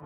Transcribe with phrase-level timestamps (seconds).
[0.00, 0.04] Et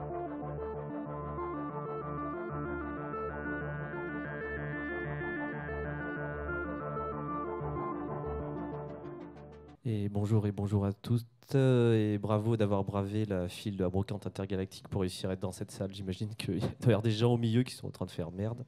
[10.09, 14.89] bonjour et bonjour à tous et bravo d'avoir bravé la file de la brocante intergalactique
[14.89, 15.93] pour réussir à être dans cette salle.
[15.93, 18.31] J'imagine qu'il doit y avoir des gens au milieu qui sont en train de faire
[18.31, 18.65] merde.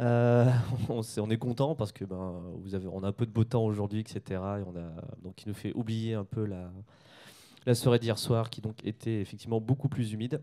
[0.00, 0.50] Euh,
[0.88, 3.30] on, est, on, est, content parce que ben, vous avez, on a un peu de
[3.30, 4.20] beau temps aujourd'hui, etc.
[4.30, 4.90] Et on a,
[5.22, 6.72] donc, il nous fait oublier un peu la,
[7.66, 10.40] la soirée d'hier soir qui donc était effectivement beaucoup plus humide.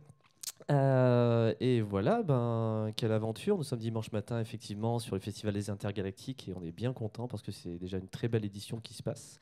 [0.70, 3.58] Euh, et voilà, ben, quelle aventure.
[3.58, 7.28] Nous sommes dimanche matin, effectivement, sur le Festival des Intergalactiques et on est bien content
[7.28, 9.40] parce que c'est déjà une très belle édition qui se passe.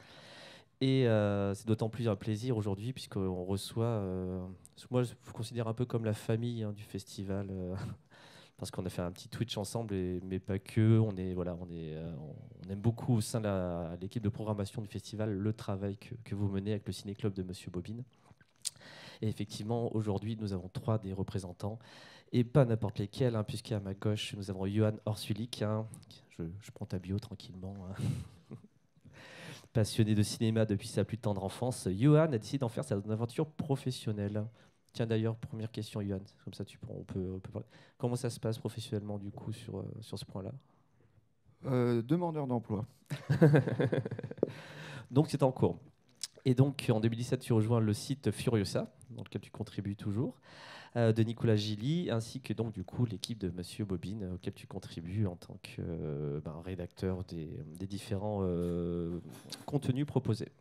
[0.81, 4.45] Et euh, c'est d'autant plus un plaisir aujourd'hui puisqu'on reçoit, euh,
[4.91, 7.49] moi je vous considère un peu comme la famille hein, du festival,
[8.57, 10.97] parce qu'on a fait un petit Twitch ensemble, mais pas que.
[11.33, 11.67] Voilà, on,
[12.69, 16.71] aime beaucoup au sein de l'équipe de programmation du festival le travail que, vous menez
[16.71, 18.03] avec le Ciné-Club de Monsieur Bobine.
[19.21, 21.79] Et effectivement, aujourd'hui, nous avons trois des représentants,
[22.31, 25.61] et pas n'importe lesquels, hein, puisqu'à ma gauche, nous avons Johan Orsulik.
[25.61, 25.85] Hein,
[26.37, 27.75] je, je, prends ta bio tranquillement.
[27.89, 28.55] Hein.
[29.73, 33.47] Passionné de cinéma depuis sa plus tendre enfance, Johan a décidé d'en faire sa aventure
[33.47, 34.45] professionnelle.
[34.95, 37.67] Tiens d'ailleurs, première question, Johan, comme ça tu on peut, on peut parler.
[37.97, 40.53] Comment ça se passe professionnellement du coup sur, euh, sur ce point-là?
[41.65, 42.85] Euh, Demandeur d'emploi.
[45.11, 45.79] donc c'est en cours.
[46.45, 50.39] Et donc en 2017, tu rejoins le site Furiosa, dans lequel tu contribues toujours.
[50.95, 54.65] Euh, de Nicolas Gilly, ainsi que donc du coup l'équipe de Monsieur Bobine, auquel tu
[54.65, 58.47] contribues en tant que euh, ben, rédacteur des, des différents
[59.65, 60.53] contenus proposés.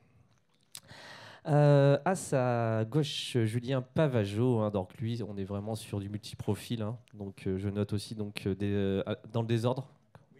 [1.46, 4.60] Euh, à sa gauche, Julien Pavageau.
[4.60, 6.82] Hein, donc lui, on est vraiment sur du multiprofil.
[6.82, 9.86] Hein, donc euh, je note aussi donc des, dans le désordre,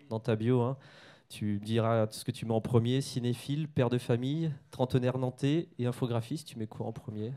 [0.09, 0.63] dans ta bio.
[0.63, 0.77] Hein,
[1.29, 5.87] tu diras ce que tu mets en premier cinéphile, père de famille, trentenaire nantais et
[5.87, 6.49] infographiste.
[6.49, 7.33] Tu mets quoi en premier?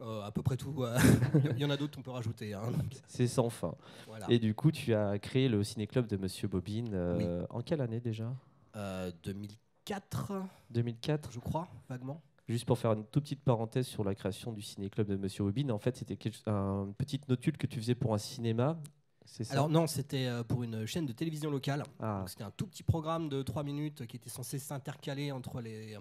[0.00, 0.84] Euh, à peu près tout.
[1.56, 2.52] Il y en a d'autres qu'on peut rajouter.
[2.52, 2.62] Hein.
[3.06, 3.74] C'est sans fin.
[4.06, 4.26] Voilà.
[4.28, 6.90] Et du coup, tu as créé le ciné-club de Monsieur Bobine.
[6.92, 7.46] Euh, oui.
[7.50, 8.32] En quelle année déjà?
[8.76, 10.32] Euh, 2004.
[10.70, 12.20] 2004 Je crois, vaguement.
[12.48, 15.72] Juste pour faire une toute petite parenthèse sur la création du ciné-club de Monsieur Bobine,
[15.72, 18.78] en fait, c'était une petite notule que tu faisais pour un cinéma.
[19.24, 19.42] Ça?
[19.54, 21.82] Alors non, c'était pour une chaîne de télévision locale.
[22.00, 22.24] Ah.
[22.28, 26.00] C'était un tout petit programme de 3 minutes qui était censé s'intercaler entre les, euh,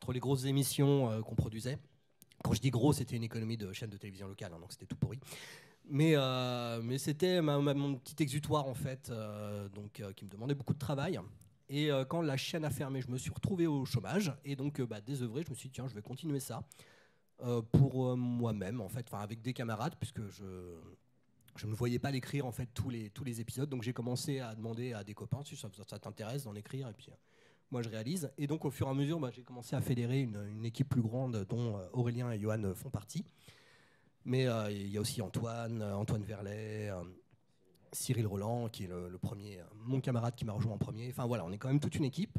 [0.00, 1.78] entre les grosses émissions euh, qu'on produisait.
[2.42, 4.86] Quand je dis gros, c'était une économie de chaîne de télévision locale, hein, donc c'était
[4.86, 5.18] tout pourri.
[5.88, 10.54] Mais, euh, mais c'était mon petit exutoire en fait, euh, donc euh, qui me demandait
[10.54, 11.18] beaucoup de travail.
[11.72, 14.80] Et euh, quand la chaîne a fermé, je me suis retrouvé au chômage et donc
[14.82, 16.62] bah, désœuvré, je me suis dit tiens, je vais continuer ça
[17.42, 22.44] euh, pour moi-même en fait, enfin avec des camarades puisque je ne voyais pas l'écrire
[22.44, 25.42] en fait tous les tous les épisodes, donc j'ai commencé à demander à des copains
[25.44, 27.08] si ça, t'intéresse d'en écrire et puis
[27.70, 28.30] moi je réalise.
[28.36, 31.02] Et donc au fur et à mesure, bah, j'ai commencé à fédérer une, équipe plus
[31.02, 33.24] grande dont euh, Aurélien et Johan font partie.
[34.24, 37.02] Mais il euh, y a aussi Antoine, euh, Antoine Verlet, euh,
[37.92, 41.08] Cyril Roland, qui est le, le premier, mon camarade qui m'a rejoint en premier.
[41.10, 42.38] Enfin voilà, on est quand même toute une équipe.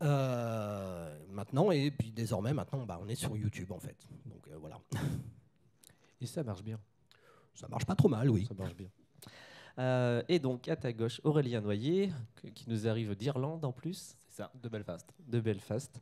[0.00, 3.96] maintenant, et puis désormais, maintenant, bah, on est sur YouTube en fait.
[4.26, 4.80] Donc voilà.
[6.20, 6.78] Et ça marche bien.
[7.54, 8.46] Ça marche pas trop mal, oui.
[8.46, 8.88] Ça marche bien.
[9.78, 12.10] Euh, et donc à ta gauche, Aurélien Noyer,
[12.54, 14.17] qui nous arrive d'Irlande en plus.
[14.38, 15.12] Ça, de Belfast.
[15.26, 16.00] De Belfast.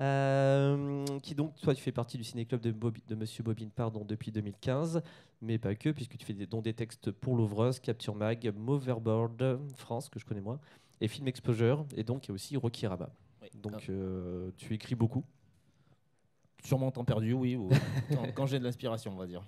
[0.00, 4.04] Euh, qui donc, toi, tu fais partie du ciné-club de, Bobi, de Monsieur Bobine pardon,
[4.04, 5.02] depuis 2015,
[5.40, 9.60] mais pas que, puisque tu fais des, dont des textes pour l'ouvreuse, Capture Mag, Moverboard
[9.76, 10.58] France, que je connais moins,
[11.00, 13.08] et Film Exposure, et donc il y a aussi Rocky Rama.
[13.40, 13.50] Oui.
[13.54, 15.24] Donc euh, tu écris beaucoup
[16.64, 17.68] Sûrement temps perdu, oui, ou
[18.10, 19.44] quand, quand j'ai de l'inspiration, on va dire.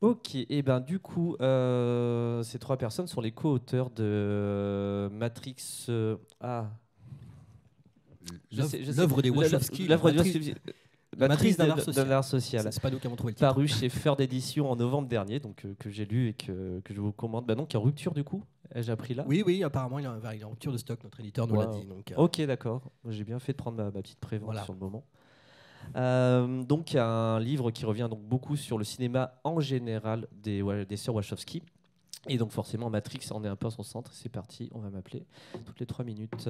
[0.00, 5.86] Ok, et ben du coup, euh, ces trois personnes sont les co-auteurs de Matrix.
[5.90, 6.70] Euh, ah.
[8.52, 9.86] L'œuvre des Wachowski.
[9.86, 10.54] L'œuvre des Wachowski.
[11.18, 12.66] Matrice d'un art social.
[12.72, 13.46] C'est pas nous qui avons trouvé le titre.
[13.46, 16.94] Paru chez Feur d'édition en novembre dernier, donc euh, que j'ai lu et que, que
[16.94, 17.44] je vous recommande.
[17.44, 18.42] Bah donc, il y a rupture du coup
[18.74, 19.24] Ai-je appris là?
[19.28, 21.04] Oui, oui, apparemment, il y a, il y a rupture de stock.
[21.04, 21.60] Notre éditeur nous wow.
[21.60, 21.84] l'a dit.
[21.84, 22.16] Donc, euh...
[22.16, 22.90] Ok, d'accord.
[23.10, 24.64] J'ai bien fait de prendre ma, ma petite prévente voilà.
[24.64, 25.04] sur le moment.
[25.96, 29.58] Euh, donc il y a un livre qui revient donc beaucoup sur le cinéma en
[29.58, 31.62] général des, des sœurs Wachowski.
[32.28, 34.12] Et donc forcément Matrix en est un peu à son centre.
[34.12, 35.26] C'est parti, on va m'appeler
[35.66, 36.48] toutes les trois minutes.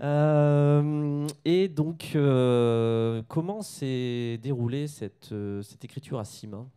[0.00, 6.68] Euh, et donc euh, comment s'est déroulée cette, euh, cette écriture à six mains?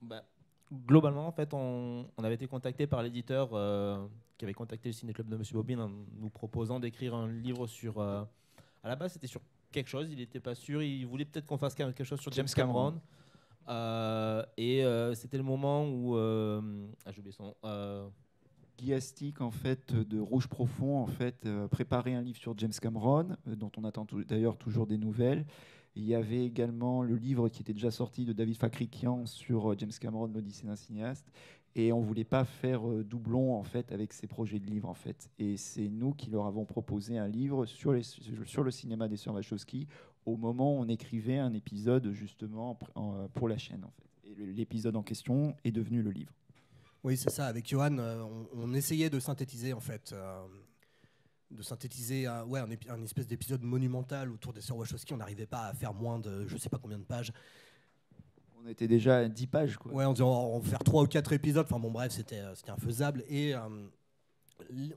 [0.00, 0.24] Bah,
[0.86, 4.06] Globalement, en fait, on, on, avait été contacté par l'éditeur euh,
[4.38, 7.66] qui avait contacté le Ciné Club de Monsieur Bobine en nous proposant d'écrire un livre
[7.66, 9.42] sur à la base, c'était sur
[9.72, 12.46] quelque chose, il n'était pas sûr, il voulait peut-être qu'on fasse quelque chose sur James,
[12.46, 12.90] James Cameron.
[12.90, 13.00] Cameron.
[13.70, 16.16] Euh, et euh, c'était le moment où.
[16.16, 16.60] Euh,
[17.62, 18.06] ah.
[18.78, 23.36] Guy Astic, en fait, de Rouge Profond, en fait, préparait un livre sur James Cameron,
[23.46, 25.44] dont on attend d'ailleurs toujours des nouvelles.
[25.96, 29.92] Il y avait également le livre qui était déjà sorti de David Fakrikian sur James
[30.00, 31.30] Cameron, l'Odyssée d'un cinéaste.
[31.74, 35.28] Et on voulait pas faire doublon en fait avec ces projets de livres en fait.
[35.38, 37.94] Et c'est nous qui leur avons proposé un livre sur,
[38.46, 39.88] sur le cinéma des sœurs Wachowski
[40.26, 42.78] au moment où on écrivait un épisode justement
[43.34, 44.10] pour la chaîne en fait.
[44.24, 46.32] Et l'épisode en question est devenu le livre.
[47.02, 47.46] Oui, c'est ça.
[47.46, 48.22] Avec Johan, euh,
[48.54, 50.46] on, essayait de synthétiser en fait, euh,
[51.50, 55.14] de synthétiser un, ouais, un, espèce d'épisode monumental autour des sœurs Wachowski.
[55.14, 57.32] On n'arrivait pas à faire moins de, je sais pas combien de pages.
[58.62, 59.76] On était déjà à 10 pages.
[59.78, 59.92] Quoi.
[59.92, 61.64] Ouais, on disait on va faire 3 ou 4 épisodes.
[61.64, 63.24] Enfin bon, bref, c'était euh, infaisable.
[63.28, 63.54] Et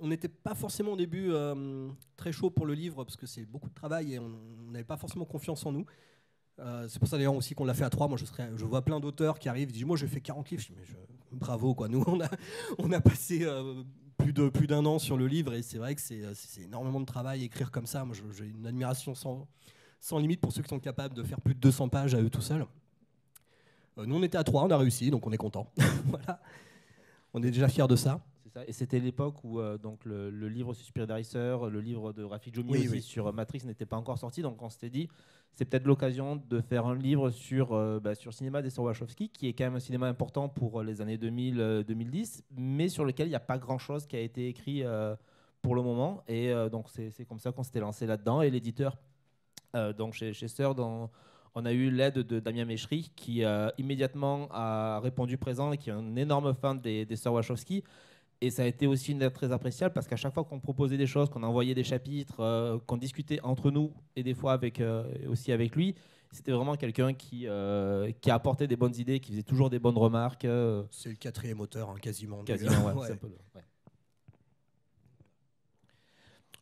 [0.02, 1.32] on n'était pas forcément au début
[2.18, 4.32] très chaud pour le livre parce que c'est beaucoup de travail et on
[4.72, 5.86] n'avait pas forcément confiance en nous.
[6.60, 8.08] Euh, c'est pour ça d'ailleurs aussi qu'on l'a fait à trois.
[8.08, 10.62] Moi, je, vois plein d'auteurs qui arrivent, disent Moi, j'ai fait 40 livres.
[10.62, 10.86] Je dis, mais
[11.32, 11.88] bravo, quoi.
[11.88, 12.04] Nous,
[12.78, 13.84] on a, passé euh,
[14.18, 16.22] plus, de, plus d'un an sur le livre et c'est vrai que c'est,
[16.62, 18.06] énormément de travail écrire comme ça.
[18.06, 19.48] Moi, j'ai une admiration sans,
[20.00, 22.30] sans limite pour ceux qui sont capables de faire plus de 200 pages à eux
[22.30, 22.66] tout seuls.
[23.98, 25.72] Euh, nous, on était à trois, on a réussi, donc on est content.
[26.06, 26.40] voilà.
[27.34, 28.22] On est déjà fiers de ça.
[28.54, 28.62] Ça.
[28.68, 32.88] Et c'était l'époque où donc le, livre sur Spirit Racer, le livre de Rafi Jomi
[32.88, 34.42] aussi sur Matrix n'était pas encore sorti.
[34.42, 35.10] Donc on s'était dit,
[35.56, 39.30] c'est peut-être l'occasion de faire un livre sur, euh, bah, sur le cinéma des Wachowski,
[39.30, 43.06] qui est quand même un cinéma important pour euh, les années 2000-2010, euh, mais sur
[43.06, 44.84] lequel il n'y a pas grand-chose qui a été écrit
[45.62, 46.24] pour le moment.
[46.28, 48.42] Et donc c'est comme ça qu'on s'était lancé là-dedans.
[48.42, 48.98] Et l'éditeur,
[49.98, 50.76] donc chez, chez Sœur,
[51.56, 53.44] on a eu l'aide de Damien Méchery, qui
[53.78, 57.84] immédiatement a répondu présent et qui est un énorme fan des, des Wachowski.
[58.42, 60.98] Et ça a été aussi une aide très appréciable parce qu'à chaque fois qu'on proposait
[60.98, 64.82] des choses, qu'on envoyait des chapitres, euh, qu'on discutait entre nous et des fois avec,
[64.82, 65.96] euh, aussi avec lui,
[66.32, 69.98] c'était vraiment quelqu'un qui, euh, qui apportait des bonnes idées, qui faisait toujours des bonnes
[69.98, 70.48] remarques.
[70.92, 72.44] C'est le quatrième auteur, hein, quasiment.
[72.44, 73.10] Quasiment, ouais,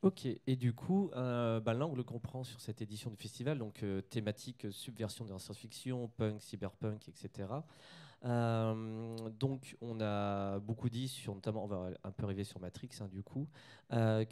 [0.03, 4.67] Ok, et du coup, bah, l'angle qu'on prend sur cette édition du festival, donc thématique
[4.71, 7.47] subversion de la science-fiction, punk, cyberpunk, etc.
[8.23, 12.89] Euh, donc, on a beaucoup dit sur, notamment, on va un peu arriver sur Matrix,
[12.99, 13.47] hein, du coup,
[13.93, 14.25] euh,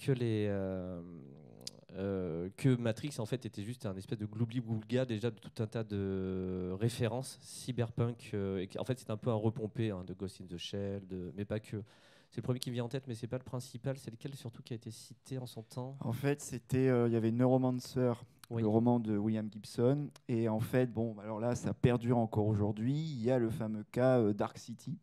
[1.95, 5.65] euh, que Matrix en fait était juste un espèce de gloubli-boulga déjà de tout un
[5.65, 8.33] tas de références cyberpunk.
[8.33, 11.01] et en fait, c'est un peu un repompé hein, de Ghost in the Shell,
[11.35, 11.83] mais pas que.
[12.31, 13.97] C'est le premier qui vient en tête, mais c'est pas le principal.
[13.97, 15.97] C'est lequel surtout qui a été cité en son temps?
[16.01, 18.13] En fait, c'était il y avait Neuromancer
[18.57, 20.09] le roman de William Gibson.
[20.27, 22.95] Et en fait, bon, alors là, ça perdure encore aujourd'hui.
[22.95, 24.97] Il y a le fameux cas euh, Dark City.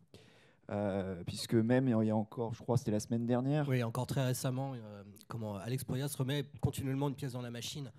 [0.68, 3.68] Euh, puisque même il y a encore, je crois, c'était la semaine dernière.
[3.68, 7.92] Oui, encore très récemment, euh, comment Alex Proyas remet continuellement une pièce dans la machine,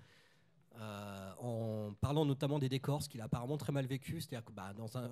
[1.40, 4.20] en parlant notamment des décors, ce qu'il a apparemment très mal vécu.
[4.20, 5.10] C'est-à-dire que bah, dans un,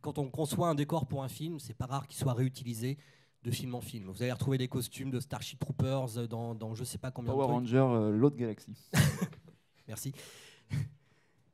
[0.00, 2.98] quand on conçoit un décor pour un film, c'est pas rare qu'il soit réutilisé
[3.42, 4.10] de film en film.
[4.10, 7.46] Vous allez retrouver des costumes de Starship Troopers dans, dans je sais pas combien Power
[7.46, 8.76] de Ranger, euh, l'autre galaxie.
[9.88, 10.12] Merci.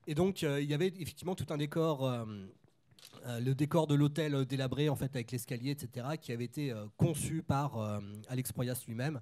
[0.06, 2.24] Et donc, euh, il y avait effectivement tout un décor, euh,
[3.40, 8.00] le décor de l'hôtel délabré, en fait, avec l'escalier, etc., qui avait été conçu par
[8.28, 9.20] Alex Proyas lui-même.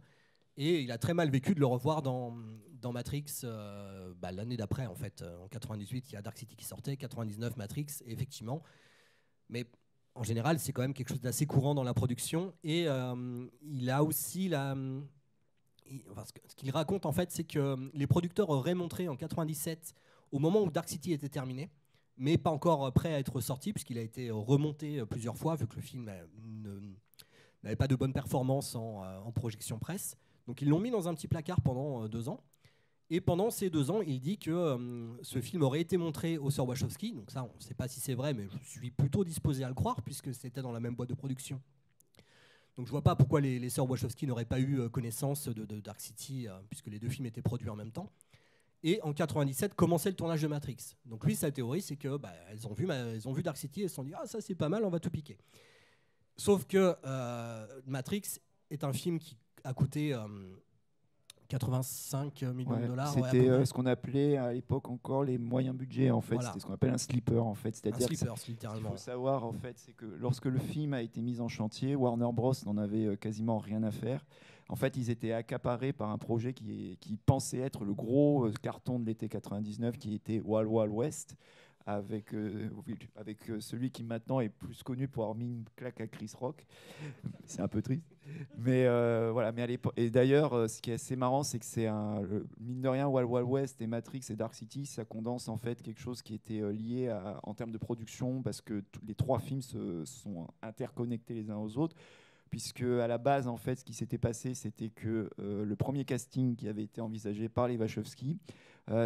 [0.57, 2.37] Et il a très mal vécu de le revoir dans,
[2.81, 3.25] dans Matrix
[4.21, 5.25] bah, l'année d'après, en fait.
[5.43, 8.63] En 98, il y a Dark City qui sortait, 99, Matrix, effectivement.
[9.49, 9.67] Mais
[10.15, 12.53] en général, c'est quand même quelque chose d'assez courant dans la production.
[12.63, 14.77] Et euh, il a aussi la.
[15.87, 19.95] ce qu'il raconte en fait, c'est que les producteurs auraient montré en 97,
[20.31, 21.71] au moment où Dark City était terminé,
[22.17, 25.77] mais pas encore prêt à être sorti, puisqu'il a été remonté plusieurs fois, vu que
[25.77, 26.81] le film euh,
[27.65, 30.17] n'avait pas de bonne performance euh, en projection presse.
[30.47, 32.41] Donc ils l'ont mis dans un petit placard pendant deux ans.
[33.11, 36.51] Et pendant ces deux ans, il dit que euh, ce film aurait été montré au
[36.51, 37.13] Sir Wachowski.
[37.13, 39.69] Donc ça, on ne sait pas si c'est vrai, mais je suis plutôt disposé à
[39.69, 41.61] le croire puisque c'était dans la même boîte de production.
[42.77, 45.81] Donc je vois pas pourquoi les, les sœurs Wachowski n'auraient pas eu euh, connaissance de,
[45.81, 48.11] Dark City euh, puisque les deux films étaient produits en même temps.
[48.83, 50.97] Et en 97 commençait le tournage de Matrix.
[51.05, 53.83] Donc lui, sa théorie, c'est que bah, elles ont vu, elles ont vu Dark City
[53.83, 55.39] et se sont dit ah ça c'est pas mal, on va tout piquer.
[56.37, 56.95] Sauf que
[57.87, 60.15] Matrix est un film qui a coûté
[61.49, 63.13] 85 millions de dollars.
[63.13, 66.37] C'était euh, ce qu'on appelait à l'époque encore les moyens budgets en fait.
[66.41, 67.75] C'était ce qu'on appelle un sleeper en fait.
[67.75, 68.89] C'est-à-dire littéralement.
[68.89, 71.95] Il faut savoir en fait, c'est que lorsque le film a été mis en chantier,
[71.95, 74.25] Warner Bros n'en avait euh, quasiment rien à faire.
[74.69, 78.53] En fait, ils étaient accaparés par un projet qui, qui pensait être le gros euh,
[78.63, 81.37] carton de l'été 99, qui était Wild Wild West
[81.87, 82.71] avec, euh,
[83.49, 86.67] euh, celui qui maintenant est plus connu pour avoir mis une claque à Chris Rock.
[87.45, 88.05] C'est un peu triste.
[88.57, 89.67] Mais euh, voilà, mais à.
[89.97, 91.91] Et d'ailleurs, ce qui est assez marrant, c'est que c'est.
[92.59, 95.83] Mine de rien, Wild Wild West et Matrix et Dark City, ça condense en fait
[95.83, 100.07] quelque chose qui était lié en termes de production, parce que les trois films se,
[100.07, 101.97] sont interconnectés les uns aux autres
[102.51, 106.55] puisque à la base, en fait, ce qui s'était passé, c'était que le premier casting
[106.55, 108.39] qui avait été envisagé par les Wachowski,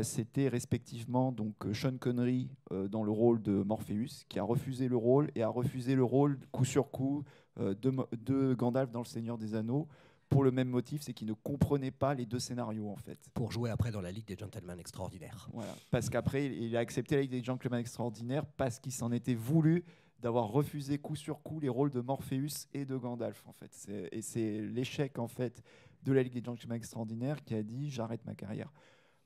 [0.02, 2.50] c'était respectivement donc Sean Connery
[2.90, 6.38] dans le rôle de Morpheus, qui a refusé le rôle et a refusé le rôle
[6.50, 7.25] coup sur coup
[7.56, 9.87] de, de Gandalf dans Le Seigneur des Anneaux
[10.28, 13.18] pour le même motif, c'est qu'il ne comprenait pas les deux scénarios en fait.
[13.35, 15.49] Pour jouer après dans la Ligue des Gentlemen Extraordinaires.
[15.52, 19.35] Voilà, parce qu'après il a accepté la Ligue des Gentlemen Extraordinaires parce qu'il s'en était
[19.35, 19.85] voulu
[20.20, 23.73] d'avoir refusé coup sur coup les rôles de Morpheus et de Gandalf en fait.
[24.12, 25.62] Et c'est l'échec en fait
[26.02, 28.73] de la Ligue des Gentlemen Extraordinaires qui a dit j'arrête ma carrière.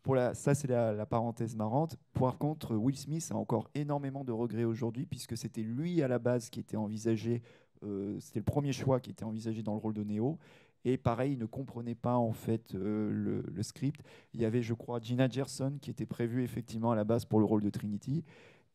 [0.03, 1.97] Pour ça, c'est la, parenthèse marrante.
[2.15, 6.19] Par contre, Will Smith a encore énormément de regrets aujourd'hui, puisque c'était lui à la
[6.19, 7.41] base qui était envisagé,
[7.85, 10.39] euh, c'était le premier choix qui était envisagé dans le rôle de Neo.
[10.85, 14.03] Et pareil, il ne comprenait pas en fait euh, le, script.
[14.35, 17.39] Il y avait, je crois, Gina Gerson qui était prévue effectivement à la base pour
[17.39, 18.25] le rôle de Trinity.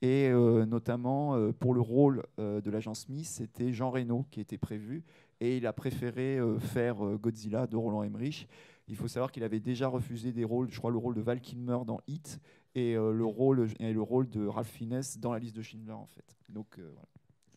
[0.02, 5.04] Et euh, notamment pour le rôle de l'agent Smith, c'était Jean Reno qui était prévu.
[5.42, 8.48] Et il a préféré faire Godzilla de Roland Emmerich.
[8.88, 11.42] Il faut savoir qu'il avait déjà refusé des rôles, je crois le rôle de Val
[11.42, 12.40] Kilmer dans Hit
[12.76, 16.06] et, le, rôle, et le rôle de Ralph Fiennes dans la liste de Schindler en
[16.06, 16.38] fait.
[16.50, 17.08] Donc, voilà.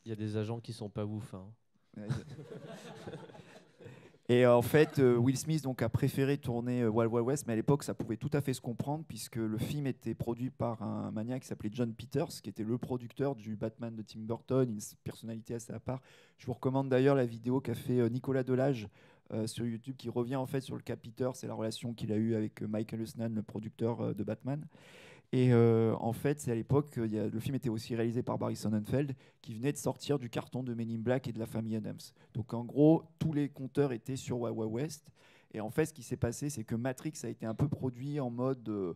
[0.05, 1.35] Il y a des agents qui sont pas ouf.
[1.35, 1.47] Hein.
[4.31, 7.45] Et euh, en fait, euh, Will Smith donc, a préféré tourner euh, Wild Wild West,
[7.49, 10.51] mais à l'époque, ça pouvait tout à fait se comprendre, puisque le film était produit
[10.51, 14.21] par un maniaque qui s'appelait John Peters, qui était le producteur du Batman de Tim
[14.21, 16.01] Burton, une personnalité assez à part.
[16.39, 18.89] Je vous recommande d'ailleurs la vidéo qu'a fait Nicolas Delage
[19.47, 22.17] sur YouTube, qui revient en fait sur le cas Peters et la relation qu'il a
[22.17, 24.67] eue avec Michael Usnan, le producteur de Batman.
[25.33, 29.15] Et euh, en fait, c'est à l'époque, le film était aussi réalisé par Barry Sonnenfeld,
[29.43, 32.01] qui venait de sortir du carton de Men in Black et de la famille Adams.
[32.35, 35.09] Donc en gros, tous les compteurs étaient sur Wild West.
[35.53, 38.19] Et en fait, ce qui s'est passé, c'est que Matrix a été un peu produit
[38.19, 38.95] en mode euh,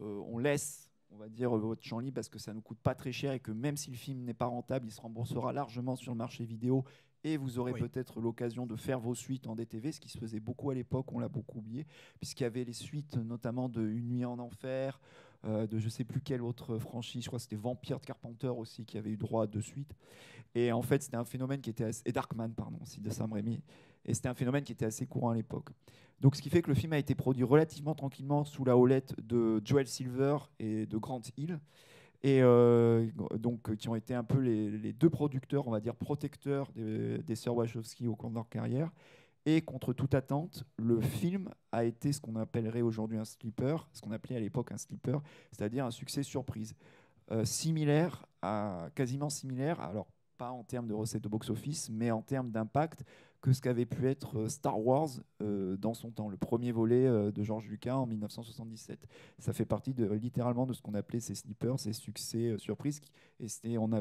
[0.00, 2.94] euh, on laisse, on va dire, votre champ libre parce que ça ne coûte pas
[2.94, 5.96] très cher et que même si le film n'est pas rentable, il se remboursera largement
[5.96, 6.84] sur le marché vidéo
[7.24, 10.40] et vous aurez peut-être l'occasion de faire vos suites en DTV, ce qui se faisait
[10.40, 11.86] beaucoup à l'époque, on l'a beaucoup oublié,
[12.20, 15.00] puisqu'il y avait les suites notamment de Une nuit en enfer,
[15.46, 18.48] euh, de je sais plus quelle autre franchise, je crois que c'était Vampire de Carpenter
[18.48, 19.94] aussi qui avait eu droit de suite.
[20.54, 22.02] Et en fait, c'était un phénomène qui était assez...
[22.04, 23.60] et Darkman pardon aussi de Sam Raimi.
[24.04, 25.70] Et c'était un phénomène qui était assez courant à l'époque.
[26.20, 29.14] Donc, ce qui fait que le film a été produit relativement tranquillement sous la houlette
[29.20, 31.58] de Joel Silver et de Grant Hill,
[32.24, 36.72] et euh, donc qui ont été un peu les, deux producteurs, on va dire protecteurs
[36.74, 38.90] des, des sœurs Wachowski au cours de leur carrière.
[39.46, 44.00] Et contre toute attente, le film a été ce qu'on appellerait aujourd'hui un sleeper, ce
[44.00, 45.20] qu'on appelait à l'époque un sleeper,
[45.52, 46.74] c'est-à-dire un succès surprise.
[47.30, 52.22] Euh, similaire, à, quasiment similaire, alors pas en termes de recettes de box-office, mais en
[52.22, 53.04] termes d'impact
[53.44, 55.10] que ce qu'avait pu être euh, Star Wars
[55.42, 59.06] euh, dans son temps, le premier volet euh, de George Lucas en 1977.
[59.38, 63.02] Ça fait partie littéralement de ce qu'on appelait ces snippers, ces succès surprises.
[63.78, 64.00] On a,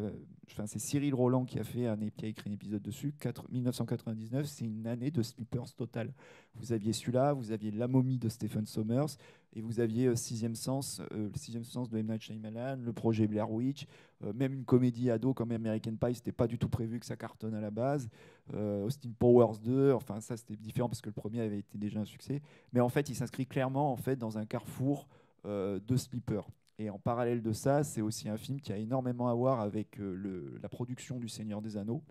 [0.49, 3.13] enfin, c'est Cyril Roland qui a fait un, qui a écrit un épisode dessus.
[3.19, 6.13] 4, 1999, c'est une année de snippers total.
[6.55, 9.17] Vous aviez celui-là, vous aviez La momie de Stephen Sommers,
[9.55, 12.07] et vous aviez Sixième Sens, le Sixième Sens de M.
[12.07, 13.85] Night Shyamalan, le projet Blair Witch,
[14.33, 17.53] même une comédie ado comme American Pie, c'était pas du tout prévu que ça cartonne
[17.53, 18.09] à la base.
[18.53, 19.91] Austin Powers 2.
[19.91, 22.41] Enfin, ça, c'était différent parce que le premier avait été déjà un succès.
[22.71, 25.07] Mais en fait, il s'inscrit clairement en fait, dans un carrefour
[25.45, 26.47] euh, de sleeper.
[26.79, 29.99] Et en parallèle de ça, c'est aussi un film qui a énormément à voir avec
[29.99, 32.01] euh, la production du Seigneur des Anneaux,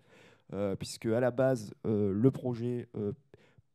[0.53, 2.87] euh, puisque à la base, le projet,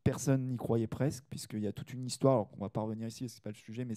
[0.05, 3.09] personne n'y croyait presque, puisqu'il y a toute une histoire, alors qu'on va pas revenir
[3.09, 3.95] ici, c'est pas le sujet, mais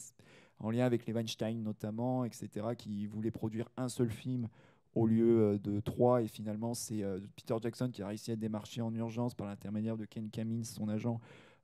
[0.60, 4.48] en lien avec les Weinstein notamment, etc., qui voulaient produire un seul film
[4.96, 6.22] au lieu euh, de trois.
[6.22, 9.98] Et finalement, c'est euh, Peter Jackson qui a réussi à démarcher en urgence par l'intermédiaire
[9.98, 11.20] de Ken Cummins, son agent,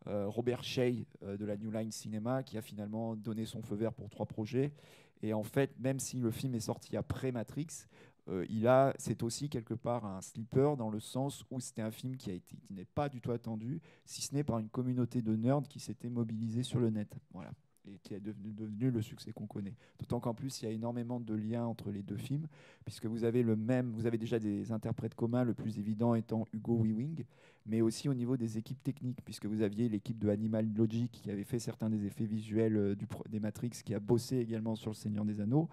[0.08, 3.94] euh, Robert Shea de la New Line Cinema, qui a finalement donné son feu vert
[3.94, 4.72] pour trois projets.
[5.22, 7.68] Et en fait, même si le film est sorti après Matrix,
[8.50, 12.18] il a, c'est aussi quelque part un sleeper dans le sens où c'était un film
[12.18, 15.22] qui a été, qui n'est pas du tout attendu, si ce n'est par une communauté
[15.22, 17.18] de nerds qui s'était mobilisée sur le net.
[17.32, 17.52] Voilà
[17.88, 19.76] et qui est devenu, devenu le succès qu'on connaît.
[20.00, 22.48] D'autant qu'en plus, il y a énormément de liens entre les deux films,
[22.86, 26.46] puisque vous avez le même, vous avez déjà des interprètes communs, le plus évident étant
[26.54, 27.24] Hugo Weaving,
[27.66, 31.32] mais aussi au niveau des équipes techniques, puisque vous aviez l'équipe de Animal Logic qui
[31.32, 34.92] avait fait certains des effets visuels euh, du, des Matrix, qui a bossé également sur
[34.92, 35.70] Le Seigneur des Anneaux.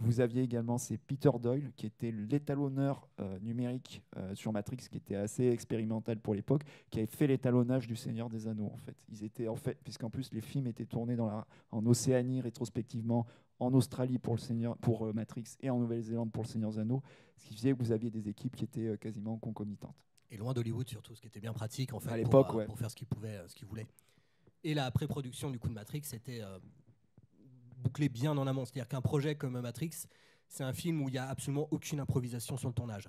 [0.00, 4.98] Vous aviez également c'est Peter Doyle qui était l'étalonneur euh, numérique euh, sur Matrix, qui
[4.98, 8.96] était assez expérimental pour l'époque, qui avait fait l'étalonnage du Seigneur des Anneaux en fait.
[9.10, 13.26] Ils étaient en fait, puisqu'en plus les films étaient tournés dans la, en Océanie rétrospectivement,
[13.58, 16.78] en Australie pour le Seigneur, pour euh, Matrix et en Nouvelle-Zélande pour le Seigneur des
[16.78, 17.02] Anneaux,
[17.36, 19.96] ce qui faisait que vous aviez des équipes qui étaient quasiment concomitantes.
[20.30, 22.78] Et loin d'Hollywood surtout, ce qui était bien pratique en fait à l'époque, pour, pour,
[22.78, 23.86] faire ce qu'ils pouvaient, ce qu'ils voulaient.
[24.64, 26.42] Et la pré-production du coup de Matrix, c'était
[27.86, 28.64] bouclé bien en amont.
[28.64, 30.06] C'est-à-dire qu'un projet comme Matrix,
[30.48, 33.08] c'est un film où il n'y a absolument aucune improvisation sur le tournage.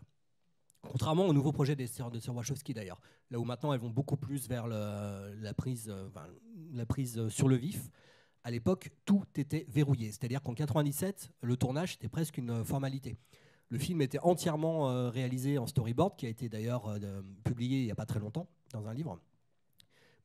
[0.83, 3.89] Contrairement au nouveau projet des sœurs de Sir Wachowski d'ailleurs, là où maintenant elles vont
[3.89, 5.91] beaucoup plus vers la, prise,
[6.73, 7.89] la prise sur le vif.
[8.43, 10.11] À l'époque, tout était verrouillé.
[10.11, 13.17] C'est-à-dire qu'en 97, le tournage était presque une formalité.
[13.69, 17.85] Le film était entièrement euh, réalisé en storyboard, qui a été d'ailleurs euh, publié il
[17.85, 19.19] n'y a pas très longtemps dans un livre,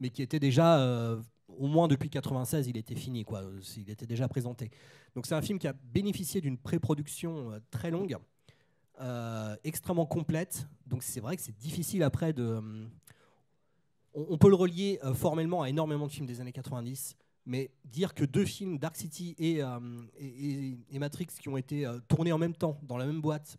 [0.02, 3.42] mais qui était déjà, euh, au moins depuis 96, il était fini, quoi.
[3.76, 4.70] Il était déjà présenté.
[5.14, 8.16] Donc c'est un film qui a bénéficié d'une pré-production très longue,
[9.64, 10.66] extrêmement complète.
[10.86, 12.60] Donc c'est vrai que c'est difficile après de.
[14.14, 17.16] on, peut le relier formellement à énormément de films des années 90
[17.46, 19.78] mais dire que deux films, Dark City et, euh,
[20.18, 23.58] et, Matrix, qui ont été euh, tournés en même temps, dans la même boîte,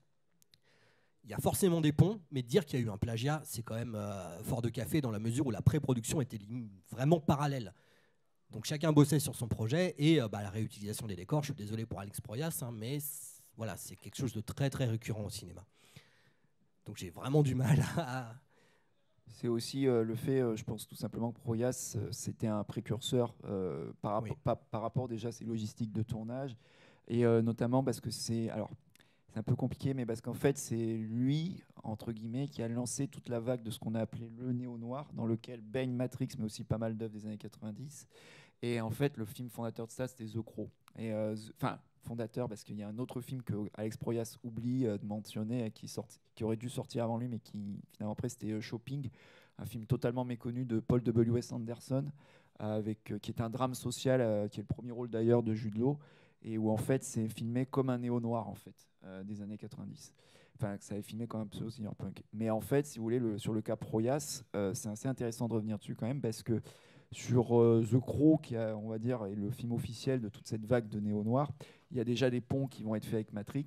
[1.24, 3.64] il y a forcément des ponts, mais dire qu'il y a eu un plagiat, c'est
[3.64, 6.40] quand même euh, fort de café dans la mesure où la pré-production était
[6.92, 7.74] vraiment parallèle.
[8.52, 11.86] Donc chacun bossait sur son projet et bah, la réutilisation des décors, je suis désolé
[11.86, 13.00] pour Alex Proyas, hein, mais
[13.58, 15.66] voilà, c'est quelque chose de très très récurrent au cinéma.
[16.86, 18.36] Donc j'ai vraiment du mal à,
[19.34, 22.64] c'est aussi euh, le fait, euh, je pense tout simplement que Proyas, euh, c'était un
[22.64, 23.34] précurseur
[24.02, 26.56] par, par, rapport déjà à ses logistiques de tournage,
[27.08, 28.72] et notamment parce que c'est, alors
[29.34, 33.08] c'est un peu compliqué, mais parce qu'en fait c'est lui, entre guillemets, qui a lancé
[33.08, 36.46] toute la vague de ce qu'on a appelé le néo-noir, dans lequel baigne Matrix, mais
[36.46, 38.08] aussi pas mal d'œuvres des années 90.
[38.62, 40.70] Et en fait, le film fondateur de ça, c'était The Crow.
[40.98, 41.12] Et
[41.58, 45.06] enfin, fondateur parce qu'il y a un autre film que Alex Proyas oublie euh, de
[45.06, 45.92] mentionner, qui,
[46.44, 49.10] aurait dû sortir avant lui, mais qui finalement après c'était euh, Shopping,
[49.58, 51.52] un film totalement méconnu de Paul W.S.
[51.52, 52.06] Anderson,
[52.60, 55.78] avec, euh, qui est un drame social, qui est le premier rôle d'ailleurs de Jude
[55.78, 55.98] Law,
[56.44, 58.90] et où en fait c'est filmé comme un néo-noir en fait,
[59.24, 60.14] des années 90.
[60.56, 62.24] Enfin, ça est filmé comme un pseudo-cyberpunk.
[62.32, 65.54] Mais en fait, si vous voulez, le, sur le cas Proyas, c'est assez intéressant de
[65.54, 66.62] revenir dessus quand même, parce que
[67.12, 70.66] sur The Crow, qui a, on va dire, est le film officiel de toute cette
[70.66, 71.52] vague de néo-noir,
[71.92, 73.66] il y a déjà des ponts qui vont être faits avec Matrix.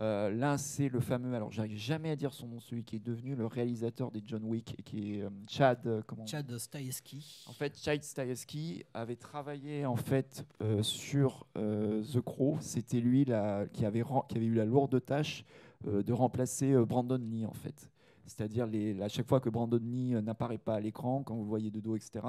[0.00, 3.04] Euh, l'un, c'est le fameux, alors j'arrive jamais à dire son nom, celui qui est
[3.04, 5.84] devenu le réalisateur des John Wick, et qui est euh, Chad.
[5.86, 7.44] Euh, comment Chad Stahelski.
[7.48, 10.46] En fait, Chad Stahelski avait travaillé en fait
[10.82, 12.58] sur The Crow.
[12.60, 15.44] C'était lui là, qui, avait, qui avait eu la lourde tâche
[15.84, 17.90] de remplacer Brandon Lee en fait.
[18.24, 18.68] C'est-à-dire
[19.02, 21.80] à chaque fois que Brandon Lee n'apparaît pas à l'écran, quand vous le voyez de
[21.80, 22.20] dos, etc.,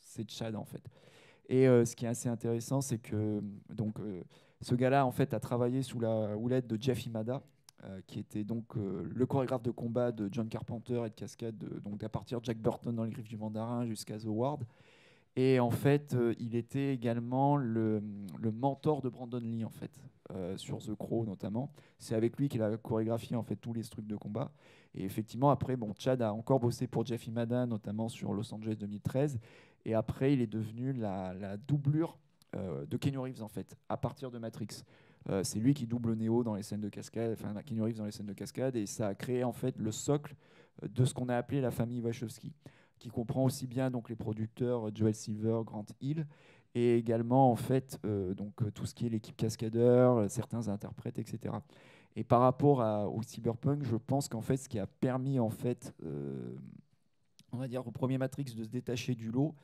[0.00, 0.82] c'est Chad en fait.
[1.48, 3.96] Et ce qui est assez intéressant, c'est que donc
[4.60, 7.42] ce gars-là, en fait, a travaillé sous la houlette de Jeff Imada,
[7.84, 11.56] euh, qui était donc euh, le chorégraphe de combat de John Carpenter et de cascade,
[11.84, 14.64] donc à partir de Jack Burton dans Les Griffes du Mandarin jusqu'à The Ward.
[15.36, 18.02] Et en fait, euh, il était également le,
[18.52, 19.92] mentor de Brandon Lee, en fait,
[20.56, 21.72] sur The Crow notamment.
[21.98, 24.52] C'est avec lui qu'il a chorégraphié en fait tous les trucs de combat.
[24.94, 28.76] Et effectivement, après, bon, Chad a encore bossé pour Jeff Imada, notamment sur Los Angeles
[28.78, 29.38] 2013.
[29.86, 32.18] Et après, il est devenu la, la doublure
[32.54, 34.84] de Kenny Reeves en fait, à partir de Matrix.
[35.30, 38.04] Euh, c'est lui qui double Neo dans les scènes de cascade, enfin Kenny Reeves dans
[38.04, 40.34] les scènes de cascade, et ça a créé en fait le socle
[40.82, 42.52] euh, de ce qu'on a appelé la famille Wachowski,
[42.98, 46.26] qui comprend aussi bien donc les producteurs Joel Silver, Grant Hill,
[46.74, 51.54] et également en fait donc tout ce qui est l'équipe cascadeur, certains interprètes, etc.
[52.14, 52.80] Et par rapport
[53.12, 55.94] au cyberpunk, je pense qu'en fait ce qui a permis en fait,
[57.52, 59.54] on va dire au premier Matrix de se détacher du lot,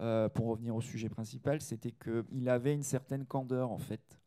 [0.00, 4.20] euh, pour revenir au sujet principal, c'était qu'il avait une certaine candeur en fait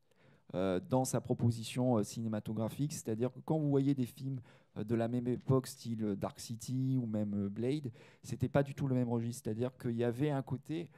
[0.55, 4.39] euh, dans sa proposition euh, cinématographique, c'est-à-dire que quand vous voyez des films
[4.75, 7.91] de la même époque, style Dark City ou même Blade,
[8.23, 10.89] c'était pas du tout le même registre, c'est-à-dire qu'il y avait un côté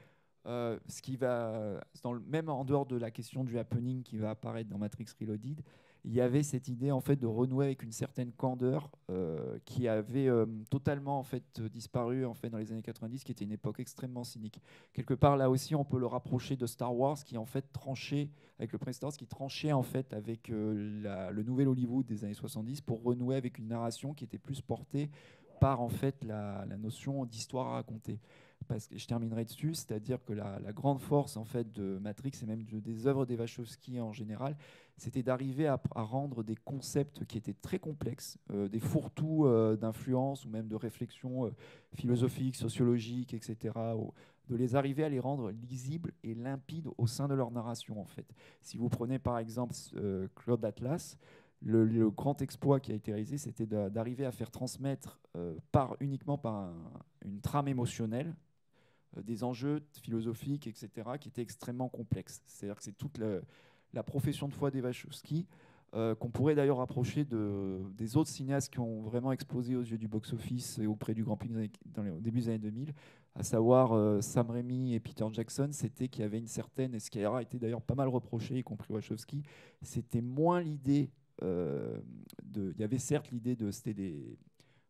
[0.46, 1.80] ce qui va,
[2.28, 5.62] même en dehors de la question du happening qui va apparaître dans Matrix Reloaded,
[6.04, 9.88] il y avait cette idée en fait de renouer avec une certaine candeur euh, qui
[9.88, 13.52] avait euh, totalement en fait disparu en fait dans les années 90, qui était une
[13.52, 14.62] époque extrêmement cynique.
[14.94, 18.30] Quelque part là aussi, on peut le rapprocher de Star Wars, qui en fait tranchait
[18.58, 22.24] avec le premier Star Wars, qui tranchait en fait avec euh, le nouvel Hollywood des
[22.24, 25.12] années 70 pour renouer avec une narration qui était plus portée
[25.60, 28.20] par en fait la, la notion d'histoire à raconter
[28.72, 32.46] parce que je terminerai dessus, c'est-à-dire que la, grande force en fait de Matrix et
[32.46, 34.56] même des œuvres des Wachowski en général,
[34.96, 40.46] c'était d'arriver à, rendre des concepts qui étaient très complexes, euh, des fourre-tout euh, d'influence
[40.46, 41.52] ou même de réflexion euh,
[41.96, 43.78] philosophique, sociologique, etc.
[44.48, 48.06] de les arriver à les rendre lisibles et limpides au sein de leur narration en
[48.06, 48.28] fait.
[48.62, 49.76] Si vous prenez par exemple
[50.36, 51.18] Claude Atlas,
[51.62, 55.20] le, grand exploit qui a été réalisé, c'était d'arriver à faire transmettre
[55.74, 56.72] par, uniquement par
[57.24, 58.51] une trame émotionnelle euh,
[59.18, 62.42] des enjeux philosophiques, etc., qui étaient extrêmement complexes.
[62.46, 63.20] C'est-à-dire que c'est toute
[63.94, 65.48] la profession de foi des Wachowski,
[65.94, 69.98] euh, qu'on pourrait d'ailleurs rapprocher de, des autres cinéastes qui ont vraiment explosé aux yeux
[69.98, 72.94] du box-office et auprès du grand public dans les, au début des années 2000,
[73.36, 77.00] à savoir euh, Sam Raimi et Peter Jackson, c'était qu'il y avait une certaine, et
[77.02, 79.44] ce qui a été d'ailleurs pas mal reproché, y compris Wachowski,
[79.82, 81.10] c'était moins l'idée
[81.42, 82.02] de,
[82.56, 84.38] il y avait certes l'idée de c'était des,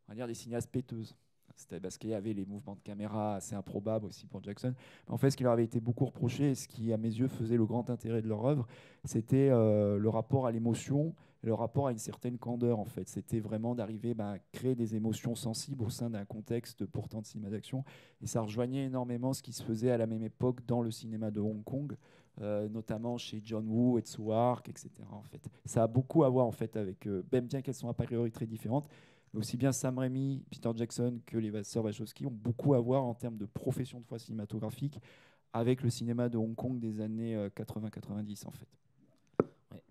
[0.10, 1.16] des cinéastes péteuses.
[1.56, 4.74] C'était parce qu'il y avait les mouvements de caméra assez improbables aussi pour Jackson.
[5.08, 7.28] en fait, ce qui leur avait été beaucoup reproché, et ce qui, à mes yeux,
[7.28, 8.68] faisait le grand intérêt de leur œuvre,
[9.04, 12.80] c'était euh, le rapport à l'émotion, le rapport à une certaine candeur.
[12.80, 16.86] En fait, c'était vraiment d'arriver bah, à créer des émotions sensibles au sein d'un contexte
[16.86, 17.84] pourtant de cinéma d'action.
[18.22, 21.32] Et ça rejoignait énormément ce qui se faisait à la même époque dans le cinéma
[21.32, 21.96] de Hong Kong.
[22.40, 24.90] Euh, notamment chez John Woo, et Hark, etc.
[25.12, 27.90] En fait, ça a beaucoup à voir en fait avec, euh, même bien qu'elles sont
[27.90, 28.88] a priori très différentes,
[29.34, 33.14] aussi bien Sam Raimi, Peter Jackson que les sœurs Wachowski ont beaucoup à voir en
[33.14, 35.00] termes de profession de foi cinématographique
[35.54, 38.68] avec le cinéma de Hong Kong des années 80-90 euh, en fait.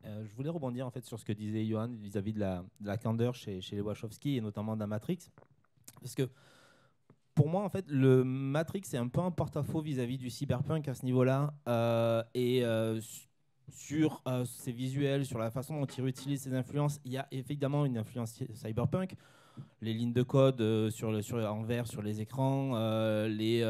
[0.07, 2.87] Euh, je voulais rebondir en fait sur ce que disait Johan vis-à-vis de la, de
[2.87, 5.19] la candeur chez, chez les Wachowski et notamment dans Matrix.
[6.01, 6.29] Parce que
[7.35, 10.95] pour moi, en fait, le Matrix est un peu un porte-à-faux vis-à-vis du cyberpunk à
[10.95, 11.55] ce niveau-là.
[11.69, 12.63] Euh, et
[13.71, 17.01] sur euh, ses visuels, sur la façon dont il utilise ses influences.
[17.05, 19.15] Il y a évidemment une influence cyberpunk.
[19.81, 23.61] Les lignes de code euh, sur le, sur, en vert sur les écrans, euh, les,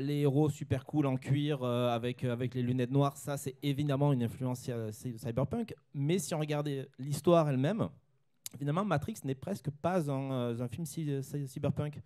[0.00, 4.22] les héros super cool en cuir avec, avec les lunettes noires, ça c'est évidemment une
[4.22, 5.74] influence cyberpunk.
[5.94, 7.88] Mais si on regardait l'histoire elle-même,
[8.58, 12.00] finalement Matrix n'est presque pas un, un film cyberpunk.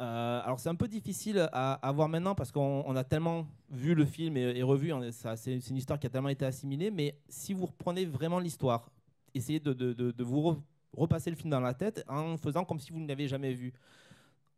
[0.00, 4.06] Euh, alors c'est un peu difficile à, voir maintenant parce qu'on a tellement vu le
[4.06, 5.00] film et, revu, hein,
[5.36, 8.90] c'est une histoire qui a tellement été assimilée, mais si vous reprenez vraiment l'histoire,
[9.34, 10.56] essayez de, vous
[10.96, 13.74] repasser le film dans la tête en faisant comme si vous ne l'avez jamais vu.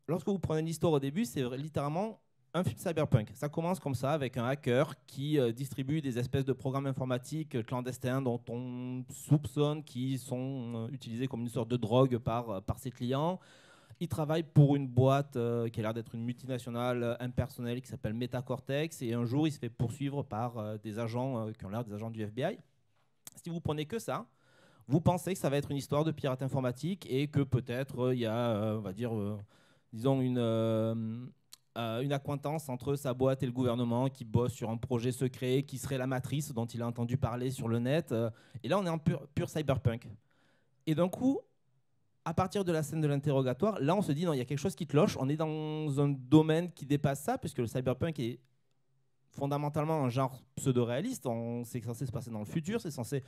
[0.07, 2.21] Lorsque vous prenez l'histoire au début, c'est littéralement
[2.53, 3.31] un film cyberpunk.
[3.33, 7.65] Ça commence comme ça avec un hacker qui euh, distribue des espèces de programmes informatiques
[7.65, 12.79] clandestins dont on soupçonne qu'ils sont euh, utilisés comme une sorte de drogue par, par
[12.79, 13.39] ses clients.
[14.03, 17.87] Il travaille pour une boîte euh, qui a l'air d'être une multinationale euh, impersonnelle qui
[17.87, 19.01] s'appelle Metacortex.
[19.01, 21.93] Et un jour, il se fait poursuivre par euh, des agents qui ont l'air des
[21.93, 22.59] agents du FBI.
[23.41, 24.25] Si vous prenez que ça,
[24.89, 28.19] vous pensez que ça va être une histoire de pirate informatique et que peut-être il
[28.19, 29.13] y a, on va dire,
[29.93, 30.37] disons, une,
[31.77, 35.77] une acquaintance entre sa boîte et le gouvernement qui bosse sur un projet secret qui
[35.77, 38.13] serait la matrice dont il a entendu parler sur le net.
[38.63, 40.09] et là, on est en pur, pur cyberpunk.
[40.85, 41.39] Et d'un coup,
[42.25, 44.45] à partir de la scène de l'interrogatoire, là, on se dit, non, il y a
[44.45, 45.17] quelque chose qui cloche.
[45.19, 48.39] On est dans un domaine qui dépasse ça, puisque le cyberpunk est
[49.31, 51.27] fondamentalement un genre pseudo-réaliste.
[51.65, 53.23] C'est censé se passer dans le futur, c'est censé...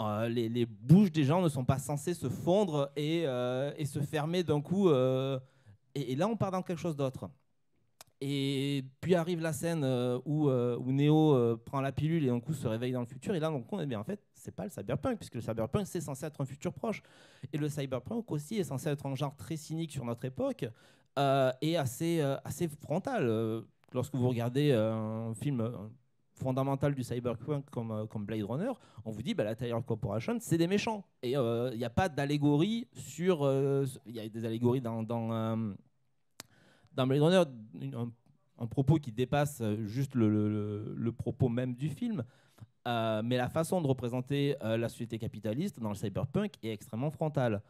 [0.00, 4.44] Euh, les, bouches des gens ne sont pas censées se fondre et, euh, se fermer
[4.44, 4.88] d'un coup.
[4.88, 5.40] Euh,
[5.94, 7.28] et, là, on part dans quelque chose d'autre.
[8.20, 9.84] Et puis arrive la scène
[10.24, 13.34] où, où Neo prend la pilule et d'un coup se réveille dans le futur.
[13.34, 15.86] Et là, donc, on est bien en fait, c'est pas le cyberpunk, puisque le cyberpunk,
[15.86, 17.02] c'est censé être un futur proche.
[17.52, 20.66] Et le cyberpunk aussi est censé être un genre très cynique sur notre époque
[21.18, 23.26] euh, et assez, euh, assez frontal.
[23.28, 25.70] Euh, lorsque vous regardez un film
[26.34, 28.70] fondamental du cyberpunk comme, comme Blade Runner,
[29.04, 31.04] on vous dit bah, la Tyler Corporation, c'est des méchants.
[31.22, 33.40] Et il n'y a pas d'allégorie sur.
[34.06, 35.56] Il y a des allégories dans, dans,
[36.98, 37.44] dans Blade Runner,
[38.58, 42.24] un, propos qui dépasse juste le, propos même du film.
[42.88, 47.10] Euh, mais la façon de représenter euh, la société capitaliste dans le cyberpunk est extrêmement
[47.10, 47.62] frontale.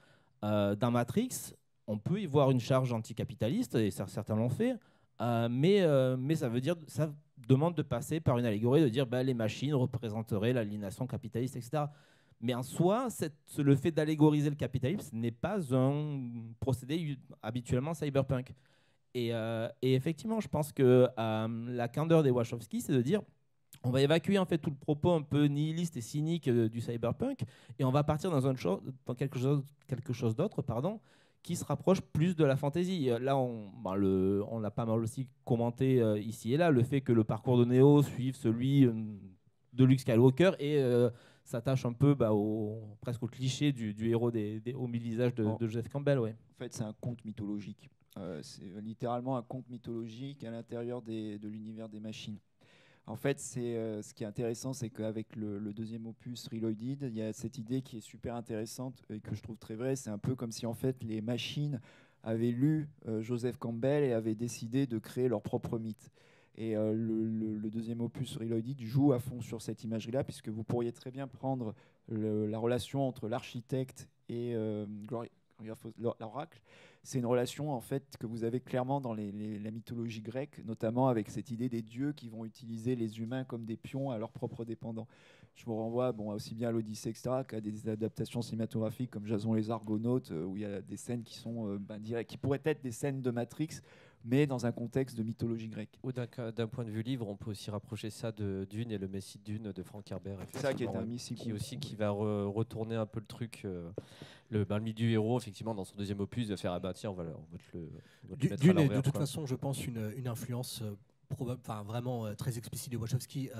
[0.45, 1.53] Euh, dans Matrix,
[1.87, 4.77] on peut y voir une charge anticapitaliste, et certains l'ont fait,
[5.21, 5.85] mais,
[6.17, 7.13] mais ça veut dire, ça
[7.49, 11.85] demande de passer par une allégorie, de dire bah, les machines représenteraient l'aliénation capitaliste, etc.
[12.41, 13.09] Mais en soi,
[13.59, 16.21] le fait d'allégoriser le capitalisme n'est pas un
[16.61, 18.55] procédé habituellement cyberpunk.
[19.15, 19.29] Et,
[19.83, 23.23] et, effectivement, je pense que la candeur des Wachowski, c'est de dire
[23.85, 26.81] on va évacuer en fait tout le propos un peu nihiliste et cynique euh, du
[26.81, 27.43] cyberpunk
[27.79, 31.01] et on va partir dans, dans quelque chose, quelque chose d'autre, pardon,
[31.43, 33.11] qui se rapproche plus de la fantasy.
[33.11, 36.83] Euh, là, on, bah, on l'a pas mal aussi commenté euh, ici et là, le
[36.83, 38.89] fait que le parcours de Neo suive celui
[39.73, 40.83] de Luke Skywalker et
[41.45, 45.47] s'attache un peu bah, au, presque au cliché du, héros des, au mille visages de,
[45.59, 46.19] de, Jeff Campbell.
[46.19, 46.35] Ouais.
[46.57, 47.89] En fait, c'est un conte mythologique.
[48.43, 52.39] C'est littéralement un conte mythologique à l'intérieur de l'univers des machines.
[53.09, 57.23] En fait, euh, ce qui est intéressant, c'est qu'avec le, deuxième opus Reloaded, il y
[57.23, 59.97] a cette idée qui est super intéressante et que je trouve très vraie.
[59.97, 61.81] C'est un peu comme si en fait les machines
[62.23, 66.11] avaient lu euh, Joseph Campbell et avaient décidé de créer leur propre mythe.
[66.55, 70.93] Et euh, le, deuxième opus Reloaded joue à fond sur cette imagerie-là, puisque vous pourriez
[70.93, 71.75] très bien prendre
[72.09, 74.55] la relation entre l'architecte et
[75.99, 76.61] l'oracle
[77.09, 81.31] c'est une relation en fait que vous avez clairement dans la mythologie grecque, notamment avec
[81.31, 84.67] cette idée des dieux qui vont utiliser les humains comme des pions à leurs propres
[84.67, 85.09] dépendants.
[85.55, 89.55] Je vous renvoie bon, aussi bien à l'Odyssée, etc., qu'à des adaptations cinématographiques comme Jason
[89.55, 92.61] les Argonautes, euh, où il y a des scènes qui sont euh, ben, qui pourraient
[92.65, 93.81] être des scènes de Matrix,
[94.25, 95.99] mais dans un contexte de mythologie grecque.
[96.03, 99.09] Ou d'un point de vue livre, on peut aussi rapprocher ça de Dune et le
[99.09, 100.39] Messie Dune de Frank Herbert.
[100.53, 103.63] C'est ça qui est un Messie qui aussi qui va retourner un peu le truc.
[103.65, 103.91] Euh,
[104.51, 107.11] le, ben, le du héros, effectivement, dans son deuxième opus, va faire ah bah tiens,
[107.11, 108.57] on va, on va te le.
[108.57, 110.83] Dune est de toute façon, je pense, une, une influence.
[110.83, 110.97] Euh,
[111.29, 113.51] probable, enfin vraiment euh, très explicite de Wachowski.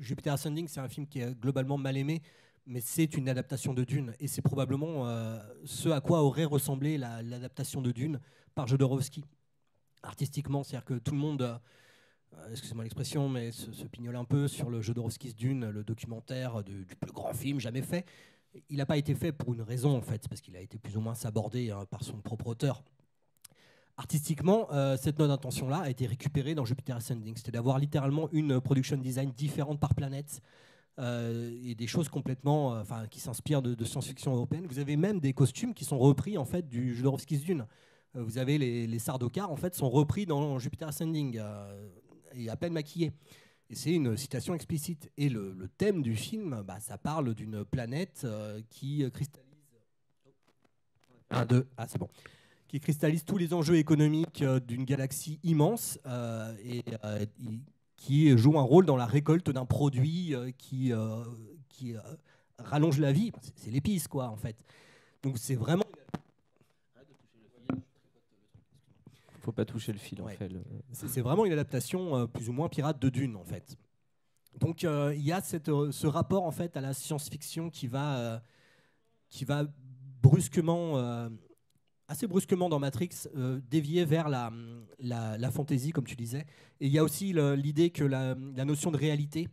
[0.00, 2.22] Jupiter Ascending, c'est un film qui est globalement mal aimé,
[2.66, 4.14] mais c'est une adaptation de Dune.
[4.18, 5.06] Et c'est probablement
[5.64, 8.18] ce à quoi aurait ressemblé l'adaptation de Dune
[8.56, 9.22] par Jodorowsky
[10.02, 10.62] artistiquement.
[10.62, 14.80] C'est-à-dire que tout le monde, euh, excusez-moi l'expression, mais se, pignole un peu sur le
[14.80, 18.04] Jodorowsky's Dune, le documentaire du plus grand film jamais fait.
[18.70, 20.96] Il n'a pas été fait pour une raison, en fait, parce qu'il a été plus
[20.96, 22.82] ou moins sabordé hein, par son propre auteur.
[23.98, 27.36] Artistiquement, euh, cette note d'intention-là a été récupérée dans Jupiter Ascending.
[27.36, 30.40] C'était d'avoir littéralement une production design différente par planète.
[30.98, 34.66] Euh, et des choses complètement, qui s'inspirent de, de science-fiction européenne.
[34.66, 37.66] Vous avez même des costumes qui sont repris en fait du Jodorowsky's Dune.
[38.16, 41.88] Euh, vous avez les, les Sardaukar, en fait, sont repris dans Jupiter Ascending euh,
[42.34, 43.12] et à peine maquillés.
[43.68, 45.10] Et c'est une citation explicite.
[45.16, 49.44] Et le, thème du film, bah, ça parle d'une planète euh, qui cristallise.
[51.30, 52.08] Un, deux, ah c'est bon.
[52.68, 55.98] Qui cristallise tous les enjeux économiques d'une galaxie immense
[56.64, 56.84] et
[57.96, 60.92] qui joue un rôle dans la récolte d'un produit qui,
[61.68, 61.94] qui
[62.58, 63.32] rallonge la vie.
[63.56, 64.56] C'est l'épice, quoi, en fait.
[65.22, 65.84] Donc c'est vraiment
[69.46, 70.52] faut pas toucher le fil en fait.
[70.92, 73.76] C'est vraiment une adaptation euh, plus ou moins pirate de Dune en fait.
[74.58, 77.86] Donc euh, il y a cette, euh, ce rapport en fait à la science-fiction qui
[77.86, 78.42] va,
[79.28, 79.64] qui va
[80.22, 81.30] brusquement,
[82.08, 83.28] assez brusquement dans Matrix,
[83.70, 84.52] dévier vers la,
[84.98, 86.46] la, la, fantasy comme tu disais.
[86.80, 89.48] Et il y a aussi l'idée que la, la, notion de réalité,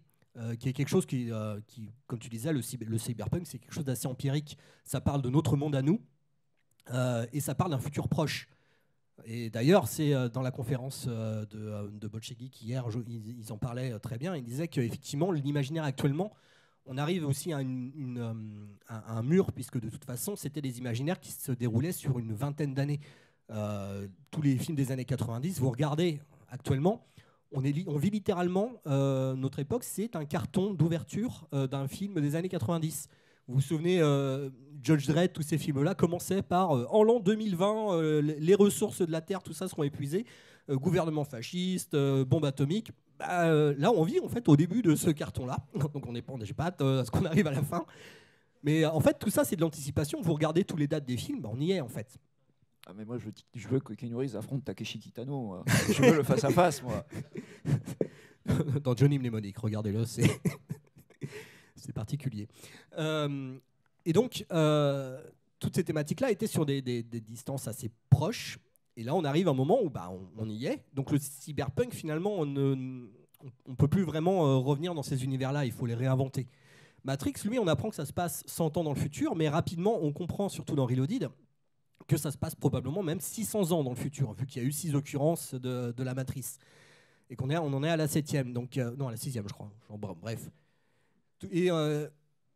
[0.59, 1.29] qui est quelque chose qui,
[1.67, 4.57] qui, comme tu disais, le, le cyberpunk, c'est quelque chose d'assez empirique.
[4.83, 6.01] Ça parle de notre monde à nous
[7.31, 8.47] et ça parle d'un futur proche.
[9.25, 13.57] Et d'ailleurs, c'est euh, dans la conférence euh, de, euh, de Bolchevik hier, ils, en
[13.57, 14.35] parlaient très bien.
[14.35, 16.33] Ils disaient qu'effectivement, l'imaginaire actuellement,
[16.85, 21.51] on arrive aussi à, un mur, puisque de toute façon, c'était des imaginaires qui se
[21.53, 22.99] déroulaient sur une vingtaine d'années.
[24.31, 27.05] tous les films des années 90, vous regardez actuellement,
[27.53, 33.07] on vit littéralement, notre époque, c'est un carton d'ouverture d'un film des années 90.
[33.47, 34.49] Vous vous souvenez, euh,
[34.81, 39.11] Judge Dredd, tous ces films-là commençaient par euh, en l'an 2020, euh, les ressources de
[39.11, 40.25] la Terre, tout ça seront épuisées,
[40.69, 42.91] gouvernement fasciste, bombe atomique.
[43.19, 45.57] Bah, là, on vit en fait au début de ce carton-là,
[45.93, 47.85] donc on n'est pas, j'ai pas hâte à ce qu'on arrive à la fin.
[48.63, 50.21] Mais en fait, tout ça, c'est de l'anticipation.
[50.21, 52.17] Vous regardez tous les dates des films, bah, on y est en fait.
[52.85, 55.63] Ah mais moi je veux, je veux que Keanu Reeves affronte Takeshi Kitano.
[55.87, 57.05] je veux le face à face moi.
[58.83, 60.29] Dans Johnny Mnemonic, regardez-le, c'est
[61.83, 62.47] c'est particulier.
[62.97, 63.57] Euh,
[64.05, 65.21] et donc, euh,
[65.59, 68.59] toutes ces thématiques-là étaient sur des, distances assez proches.
[68.95, 70.83] Et là, on arrive à un moment où bah, on, y est.
[70.93, 73.07] Donc, le cyberpunk, finalement, on ne
[73.65, 75.65] on peut plus vraiment euh, revenir dans ces univers-là.
[75.65, 76.47] Il faut les réinventer.
[77.03, 79.99] Matrix, lui, on apprend que ça se passe 100 ans dans le futur, mais rapidement,
[80.01, 81.29] on comprend, surtout dans Reloaded,
[82.07, 84.67] que ça se passe probablement même 600 ans dans le futur, vu qu'il y a
[84.67, 86.59] eu six occurrences de, la matrice.
[87.29, 89.71] Et qu'on on en est à la septième, donc non, à la sixième, je crois.
[90.21, 90.49] Bref.
[91.51, 92.07] Et euh,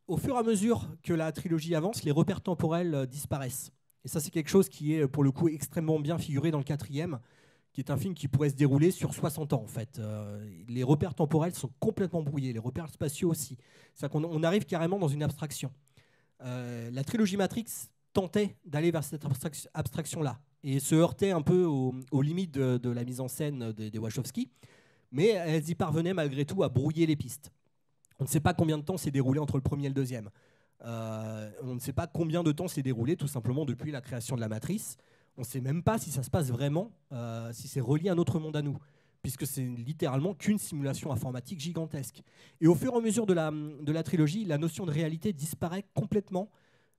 [0.07, 3.71] au fur et à mesure que la trilogie avance, les repères temporels euh, disparaissent.
[4.05, 6.63] Et ça, c'est quelque chose qui est pour le coup extrêmement bien figuré dans le
[6.63, 7.19] quatrième,
[7.73, 9.99] qui est un film qui pourrait se dérouler sur 60 ans en fait.
[9.99, 13.57] Euh, les repères temporels sont complètement brouillés, les repères spatiaux aussi.
[13.93, 15.71] C'est qu'on on arrive carrément dans une abstraction.
[16.39, 17.65] la trilogie Matrix
[18.13, 19.25] tentait d'aller vers cette
[19.73, 23.99] abstraction-là et se heurtait un peu aux, limites de, la mise en scène des, des
[23.99, 24.49] Wachowski,
[25.11, 27.51] mais elles y parvenaient malgré tout à brouiller les pistes.
[28.19, 30.29] On ne sait pas combien de temps s'est déroulé entre le premier et le deuxième.
[30.85, 34.35] Euh, on ne sait pas combien de temps s'est déroulé tout simplement depuis la création
[34.35, 34.97] de la matrice.
[35.37, 38.13] On ne sait même pas si ça se passe vraiment, euh, si c'est relié à
[38.13, 38.77] un autre monde à nous,
[39.21, 42.23] puisque c'est littéralement qu'une simulation informatique gigantesque.
[42.59, 45.33] Et au fur et à mesure de la, de la trilogie, la notion de réalité
[45.33, 46.49] disparaît complètement,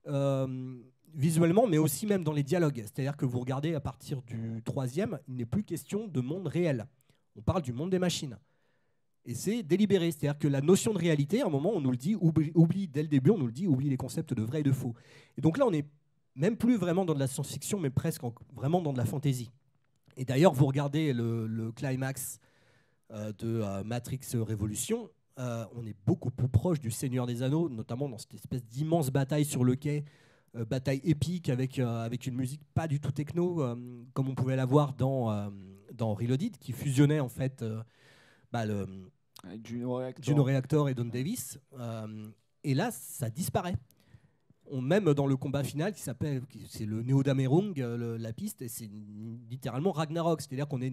[0.06, 0.76] euh,
[1.14, 2.82] visuellement, mais aussi même dans les dialogues.
[2.82, 6.86] C'est-à-dire que vous regardez à partir du troisième, il n'est plus question de monde réel.
[7.36, 8.38] On parle du monde des machines.
[9.28, 10.10] Et c'est délibéré.
[10.10, 13.02] C'est-à-dire que la notion de réalité, à un moment, on nous le dit, oublie, dès
[13.02, 14.94] le début, on nous le dit, oublie les concepts de vrai et de faux.
[15.36, 15.84] Et donc là, on n'est
[16.34, 18.22] même plus vraiment dans de la science-fiction, mais presque
[18.54, 19.50] vraiment dans de la fantaisie.
[20.16, 22.40] Et d'ailleurs, vous regardez le, climax
[23.12, 27.68] euh, de euh, Matrix Révolution, euh, on est beaucoup plus proche du Seigneur des Anneaux,
[27.68, 30.06] notamment dans cette espèce d'immense bataille sur le quai,
[30.54, 33.56] bataille épique avec, avec une musique pas du tout techno,
[34.14, 35.52] comme on pouvait l'avoir dans,
[35.92, 37.62] dans Reloaded, qui fusionnait en fait
[38.50, 38.86] bah, le,
[39.44, 40.88] avec Juno Reactor.
[40.88, 41.58] et Don Davis.
[41.78, 42.28] Euh,
[42.64, 43.76] et là, ça disparaît.
[44.70, 48.90] on, même dans le combat final qui s'appelle, c'est le Néodamerung, la piste, et c'est
[49.48, 50.92] littéralement Ragnarok, c'est-à-dire qu'on est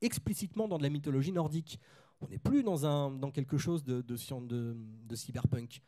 [0.00, 1.78] explicitement dans de la mythologie nordique.
[2.20, 4.76] On n'est plus dans, un, dans quelque chose de, de,
[5.08, 5.80] de cyberpunk.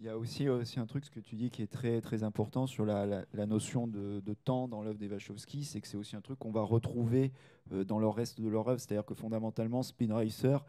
[0.00, 2.22] Il y a aussi, aussi un truc, ce que tu dis, qui est très, très
[2.22, 5.96] important sur la, la, notion de, de, temps dans l'œuvre des Wachowski, c'est que c'est
[5.96, 7.32] aussi un truc qu'on va retrouver
[7.72, 8.80] euh, dans le reste de leur œuvre.
[8.80, 10.64] C'est-à-dire que fondamentalement, Spin Racer,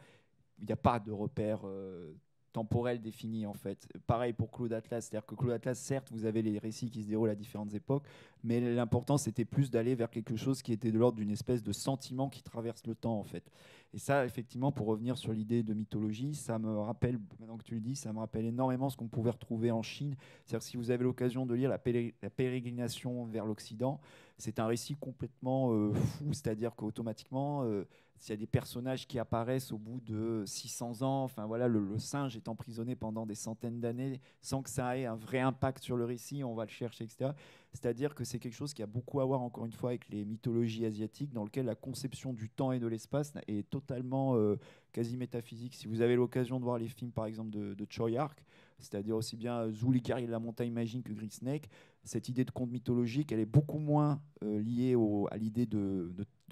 [0.62, 2.14] il n'y a pas de repère euh,
[2.54, 3.88] temporel défini en fait.
[4.08, 7.08] Pareil pour Claude Atlas, c'est-à-dire que Claude Atlas, certes, vous avez les récits qui se
[7.08, 8.04] déroulent à différentes époques,
[8.44, 11.72] mais l'important c'était plus d'aller vers quelque chose qui était de l'ordre d'une espèce de
[11.72, 13.52] sentiment qui traverse le temps en fait.
[13.94, 17.74] Et ça, effectivement, pour revenir sur l'idée de mythologie, ça me rappelle, maintenant que tu
[17.74, 20.16] le dis, ça me rappelle énormément ce qu'on pouvait retrouver en Chine.
[20.46, 24.00] C'est-à-dire si vous avez l'occasion de lire la, pérégrination vers l'Occident,
[24.38, 27.88] c'est un récit complètement euh, fou, c'est-à-dire qu'automatiquement, euh,
[28.20, 31.98] s'il y a des personnages qui apparaissent au bout de 600 ans, enfin voilà, le,
[31.98, 35.98] singe est emprisonné pendant des centaines d'années sans que ça ait un vrai impact sur
[35.98, 37.32] le récit, on va le chercher, etc.
[37.72, 40.26] C'est-à-dire que c'est quelque chose qui a beaucoup à voir, encore une fois, avec les
[40.26, 44.56] mythologies asiatiques, dans lequel la conception du temps et de l'espace est totalement euh,
[44.92, 45.76] quasi métaphysique.
[45.76, 48.44] Si vous avez l'occasion de voir les films, par exemple, de, de Choi Ark,
[48.80, 51.70] c'est-à-dire aussi bien Zuli de la montagne magique que Green Snake,
[52.04, 54.96] cette idée de conte mythologique, elle est beaucoup moins euh, liée
[55.32, 56.12] à l'idée de,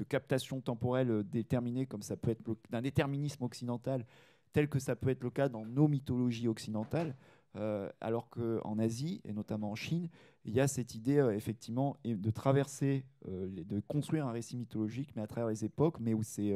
[0.10, 4.06] captation temporelle euh, déterminée, comme ça peut être d'un déterminisme occidental,
[4.54, 7.16] tel que ça peut être le cas dans nos mythologies occidentales.
[7.56, 10.10] Euh, alors qu'en Asie, et notamment en Chine,
[10.48, 15.28] il y a cette idée effectivement de traverser, de construire un récit mythologique, mais à
[15.28, 16.54] travers les époques, mais où c'est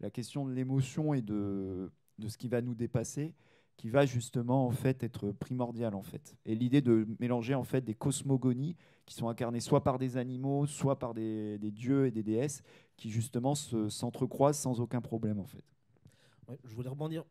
[0.00, 1.90] la question de l'émotion et de,
[2.26, 3.34] ce qui va nous dépasser
[3.76, 6.36] qui va justement en fait être primordial en fait.
[6.44, 8.74] Et l'idée de mélanger en fait des cosmogonies
[9.06, 12.64] qui sont incarnées soit par des animaux, soit par des, dieux et des déesses
[12.96, 15.62] qui justement s'entrecroisent sans aucun problème en fait.
[16.64, 17.24] je voulais rebondir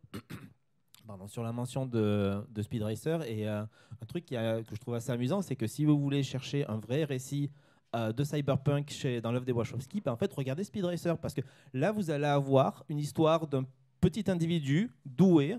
[1.28, 3.24] sur la mention de, Speed Racer.
[3.24, 6.66] Et euh, un truc que je trouve assez amusant, c'est que si vous voulez chercher
[6.68, 7.50] un vrai récit
[7.96, 11.18] euh, de cyberpunk chez, dans l'œuvre des Wachowski, en fait regardez Speed Racer.
[11.18, 11.42] Parce que
[11.74, 13.66] là vous allez avoir une histoire d'un
[14.02, 15.58] petit individu doué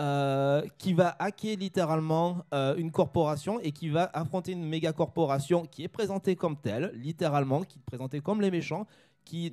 [0.00, 5.84] euh, qui va hacker littéralement une corporation et qui va affronter une méga corporation qui
[5.84, 8.86] est présentée comme telle, littéralement, qui est présentée comme les méchants,
[9.28, 9.52] qui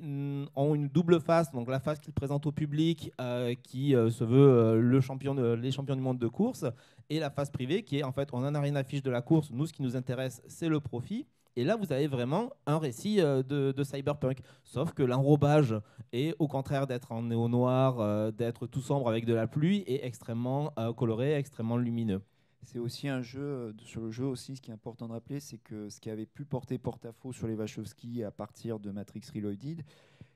[0.56, 4.80] ont une double face, donc la face qu'ils présentent au public, euh, qui se veut
[4.80, 6.64] le champion les champions du monde de course,
[7.10, 9.10] et la face privée qui est en fait on en a rien à fiche de
[9.10, 11.26] la course, nous ce qui nous intéresse c'est le profit.
[11.58, 14.40] Et là, vous avez vraiment un récit euh, de, cyberpunk.
[14.62, 15.74] Sauf que l'enrobage
[16.12, 20.04] est, au contraire d'être en néo-noir, euh, d'être tout sombre avec de la pluie, est
[20.04, 22.20] extrêmement euh, coloré, extrêmement lumineux.
[22.62, 25.58] C'est aussi un jeu, sur le jeu aussi, ce qui est important de rappeler, c'est
[25.58, 29.82] que ce qui avait pu porter porte-à-faux sur les Wachowski à partir de Matrix Reloaded,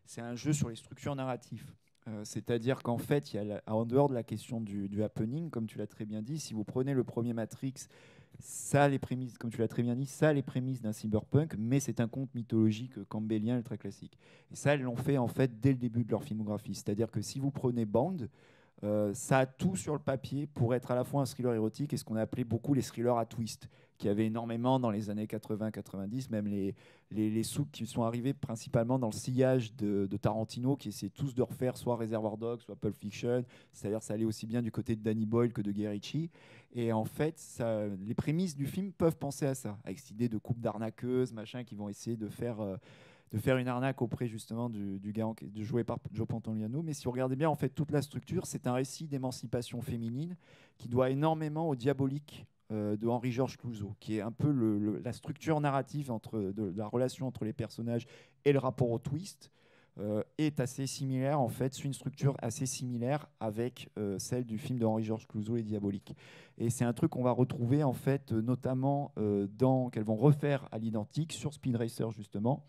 [0.07, 1.67] c'est un jeu sur les structures narratives.
[2.25, 5.79] C'est-à-dire qu'en fait, il y a en dehors de la question du, happening, comme tu
[5.79, 7.75] l'as très bien dit, si vous prenez le premier Matrix
[8.39, 11.81] ça les prémices, comme tu l'as très bien dit, ça les prémices d'un cyberpunk, mais
[11.81, 14.17] c'est un conte mythologique campbellien très classique.
[14.51, 16.75] Et ça, elles l'ont fait en fait dès le début de leur filmographie.
[16.75, 18.17] C'est-à-dire que si vous prenez Band,
[18.83, 21.93] euh, ça a tout sur le papier pour être à la fois un thriller érotique
[21.93, 25.11] et ce qu'on a appelé beaucoup les thrillers à twist, qui avaient énormément dans les
[25.11, 26.75] années 80-90, même les,
[27.11, 31.77] les, qui sont arrivés principalement dans le sillage de, Tarantino, qui essaient tous de refaire
[31.77, 35.27] soit Reservoir Dogs, soit Pulp Fiction, c'est-à-dire ça allait aussi bien du côté de Danny
[35.27, 36.31] Boyle que de Guy Ritchie.
[36.75, 40.31] Et en fait, ça, les prémices du film peuvent penser à ça, avec cette idée
[40.31, 42.61] de coupe d'arnaqueuse, machin, qui vont essayer de faire...
[42.61, 42.77] Euh,
[43.33, 46.83] de faire une arnaque auprès justement du, du gars de joué par Joe Pantoliano.
[46.83, 50.37] Mais si vous regardez bien, en fait, toute la structure, c'est un récit d'émancipation féminine
[50.79, 55.61] qui doit énormément au diabolique euh, de Henri-Georges Clouzot, qui est un peu la structure
[55.61, 58.07] narrative entre, de, la relation entre les personnages
[58.45, 59.51] et le rapport au twist.
[59.99, 64.57] Euh, est assez similaire en fait, c'est une structure assez similaire avec euh, celle du
[64.57, 66.15] film de Henri-Georges Clouzot et Diabolique.
[66.59, 69.13] Et c'est un truc qu'on va retrouver en fait notamment
[69.59, 72.65] dans qu'elles vont refaire à l'identique sur Speed Racer justement.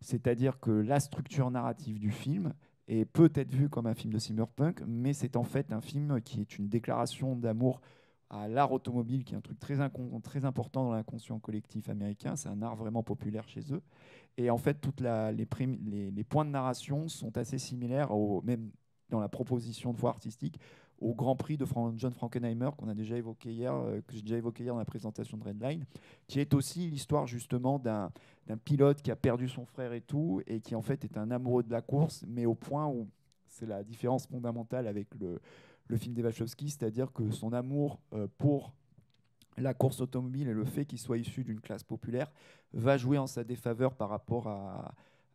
[0.00, 2.54] C'est-à-dire que la structure narrative du film
[2.88, 6.40] est peut-être vue comme un film de cyberpunk, mais c'est en fait un film qui
[6.40, 7.80] est une déclaration d'amour
[8.30, 9.76] à l'art automobile, qui est un truc très,
[10.22, 12.36] très important dans l'inconscient collectif américain.
[12.36, 13.82] C'est un art vraiment populaire chez eux.
[14.36, 18.70] Et en fait, toutes les, points de narration sont assez similaires, au, même
[19.10, 20.58] dans la proposition de voix artistique,
[21.00, 24.36] au Grand Prix de John Frankenheimer qu'on a déjà évoqué hier, euh, que j'ai déjà
[24.36, 25.84] évoqué hier dans la présentation de Redline,
[26.26, 28.10] qui est aussi l'histoire justement d'un
[28.64, 31.62] pilote qui a perdu son frère et tout, et qui en fait est un amoureux
[31.62, 33.08] de la course, mais au point où
[33.48, 35.40] c'est la différence fondamentale avec le,
[35.86, 38.72] le film d'Evachowski, c'est-à-dire que son amour euh, pour
[39.56, 42.32] la course automobile et le fait qu'il soit issu d'une classe populaire
[42.72, 44.94] va jouer en sa défaveur par rapport à,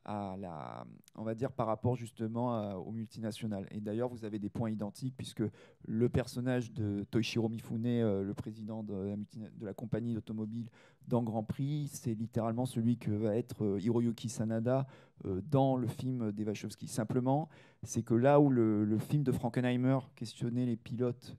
[0.10, 3.68] on va dire par rapport justement aux multinationales.
[3.72, 5.44] Et d'ailleurs, vous avez des points identiques puisque
[5.86, 9.16] le personnage de Toshiro Mifune, euh, le président de
[9.62, 10.70] la, compagnie d'automobile
[11.08, 14.88] dans Grand Prix, c'est littéralement celui que va être euh, Hiroyuki Sanada
[15.26, 16.88] euh, dans le film des Wachowski.
[16.88, 17.50] Simplement,
[17.84, 21.38] c'est que là où le, film de Frankenheimer questionnait les pilotes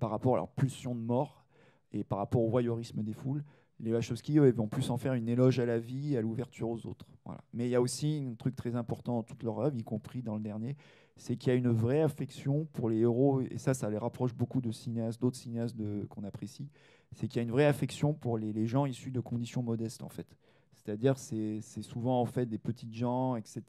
[0.00, 1.44] par rapport à leur pulsion de mort
[1.92, 3.44] et par rapport au voyeurisme des foules,
[3.80, 7.06] les Wachowski vont plus en faire une éloge à la vie à l'ouverture aux autres.
[7.24, 7.40] Voilà.
[7.52, 10.22] Mais il y a aussi un truc très important dans toute leur œuvre, y compris
[10.22, 10.76] dans le dernier,
[11.16, 14.34] c'est qu'il y a une vraie affection pour les héros, et ça, ça les rapproche
[14.34, 15.76] beaucoup de cinéastes, d'autres cinéastes
[16.08, 16.68] qu'on apprécie,
[17.12, 20.08] c'est qu'il y a une vraie affection pour les, gens issus de conditions modestes, en
[20.08, 20.26] fait.
[20.74, 23.62] C'est-à-dire, c'est souvent en fait des petites gens, etc.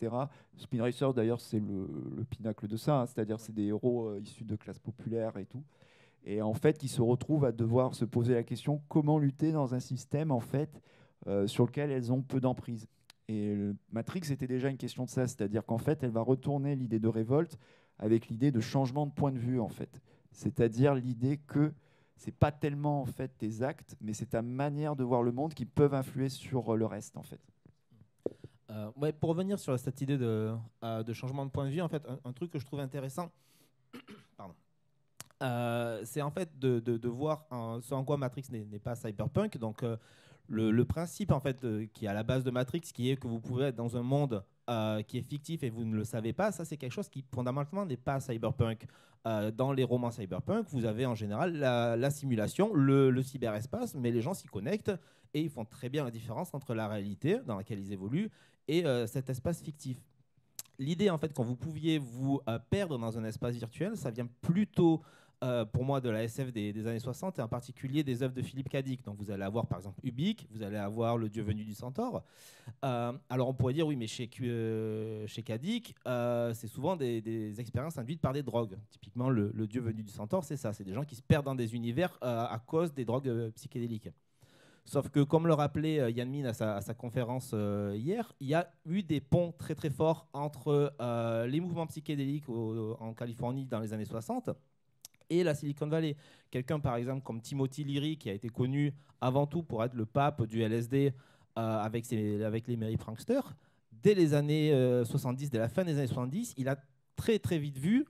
[0.57, 1.87] Spin Racer, d'ailleurs, c'est le,
[2.29, 3.01] pinacle de ça.
[3.01, 3.05] Hein.
[3.07, 5.63] C'est-à-dire, c'est des héros euh, issus de classes populaires et tout
[6.27, 9.73] et en fait qui se retrouvent à devoir se poser la question comment lutter dans
[9.73, 10.81] un système en fait
[11.25, 12.87] euh, sur lequel elles ont peu d'emprise.
[13.29, 13.55] Et
[13.91, 17.07] Matrix était déjà une question de ça, c'est-à-dire qu'en fait elle va retourner l'idée de
[17.07, 17.57] révolte
[17.97, 20.01] avec l'idée de changement de point de vue en fait,
[20.31, 21.73] c'est-à-dire l'idée que
[22.17, 25.53] c'est pas tellement en fait tes actes, mais c'est ta manière de voir le monde
[25.53, 27.41] qui peuvent influer sur le reste en fait.
[28.69, 30.53] Euh, ouais, pour revenir sur cette idée de,
[30.83, 33.31] euh, de, changement de point de vue, en fait, un truc que je trouve intéressant,
[34.37, 34.53] pardon,
[35.43, 37.45] euh, c'est en fait de, de, voir
[37.81, 39.57] ce en quoi Matrix n'est pas cyberpunk.
[39.57, 39.97] Donc, euh,
[40.47, 43.39] le, principe en fait qui est à la base de Matrix, qui est que vous
[43.39, 46.51] pouvez être dans un monde euh, qui est fictif et vous ne le savez pas,
[46.51, 48.87] ça c'est quelque chose qui fondamentalement n'est pas cyberpunk.
[49.55, 54.21] dans les romans cyberpunk, vous avez en général la, simulation, le, le, cyberespace, mais les
[54.21, 54.93] gens s'y connectent
[55.33, 58.31] et ils font très bien la différence entre la réalité dans laquelle ils évoluent
[58.69, 59.97] et cet espace fictif.
[60.79, 65.01] L'idée en fait quand vous pouviez vous perdre dans un espace virtuel, ça vient plutôt
[65.43, 68.41] euh, pour moi de la SF des, années 60 et en particulier des œuvres de
[68.41, 69.03] Philippe Cadic.
[69.03, 72.23] Donc vous allez avoir par exemple Ubik, vous allez avoir Le Dieu venu du Centaure.
[72.83, 77.99] Euh, alors on pourrait dire oui, mais chez, euh, chez Cadic, c'est souvent des, expériences
[77.99, 78.77] induites par des drogues.
[78.89, 81.55] Typiquement, le, Dieu venu du Centaure, c'est ça, c'est des gens qui se perdent dans
[81.55, 84.09] des univers à cause des drogues psychédéliques.
[84.85, 87.53] Sauf que, comme le rappelait Yann Min à sa, conférence
[87.93, 90.95] hier, il y a eu des ponts très très forts entre
[91.47, 94.49] les mouvements psychédéliques en Californie dans les années 60
[95.29, 96.15] et la Silicon Valley.
[96.51, 100.05] Quelqu'un, par exemple, comme Timothy Leary, qui a été connu avant tout pour être le
[100.05, 101.13] pape du LSD
[101.57, 103.55] euh, avec, les Mary Pranksters,
[103.91, 104.71] dès les années
[105.05, 106.77] 70, euh, dès la fin des années 70, il a
[107.15, 108.05] très très vite vu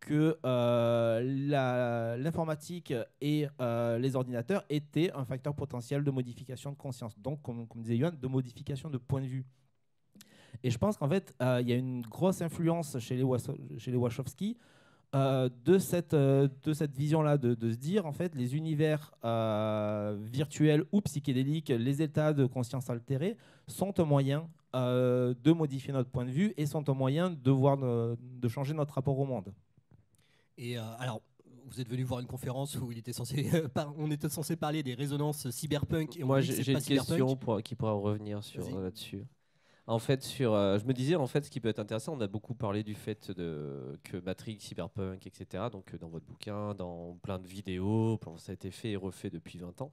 [0.00, 7.42] que euh, l'informatique et les ordinateurs étaient un facteur potentiel de modification de conscience, donc
[7.42, 9.44] comme, disait Yuan, de modification de point de vue.
[10.64, 14.56] Et je pense qu'en fait, il y a une grosse influence chez les Wachowski
[15.14, 20.18] euh, de cette, euh, de cette vision-là, de, se dire, en fait, les univers euh,
[20.20, 26.26] virtuels ou psychédéliques, les états de conscience altérés, sont un moyen de modifier notre point
[26.26, 29.52] de vue et sont un moyen de, voir, de changer notre rapport au monde.
[30.58, 31.22] Et alors,
[31.64, 33.50] vous êtes venu voir une conférence où il était censé,
[33.96, 36.18] on était censé parler des résonances cyberpunk.
[36.18, 39.24] Et Moi, j'ai une question pour, qui pourra revenir sur là-dessus.
[39.88, 42.20] En fait, sur, euh, je me disais, en fait, ce qui peut être intéressant, on
[42.20, 46.74] a beaucoup parlé du fait de, que Matrix, Cyberpunk, etc., donc euh, dans votre bouquin,
[46.74, 49.90] dans plein de vidéos, ça a été fait et refait depuis 20 ans.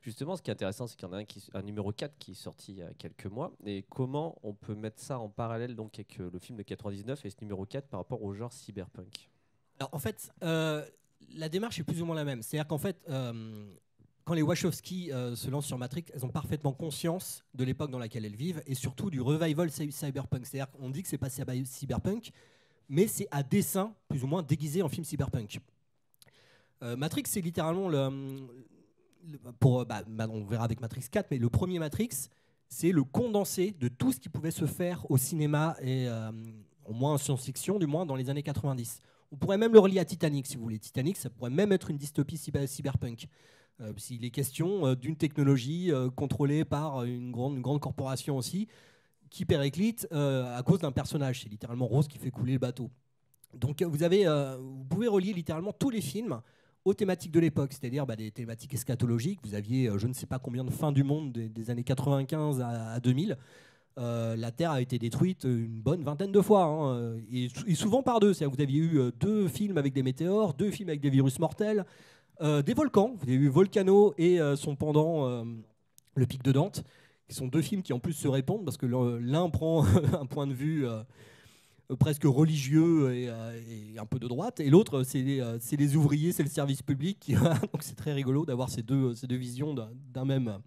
[0.00, 2.16] Justement, ce qui est intéressant, c'est qu'il y en a un, qui, un numéro 4
[2.18, 3.52] qui est sorti il y a quelques mois.
[3.66, 7.26] Et comment on peut mettre ça en parallèle donc, avec euh, le film de 99
[7.26, 9.28] et ce numéro 4 par rapport au genre cyberpunk?
[9.78, 12.40] Alors, en fait, la démarche est plus ou moins la même.
[12.40, 12.96] C'est-à-dire qu'en fait,
[14.24, 17.98] quand les Wachowski euh, se lancent sur Matrix, elles ont parfaitement conscience de l'époque dans
[17.98, 20.46] laquelle elles vivent et surtout du revival cyberpunk.
[20.46, 22.30] C'est-à-dire qu'on dit que c'est pas cyberpunk,
[22.88, 25.60] mais c'est à dessein plus ou moins déguisé en film cyberpunk.
[26.82, 28.08] Euh, Matrix, c'est littéralement le,
[29.42, 32.28] bah, bah, on verra avec Matrix 4, mais le premier Matrix,
[32.68, 36.30] c'est le condensé de tout ce qui pouvait se faire au cinéma et euh,
[36.84, 39.00] au moins en science-fiction, du moins dans les années 90.
[39.32, 40.78] On pourrait même le relier à Titanic, si vous voulez.
[40.78, 43.28] Titanic, ça pourrait même être une dystopie cyberpunk.
[43.80, 48.68] Euh, s'il est question euh, d'une technologie euh, contrôlée par une grande, grande corporation aussi,
[49.30, 51.42] qui périclite à cause d'un personnage.
[51.42, 52.88] C'est littéralement Rose qui fait couler le bateau.
[53.52, 54.26] Donc vous, avez,
[54.60, 56.40] vous pouvez relier littéralement tous les films
[56.84, 59.40] aux thématiques de l'époque, c'est-à-dire bah, des thématiques eschatologiques.
[59.42, 63.00] Vous aviez je ne sais pas combien de fins du monde des, années 95 à,
[63.00, 63.36] 2000.
[63.96, 68.34] la Terre a été détruite une bonne vingtaine de fois, hein, et, souvent par deux.
[68.34, 71.84] Vous aviez eu deux films avec des météores, deux films avec des virus mortels,
[72.40, 73.14] des volcans.
[73.16, 75.44] Vous avez eu Volcano et euh, son pendant, euh,
[76.14, 76.84] Le Pic de Dante,
[77.28, 79.84] qui sont deux films qui en plus se répondent parce que l'un prend
[80.20, 80.86] un point de vue
[81.98, 83.28] presque religieux et,
[83.98, 87.32] un peu de droite, et l'autre, c'est les, ouvriers, c'est le service public.
[87.72, 89.74] Donc c'est très rigolo d'avoir ces deux, ces deux visions
[90.24, 90.58] même,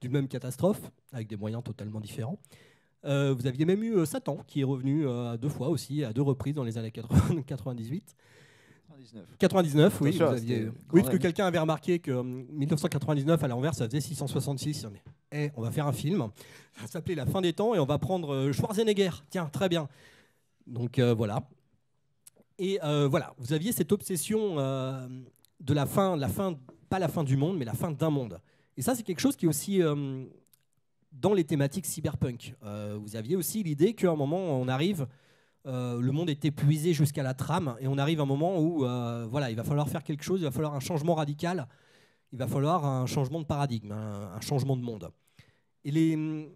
[0.00, 0.80] d'une même catastrophe,
[1.12, 2.38] avec des moyens totalement différents.
[3.02, 5.06] vous aviez même eu Satan qui est revenu
[5.40, 8.14] deux fois aussi, à deux reprises dans les années 98.
[9.38, 10.00] 99.
[10.00, 10.18] oui.
[10.20, 14.86] oui, parce que quelqu'un avait remarqué que 1999 à l'envers, ça faisait 666.
[14.86, 14.92] On,
[15.32, 16.28] eh, on va faire un film.
[16.80, 19.10] Ça s'appelait La fin des temps et on va prendre Schwarzenegger.
[19.30, 19.88] Tiens, très bien.
[20.66, 21.48] Donc voilà.
[22.58, 27.36] Et voilà, vous aviez cette obsession de la fin, la fin, pas la fin du
[27.36, 28.40] monde, mais la fin d'un monde.
[28.76, 30.24] Et ça, c'est quelque chose qui est aussi euh,
[31.12, 32.54] dans les thématiques cyberpunk.
[32.64, 35.06] Euh, vous aviez aussi l'idée qu'à un moment, on arrive,
[35.66, 38.78] euh, le monde est épuisé jusqu'à la trame, et on arrive à un moment où
[39.30, 41.68] voilà, il va falloir faire quelque chose, il va falloir un changement radical,
[42.32, 45.10] il va falloir un changement de paradigme, un, changement de monde.
[45.84, 46.48] Et les,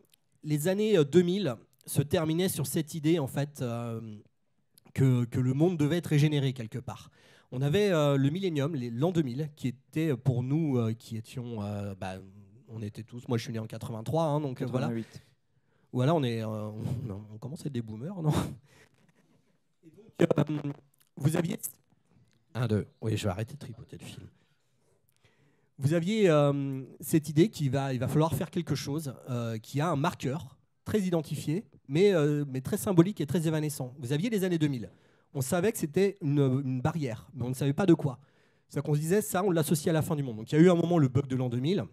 [0.42, 3.64] les, années 2000 se terminaient sur cette idée, en fait,
[4.94, 7.11] que, que le monde devait être régénéré quelque part.
[7.55, 11.94] On avait euh, le millénium, l'an 2000, qui était pour nous, euh, qui étions, euh,
[11.94, 12.14] bah,
[12.68, 14.90] on était tous, moi je suis né en 83, hein, donc voilà.
[15.92, 16.74] On est, on,
[17.38, 18.32] commence à être des boomers, non?
[21.16, 21.59] Vous aviez
[22.55, 22.87] un, deux.
[23.01, 24.26] Oui, je vais arrêter de tripoter le film.
[25.78, 26.30] Vous aviez
[27.01, 29.14] cette idée qu'il va, il va falloir faire quelque chose
[29.62, 32.12] qui a un marqueur très identifié, mais,
[32.47, 33.95] mais très symbolique et très évanescent.
[33.99, 34.91] Vous aviez les années 2000
[35.35, 38.18] on savait que c'était une, barrière, mais on ne savait pas de quoi.
[38.68, 40.37] C'est qu'on se disait, ça, on l'associe à la fin du monde.
[40.37, 41.85] Donc il y a eu un moment le bug de l'an 2000,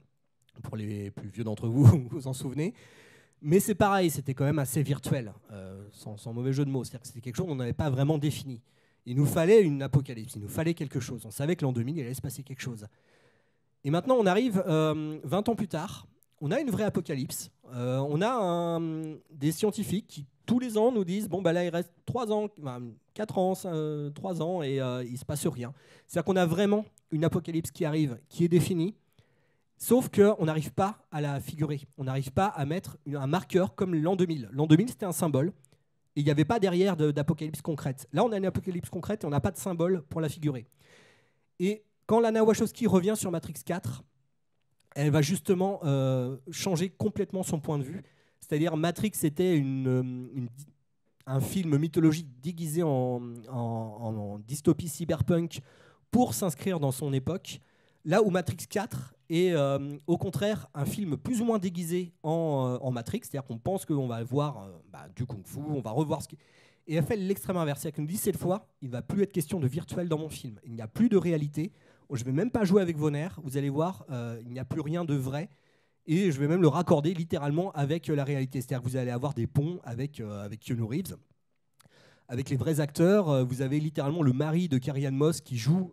[0.63, 2.73] pour les plus vieux d'entre vous, vous vous en souvenez.
[3.41, 6.83] Mais c'est pareil, c'était quand même assez virtuel, euh, sans, mauvais jeu de mots.
[6.83, 8.61] C'est-à-dire que c'était quelque chose qu'on n'avait pas vraiment défini.
[9.05, 11.25] Il nous fallait une apocalypse, il nous fallait quelque chose.
[11.25, 12.85] On savait que l'an 2000, il allait se passer quelque chose.
[13.83, 16.05] Et maintenant, on arrive 20 euh, ans plus tard,
[16.41, 17.49] on a une vraie apocalypse.
[17.73, 18.79] Euh, on a
[19.31, 22.49] des scientifiques qui, tous les ans, nous disent, bon, bah là, il reste 3 ans,
[23.13, 24.11] 4 ans, 3 euh,
[24.41, 25.73] ans, et il ne se passe rien.
[26.07, 28.95] C'est-à-dire qu'on a vraiment une apocalypse qui arrive, qui est définie,
[29.79, 31.81] sauf qu'on n'arrive pas à la figurer.
[31.97, 34.49] On n'arrive pas à mettre un marqueur comme l'an 2000.
[34.51, 35.51] L'an 2000, c'était un symbole,
[36.15, 38.07] il n'y avait pas derrière d'apocalypse concrète.
[38.11, 40.67] Là, on a une apocalypse concrète, et on n'a pas de symbole pour la figurer.
[41.59, 44.03] Et quand Lana Wachowski revient sur Matrix 4,
[44.95, 48.03] elle va justement euh, changer complètement son point de vue.
[48.41, 50.49] C'est-à-dire Matrix était une,
[51.25, 55.61] un film mythologique déguisé en, dystopie cyberpunk
[56.11, 57.61] pour s'inscrire dans son époque,
[58.03, 62.79] là où Matrix 4 est euh, au contraire un film plus ou moins déguisé en,
[62.83, 66.21] euh, Matrix, c'est-à-dire qu'on pense qu'on va voir euh, bah, du kung-fu, on va revoir
[66.21, 66.37] ce qui...
[66.87, 69.21] Et elle fait l'extrême inverse, c'est-à-dire qu'elle nous dit cette fois, il ne va plus
[69.21, 71.71] être question de virtuel dans mon film, il n'y a plus de réalité,
[72.11, 74.07] je ne vais même pas jouer avec vos nerfs, vous allez voir,
[74.43, 75.49] il n'y a plus rien de vrai,
[76.07, 78.59] et je vais même le raccorder littéralement avec la réalité.
[78.61, 81.15] C'est-à-dire que vous allez avoir des ponts avec, avec Keanu Reeves.
[82.27, 85.91] Avec les vrais acteurs, vous avez littéralement le mari de Carrie Moss qui joue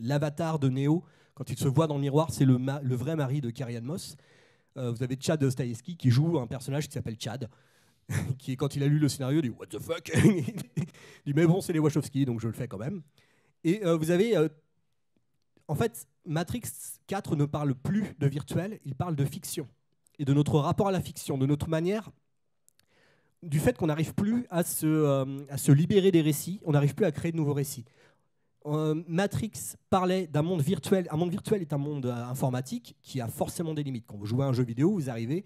[0.00, 1.04] l'avatar de Neo.
[1.36, 4.16] Quand il se voit dans le miroir, c'est le, le, vrai mari de Carrie Moss.
[4.74, 7.48] vous avez Chad Stahelski qui joue un personnage qui s'appelle Chad,
[8.38, 10.10] qui, quand il a lu le scénario, dit What the fuck?
[10.24, 10.42] Il
[11.26, 13.02] dit Mais bon, c'est les Wachowski, donc je le fais quand même.
[13.62, 14.34] Et vous avez
[15.68, 16.62] en fait, Matrix
[17.06, 19.68] 4 ne parle plus de virtuel, il parle de fiction.
[20.18, 22.10] Et de notre rapport à la fiction, de notre manière,
[23.42, 26.94] du fait qu'on n'arrive plus à se, euh, à se, libérer des récits, on n'arrive
[26.94, 27.84] plus à créer de nouveaux récits.
[28.66, 31.06] Euh, Matrix parlait d'un monde virtuel.
[31.10, 34.04] Un monde virtuel est un monde euh, informatique qui a forcément des limites.
[34.06, 35.44] Quand vous jouez à un jeu vidéo, vous arrivez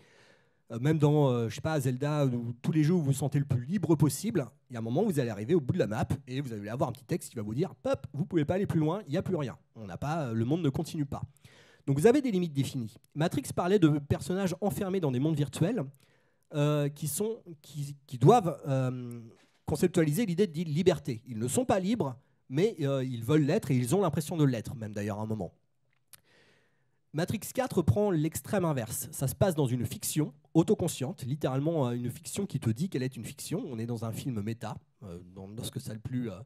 [0.73, 3.39] euh, même dans, je sais pas, Zelda, ou tous les jeux où vous vous sentez
[3.39, 5.75] le plus libre possible, il y a un moment où vous allez arriver au bout
[5.75, 8.07] de la map et vous allez avoir un petit texte qui va vous dire, pop,
[8.15, 9.59] vous pouvez pas aller plus loin, il n'y a plus rien.
[9.75, 11.23] On n'a pas, le monde ne continue pas.
[11.87, 12.95] Donc vous avez des limites définies.
[13.17, 15.85] Matrix parlait de personnages enfermés dans des mondes virtuels
[16.95, 18.57] qui, sont, qui, doivent
[19.67, 21.21] conceptualiser l'idée de liberté.
[21.27, 22.17] Ils ne sont pas libres,
[22.51, 25.55] mais ils veulent l'être et ils ont l'impression de l'être, même d'ailleurs à un moment.
[27.13, 29.09] Matrix 4 prend l'extrême inverse.
[29.11, 33.03] Ça se passe dans une fiction autoconsciente, littéralement euh, une fiction qui te dit qu'elle
[33.03, 33.65] est une fiction.
[33.69, 36.39] On est dans un film méta, euh, dans, ce que ça le plus, euh,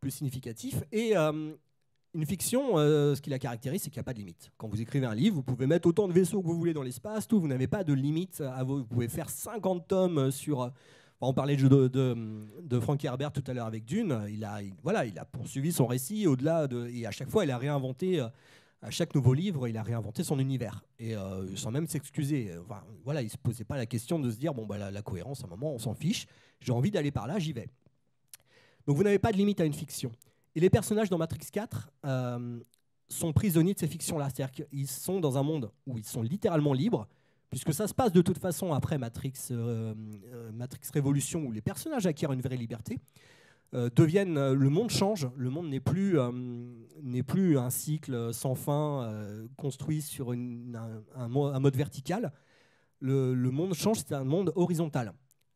[0.00, 0.82] plus significatif.
[0.90, 4.50] Et une fiction, ce qui la caractérise, c'est qu'il n'y a pas de limite.
[4.56, 6.82] Quand vous écrivez un livre, vous pouvez mettre autant de vaisseaux que vous voulez dans
[6.82, 8.42] l'espace, tout, vous n'avez pas de limite.
[8.64, 10.72] Vous pouvez faire 50 tomes sur...
[11.20, 12.16] on parlait de, de,
[12.62, 14.22] de Frank Herbert tout à l'heure avec Dune.
[14.30, 16.88] Il a, voilà, il a poursuivi son récit au-delà de...
[16.88, 18.24] Et à chaque fois, il a réinventé
[18.82, 20.82] à chaque nouveau livre, il a réinventé son univers.
[20.98, 22.52] Et euh, sans même s'excuser.
[23.04, 25.42] voilà, il ne se posait pas la question de se dire bon, bah, la, cohérence,
[25.42, 26.26] à un moment, on s'en fiche.
[26.60, 27.68] J'ai envie d'aller par là, j'y vais.
[28.86, 30.10] Donc vous n'avez pas de limite à une fiction.
[30.54, 32.60] Et les personnages dans Matrix 4 euh,
[33.08, 34.28] sont prisonniers de ces fictions-là.
[34.30, 37.06] C'est-à-dire qu'ils sont dans un monde où ils sont littéralement libres,
[37.50, 39.94] puisque ça se passe de toute façon après Matrix, euh,
[40.52, 42.98] Matrix Révolution, où les personnages acquièrent une vraie liberté.
[43.72, 46.32] Euh, deviennent, euh, le monde change, le monde n'est plus, euh,
[47.26, 49.12] plus un cycle sans fin
[49.56, 52.32] construit sur un, mode vertical.
[53.00, 55.12] le, monde change, c'est un monde horizontal.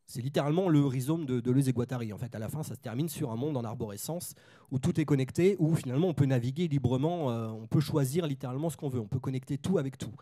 [0.07, 2.13] C'est littéralement le rhizome de, de Guattari.
[2.13, 4.35] En fait, à la fin, ça se termine sur un monde en arborescence
[4.71, 8.69] où tout est connecté, où finalement on peut naviguer librement, euh, on peut choisir littéralement
[8.69, 10.13] ce qu'on veut, on peut connecter tout avec tout.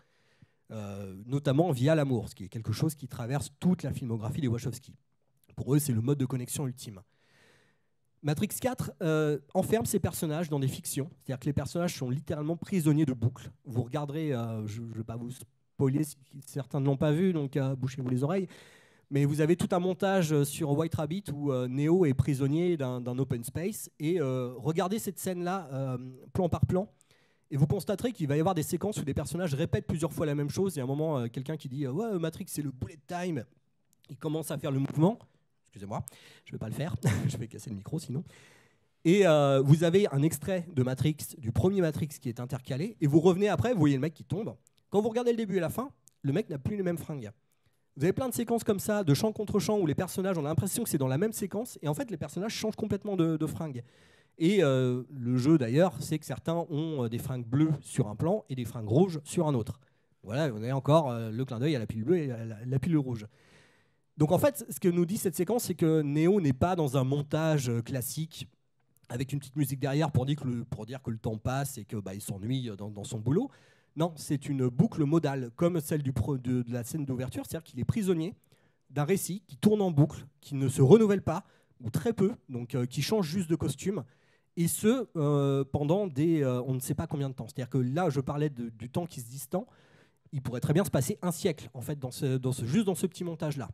[0.70, 4.48] Euh, notamment via l'amour, ce qui est quelque chose qui traverse toute la filmographie des
[4.48, 4.94] Wachowski.
[5.56, 7.00] Pour eux, c'est le mode de connexion ultime.
[8.22, 12.56] Matrix 4 euh, enferme ces personnages dans des fictions, c'est-à-dire que les personnages sont littéralement
[12.56, 13.50] prisonniers de boucles.
[13.66, 14.30] Vous regarderez,
[14.64, 16.02] je ne vais pas vous spoiler
[16.46, 18.48] certains ne l'ont pas vu, donc bouchez-vous les oreilles.
[19.10, 23.44] Mais vous avez tout un montage sur White Rabbit où Neo est prisonnier d'un open
[23.44, 23.90] space.
[23.98, 25.98] Et regardez cette scène-là,
[26.32, 26.88] plan par plan.
[27.54, 30.26] Et vous constaterez qu'il va y avoir des séquences où des personnages répètent plusieurs fois
[30.26, 30.74] la même chose.
[30.74, 33.44] Il y a un moment, euh, quelqu'un qui dit Ouais, Matrix, c'est le bullet time.
[34.10, 35.20] Il commence à faire le mouvement.
[35.62, 36.04] Excusez-moi,
[36.46, 36.96] je ne vais pas le faire.
[37.28, 38.24] je vais casser le micro sinon.
[39.04, 42.96] Et euh, vous avez un extrait de Matrix, du premier Matrix qui est intercalé.
[43.00, 44.56] Et vous revenez après, vous voyez le mec qui tombe.
[44.90, 45.92] Quand vous regardez le début et la fin,
[46.22, 47.30] le mec n'a plus les mêmes fringues.
[47.96, 50.42] Vous avez plein de séquences comme ça, de chant contre chant, où les personnages ont
[50.42, 51.78] l'impression que c'est dans la même séquence.
[51.82, 53.84] Et en fait, les personnages changent complètement de, de fringues.
[54.38, 58.16] Et euh, le jeu d'ailleurs, c'est que certains ont euh, des fringues bleues sur un
[58.16, 59.78] plan et des fringues rouges sur un autre.
[60.24, 62.32] Voilà, on a encore euh, le clin d'œil à la pile bleue et
[62.66, 63.26] la, pile rouge.
[64.16, 66.96] Donc en fait, ce que nous dit cette séquence, c'est que Neo n'est pas dans
[66.96, 68.48] un montage classique
[69.08, 72.70] avec une petite musique derrière pour dire que le, temps passe et qu'il bah, s'ennuie
[72.76, 73.50] dans, son boulot.
[73.96, 78.34] Non, c'est une boucle modale, comme celle de la scène d'ouverture, c'est-à-dire qu'il est prisonnier
[78.90, 81.44] d'un récit qui tourne en boucle, qui ne se renouvelle pas,
[81.80, 84.04] ou très peu, donc qui change juste de costume,
[84.56, 87.46] et ce, euh, pendant des, euh, on ne sait pas combien de temps.
[87.46, 89.66] C'est-à-dire que là, je parlais du temps qui se distend.
[90.32, 93.06] Il pourrait très bien se passer un siècle, en fait, dans ce, juste dans ce
[93.06, 93.68] petit montage-là.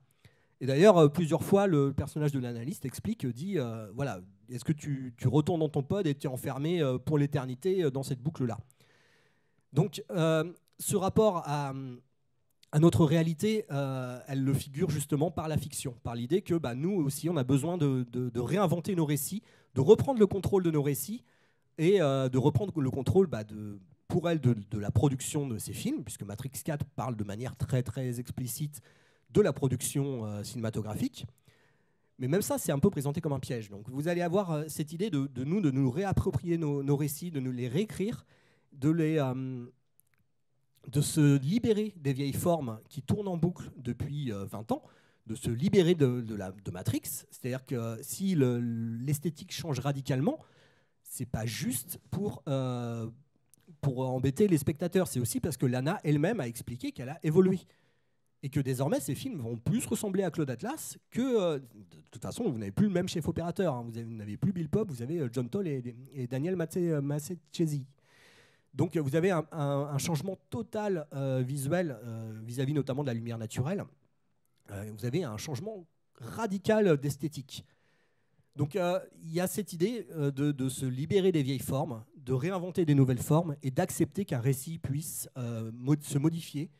[0.62, 3.59] Et d'ailleurs, euh, plusieurs fois, le personnage de l'analyste explique, dit,
[3.95, 7.91] voilà, est-ce que tu, tu, retournes dans ton pod et tu es enfermé pour l'éternité
[7.91, 8.59] dans cette boucle-là?
[9.72, 11.72] Donc, ce rapport à,
[12.78, 17.31] notre réalité, elle le figure justement par la fiction, par l'idée que bah, nous aussi,
[17.31, 19.43] on a besoin de réinventer nos récits
[19.74, 21.24] de reprendre le contrôle de nos récits
[21.78, 25.72] et euh, de reprendre le contrôle bah, de, pour elle de, la production de ces
[25.72, 28.80] films, puisque Matrix 4 parle de manière très très explicite
[29.30, 31.26] de la production euh, cinématographique.
[32.18, 33.70] Mais même ça, c'est un peu présenté comme un piège.
[33.70, 37.40] Donc vous allez avoir euh, cette idée de, nous, de nous réapproprier nos, récits, de
[37.40, 38.26] nous les réécrire,
[38.72, 39.70] de,
[41.00, 44.82] se libérer des vieilles formes qui tournent en boucle depuis 20 ans
[45.31, 47.03] de se libérer de, la, Matrix.
[47.05, 50.41] C'est-à-dire que si l'esthétique change radicalement,
[51.05, 53.09] c'est pas juste pour, euh,
[53.81, 57.61] pour embêter les spectateurs, c'est aussi parce que Lana elle-même a expliqué qu'elle a évolué.
[58.43, 61.20] Et que désormais, ces films vont plus ressembler à Claude Atlas que.
[61.20, 63.74] Euh, de toute façon, vous n'avez plus le même chef opérateur.
[63.74, 63.87] Hein.
[63.87, 67.87] Vous n'avez plus Bill Pop, vous avez euh, John Toll et, Daniel Massechesi.
[68.74, 71.07] Donc, vous avez un, changement total
[71.45, 71.99] visuel
[72.45, 73.85] vis-à-vis -vis notamment de la lumière naturelle.
[74.72, 75.86] Euh, vous avez un changement
[76.20, 77.64] radical d'esthétique.
[78.56, 82.32] Donc euh, il y a cette idée euh, de, se libérer des vieilles formes, de
[82.32, 86.70] réinventer des nouvelles formes et d'accepter qu'un récit puisse se modifier,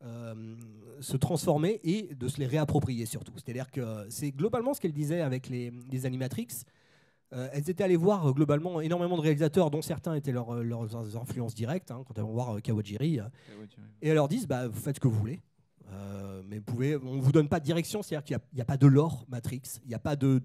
[0.00, 3.32] se transformer et de se les réapproprier surtout.
[3.34, 6.48] C'est-à-dire que c'est globalement ce qu'elle disait avec les, animatrix.
[7.30, 12.02] elles étaient allées voir globalement énormément de réalisateurs, dont certains étaient leurs influences directes, hein,
[12.06, 13.18] quand elles vont voir Kawajiri,
[14.00, 15.42] et elles leur disent bah, Vous faites ce que vous voulez,
[15.90, 18.86] euh, mais pouvez, on vous donne pas de direction, c'est-à-dire qu'il n'y a, pas de
[18.86, 20.40] lore Matrix, il n'y a pas de,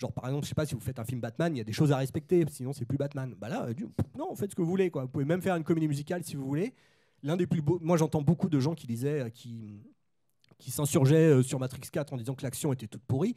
[0.00, 1.64] Genre, par exemple, je sais pas si vous faites un film Batman, il y a
[1.64, 3.34] des choses à respecter, sinon c'est plus Batman.
[3.38, 3.66] Bah là,
[4.16, 4.90] non, faites ce que vous voulez.
[4.90, 5.02] Quoi.
[5.02, 6.72] Vous pouvez même faire une comédie musicale si vous voulez.
[7.22, 7.78] L'un des plus beaux.
[7.82, 9.82] Moi, j'entends beaucoup de gens qui disaient, euh, qui,
[10.56, 13.34] qui s'insurgeaient euh, sur Matrix 4 en disant que l'action était toute pourrie,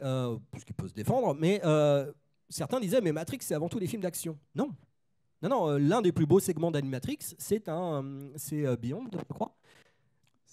[0.00, 1.34] euh, parce qu'il peut se défendre.
[1.34, 1.60] Mais
[2.48, 4.38] certains disaient, mais Matrix, c'est avant tout des films d'action.
[4.54, 4.70] Non.
[5.42, 9.55] Non, non, l'un des plus beaux segments d'Animatrix, c'est un, c'est Beyond, je crois,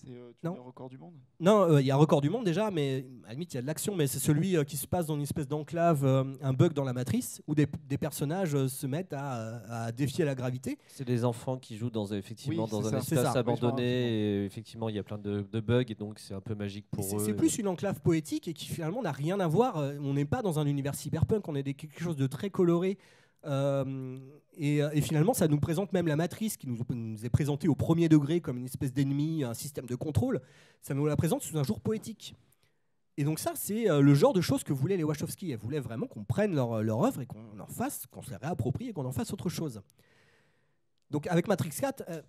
[0.06, 1.14] c'est euh, le record du monde?
[1.40, 3.56] Non, euh, il y a un record du monde déjà, mais à la limite, il
[3.56, 6.06] y a de l'action, mais c'est celui euh, qui se passe dans une espèce d'enclave,
[6.42, 10.78] un bug dans la matrice, où des, personnages se mettent à, défier la gravité.
[10.88, 15.00] C'est des enfants qui jouent dans, effectivement dans un espace abandonné, et effectivement, il y
[15.00, 17.24] a plein de, bugs, et donc c'est un peu magique pour eux.
[17.24, 19.78] C'est plus une enclave poétique et qui finalement n'a rien à voir.
[20.02, 22.98] On n'est pas dans un univers cyberpunk, on est quelque chose de très coloré.
[23.46, 24.20] Euh,
[24.56, 26.78] et, finalement, ça nous présente même la matrice qui nous,
[27.24, 30.42] est présentée au premier degré comme une espèce d'ennemi, un système de contrôle.
[30.82, 32.36] Ça nous la présente sous un jour poétique.
[33.18, 35.52] Et donc ça, c'est euh, le genre de choses que voulaient les Wachowski.
[35.52, 38.90] Elles voulaient vraiment qu'on prenne leur, œuvre et qu'on en fasse, qu'on se la réapproprie
[38.90, 39.82] et qu'on en fasse autre chose.
[41.12, 42.22] Donc avec Matrix 4, euh,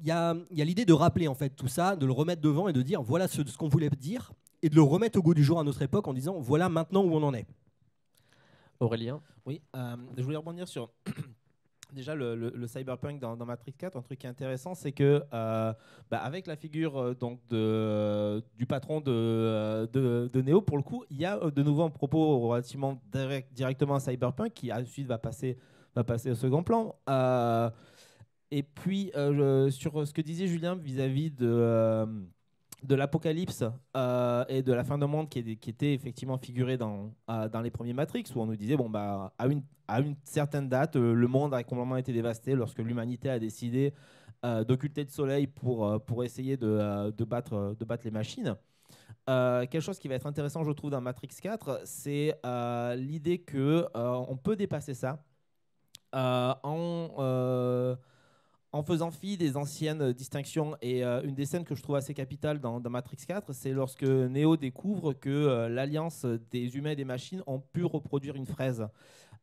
[0.00, 2.72] il y a, l'idée de rappeler en fait tout ça, de le remettre devant et
[2.72, 5.60] de dire voilà ce qu'on voulait dire, et de le remettre au goût du jour
[5.60, 7.46] à notre époque en disant voilà maintenant où on en est.
[8.80, 10.90] Aurélien Oui, euh, je voulais rebondir sur
[11.92, 15.76] Déjà, le, cyberpunk dans, Matrix 4, un truc qui est intéressant, c'est que bah,
[16.10, 21.26] avec la figure donc de, du patron de, de, Neo, pour le coup, il y
[21.26, 25.58] a de nouveau un propos relativement direct, directement à cyberpunk qui ensuite va passer,
[25.94, 26.96] va passer au second plan.
[28.50, 29.12] et puis,
[29.68, 32.06] sur ce que disait Julien vis-à-vis de
[32.82, 33.64] de l'apocalypse
[33.96, 37.70] euh, et de la fin du monde qui, était effectivement figuré dans, euh, dans les
[37.70, 41.12] premiers Matrix, où on nous disait, bon, bah, à, une, à une certaine date, euh,
[41.14, 43.92] le monde a complètement été dévasté lorsque l'humanité a décidé
[44.66, 48.56] d'occulter le soleil pour, pour essayer de, de, battre, de battre les machines.
[49.24, 52.36] quelque chose qui va être intéressant, je trouve, dans Matrix 4, c'est
[52.96, 55.22] l'idée que on peut dépasser ça
[56.12, 57.96] en
[58.72, 60.76] en faisant fi des anciennes distinctions.
[60.80, 64.02] Et euh, une des scènes que je trouve assez capitale dans, Matrix 4, c'est lorsque
[64.02, 68.86] Neo découvre que euh, l'alliance des humains et des machines ont pu reproduire une fraise.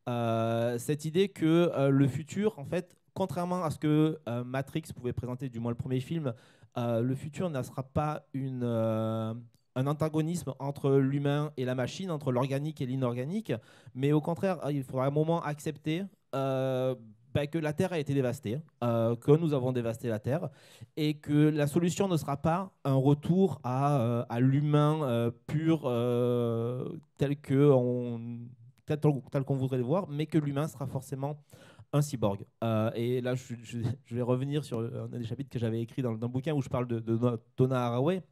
[0.08, 5.48] Euh, cette idée que le futur, en fait, contrairement à ce que Matrix pouvait présenter,
[5.48, 6.34] du moins le premier film,
[6.76, 8.64] le futur ne sera pas une
[9.76, 13.52] un antagonisme entre l'humain et la machine, entre l'organique et l'inorganique,
[13.94, 16.02] mais au contraire, il faudra un moment accepter
[17.32, 20.48] bah, que la Terre a été dévastée, euh, que nous avons dévasté la Terre,
[20.96, 25.82] et que la solution ne sera pas un retour à, euh, l'humain euh, pur
[27.18, 28.40] tel que on,
[28.86, 31.44] tel, qu'on voudrait le voir, mais que l'humain sera forcément
[31.92, 32.44] un cyborg.
[32.94, 36.52] et là, je, vais revenir sur un des chapitres que j'avais écrit dans, le bouquin
[36.52, 37.18] où je parle de, de
[37.56, 38.22] Donna Haraway,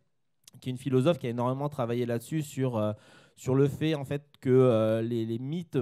[0.60, 2.94] qui est une philosophe qui a énormément travaillé là-dessus, sur,
[3.36, 5.78] sur le fait en fait que les, mythes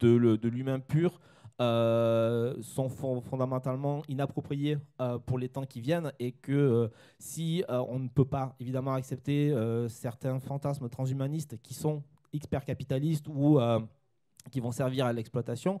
[0.00, 1.20] de l'humain pur
[1.62, 6.88] euh, sont fondamentalement inappropriés euh, pour les temps qui viennent et que euh,
[7.20, 9.54] si on ne peut pas évidemment accepter
[9.88, 12.02] certains fantasmes transhumanistes qui sont
[12.32, 13.60] hyper capitalistes ou
[14.50, 15.80] qui vont servir à l'exploitation,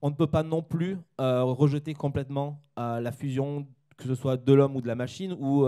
[0.00, 3.66] on ne peut pas non plus rejeter complètement la fusion
[3.96, 5.66] que ce soit de l'homme ou de la machine, ou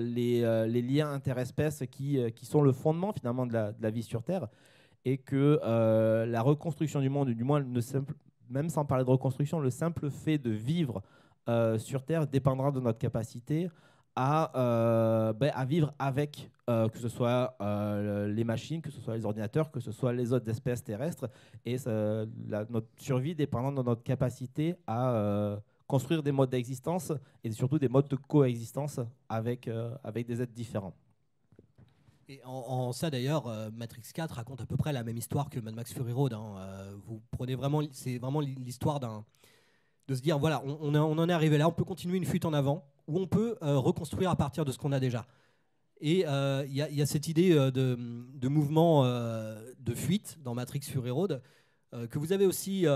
[0.00, 4.48] les, liens interespèces qui, qui sont le fondement finalement de la, vie sur Terre,
[5.04, 5.60] et que
[6.26, 7.80] la reconstruction du monde, du moins ne,
[8.52, 11.02] même sans parler de reconstruction, le simple fait de vivre
[11.48, 13.68] euh, sur Terre dépendra de notre capacité
[14.14, 17.56] à, euh, ben, vivre avec, euh, que ce soit
[18.28, 21.28] les machines, que ce soit les ordinateurs, que ce soit les autres espèces terrestres.
[21.64, 27.88] Et notre survie dépendra de notre capacité à construire des modes d'existence et surtout des
[27.88, 29.68] modes de coexistence avec,
[30.04, 30.94] avec des êtres différents.
[32.32, 35.60] Et en, ça d'ailleurs, euh, Matrix 4 raconte à peu près la même histoire que
[35.60, 36.32] Mad Max Fury Road.
[36.32, 36.54] Hein.
[36.56, 39.26] Euh, vous prenez vraiment, c'est vraiment l'histoire d'un
[40.08, 42.54] de se dire voilà, on, en est arrivé là, on peut continuer une fuite en
[42.54, 45.26] avant ou on peut euh, reconstruire à partir de ce qu'on a déjà.
[46.00, 51.40] Et il y, a cette idée de, de mouvement de fuite dans Matrix Fury Road
[52.10, 52.86] que vous avez aussi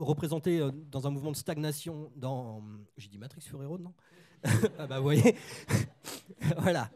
[0.00, 0.60] représenté
[0.90, 2.64] dans un mouvement de stagnation dans.
[2.96, 3.94] J'ai dit Matrix Fury Road, non?
[4.80, 5.36] Ah bah vous voyez,
[6.58, 6.90] voilà.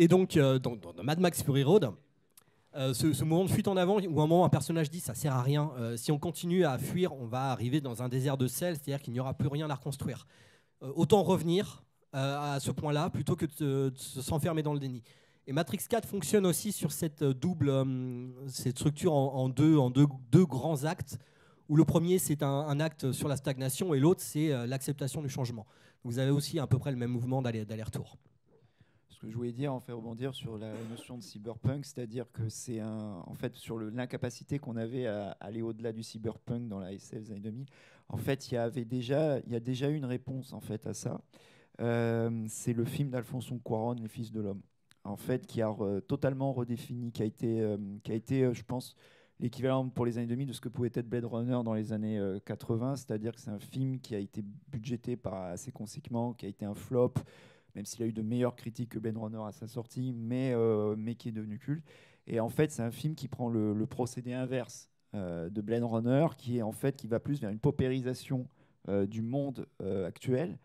[0.00, 1.92] Et donc, euh, dans, Mad Max Fury Road,
[2.74, 5.34] euh, ce, moment de fuite en avant où un moment un personnage dit ça sert
[5.34, 5.72] à rien.
[5.76, 9.02] Euh, si on continue à fuir, on va arriver dans un désert de sel, c'est-à-dire
[9.02, 10.26] qu'il n'y aura plus rien à reconstruire.
[10.80, 11.82] autant revenir
[12.14, 15.02] à ce point-là plutôt que de, s'enfermer dans le déni.
[15.46, 17.70] Et Matrix 4 fonctionne aussi sur cette double,
[18.48, 21.18] cette structure en, deux, en deux, grands actes,
[21.68, 25.28] où le premier c'est un, un, acte sur la stagnation et l'autre c'est l'acceptation du
[25.28, 25.66] changement.
[26.04, 28.16] Vous avez aussi à peu près le même mouvement d'aller-retour
[29.20, 32.80] que je voulais dire, en fait, rebondir sur la notion de cyberpunk, c'est-à-dire que c'est
[32.80, 37.24] un, en fait, sur l'incapacité qu'on avait à aller au-delà du cyberpunk dans la SF
[37.24, 37.66] des années 2000.
[38.08, 40.94] En fait, il y avait déjà, il y a déjà une réponse en fait à
[40.94, 41.20] ça.
[41.80, 44.62] Euh, c'est le film d'Alfonso Cuarón, Les Fils de l'homme,
[45.04, 45.74] en fait, qui a
[46.08, 48.96] totalement redéfini, qui a été, euh, qui a été, euh, je pense,
[49.38, 52.20] l'équivalent pour les années 2000 de ce que pouvait être Blade Runner dans les années
[52.44, 56.48] 80, c'est-à-dire que c'est un film qui a été budgété par assez conséquemment, qui a
[56.50, 57.14] été un flop,
[57.74, 60.94] même s'il a eu de meilleures critiques que Ben Runner à sa sortie, mais, euh,
[60.96, 61.84] mais qui est devenu culte.
[62.26, 66.26] Et en fait, c'est un film qui prend le, procédé inverse euh, de Blade Runner,
[66.36, 68.46] qui est en fait qui va plus vers une paupérisation
[68.88, 69.66] euh, du monde
[70.06, 70.58] actuel,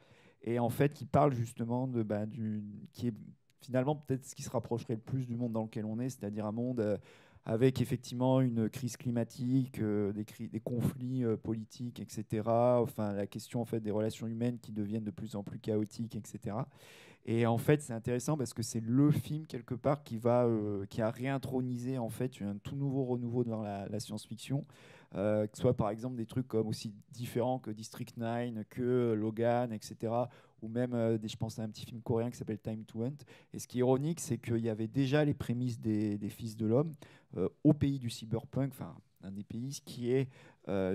[0.43, 3.13] et en fait qui parle justement de bah, du, qui est
[3.61, 6.45] finalement peut-être ce qui se rapprocherait le plus du monde dans lequel on est, c'est-à-dire
[6.45, 6.99] un monde
[7.45, 12.41] avec effectivement une crise climatique, des, des, conflits politiques, etc.
[12.45, 16.15] Enfin, la question en fait des relations humaines qui deviennent de plus en plus chaotiques,
[16.15, 16.55] etc.
[17.27, 20.85] Et en fait, c'est intéressant parce que c'est le film quelque part qui va, euh,
[20.85, 24.63] qui a réintronisé en fait un tout nouveau renouveau dans la, science-fiction,
[25.15, 29.13] euh, que ce soit par exemple des trucs comme aussi différents que District 9, que
[29.13, 30.13] Logan, etc.
[30.65, 33.17] Ou même, euh, je pense à un petit film coréen qui s'appelle Time to Hunt.
[33.53, 36.65] Et ce qui est ironique, c'est qu'il y avait déjà les prémices des, Fils de
[36.65, 36.93] l'homme
[37.63, 40.29] au pays du cyberpunk, enfin un des pays qui est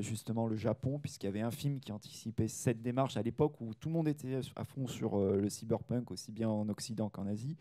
[0.01, 3.75] justement le Japon, puisqu'il y avait un film qui anticipait cette démarche à l'époque où
[3.75, 7.57] tout le monde était à fond sur le cyberpunk, aussi bien en Occident qu'en Asie.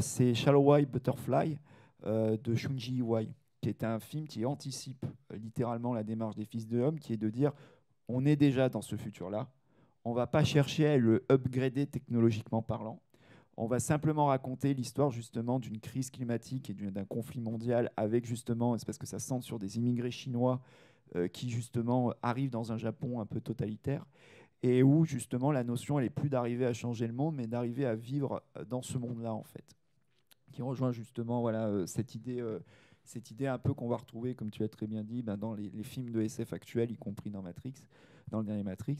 [0.00, 1.58] c'est Shallow White Butterfly
[2.04, 3.28] de Shunji Iwai,
[3.60, 7.18] qui est un film qui anticipe littéralement la démarche des Fils de Homme, qui est
[7.18, 7.52] de dire
[8.08, 9.48] on est déjà dans ce futur-là,
[10.08, 13.00] on va pas chercher à le upgrader technologiquement parlant,
[13.58, 18.78] on va simplement raconter l'histoire justement d'une crise climatique et d'un conflit mondial avec justement,
[18.78, 20.62] c'est parce que ça centre sur des immigrés chinois
[21.16, 24.06] euh, qui justement arrivent dans un Japon un peu totalitaire
[24.62, 27.84] et où justement la notion elle est plus d'arriver à changer le monde mais d'arriver
[27.84, 29.76] à vivre euh, dans ce monde-là en fait.
[30.52, 32.42] Qui rejoint justement voilà euh, cette idée
[33.04, 35.54] cette idée un peu qu'on va retrouver, comme tu as très bien dit, ben, dans
[35.54, 37.72] les, les, films de SF actuels, y compris dans Matrix,
[38.30, 38.98] dans le dernier Matrix.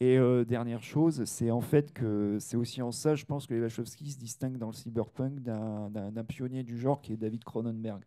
[0.00, 3.54] Et euh, dernière chose, c'est en fait que c'est aussi en ça, je pense que
[3.54, 8.02] les Wachowski se distinguent dans le cyberpunk d'un pionnier du genre qui est David Cronenberg.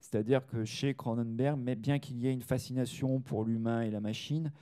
[0.00, 4.00] C'est-à-dire que chez Cronenberg, mais bien qu'il y ait une fascination pour l'humain et la
[4.00, 4.52] machine,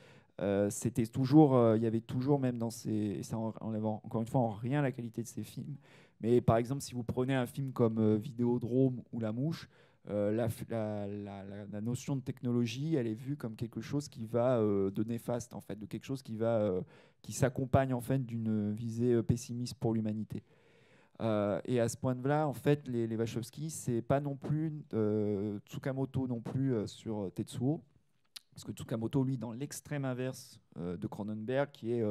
[0.41, 4.29] euh, c'était toujours, euh, il y avait toujours même dans ces, ça enlève encore une
[4.29, 5.76] fois en rien la qualité de ces films.
[6.20, 9.68] Mais par exemple, si vous prenez un film comme Vidéodrome ou La Mouche,
[10.11, 15.04] euh, la, notion de technologie, elle est vue comme quelque chose qui va euh, de
[15.04, 16.80] néfaste, en fait, de quelque chose qui, va, euh,
[17.20, 20.42] qui s'accompagne en fait d'une visée pessimiste pour l'humanité.
[21.20, 24.72] et à ce point de vue-là, en fait, les, les Wachowski, c'est pas non plus
[25.66, 27.82] Tsukamoto non plus sur Tetsuo,
[28.54, 32.04] parce que Tsukamoto, lui, dans l'extrême inverse de Cronenberg, qui est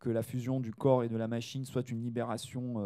[0.00, 2.82] que la fusion du corps et de la machine soit une libération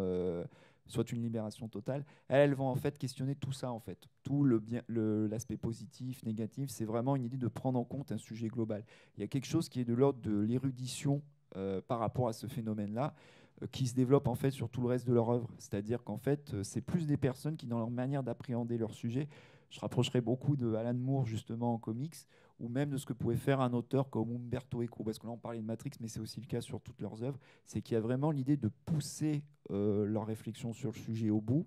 [0.91, 2.05] soit une libération totale.
[2.27, 4.07] Elles, vont en fait questionner tout ça, en fait.
[4.23, 4.43] Tout
[4.89, 8.83] l'aspect positif, négatif, c'est vraiment une idée de prendre en compte un sujet global.
[9.17, 11.21] Il y a quelque chose qui est de l'ordre de l'érudition
[11.57, 13.13] euh, par rapport à ce phénomène-là,
[13.61, 15.49] euh, qui se développe en fait sur tout le reste de leur œuvre.
[15.57, 19.27] C'est-à-dire qu'en fait, euh, c'est plus des personnes qui, dans leur manière d'appréhender leur sujet,
[19.69, 22.15] je rapprocherai beaucoup de Alan Moore justement en comics,
[22.61, 25.33] ou même de ce que pouvait faire un auteur comme Umberto Eco, parce que là
[25.33, 27.95] on parlait de Matrix, mais c'est aussi le cas sur toutes leurs œuvres, c'est qu'il
[27.95, 31.65] y a vraiment l'idée de pousser euh, leur réflexion sur le sujet au bout,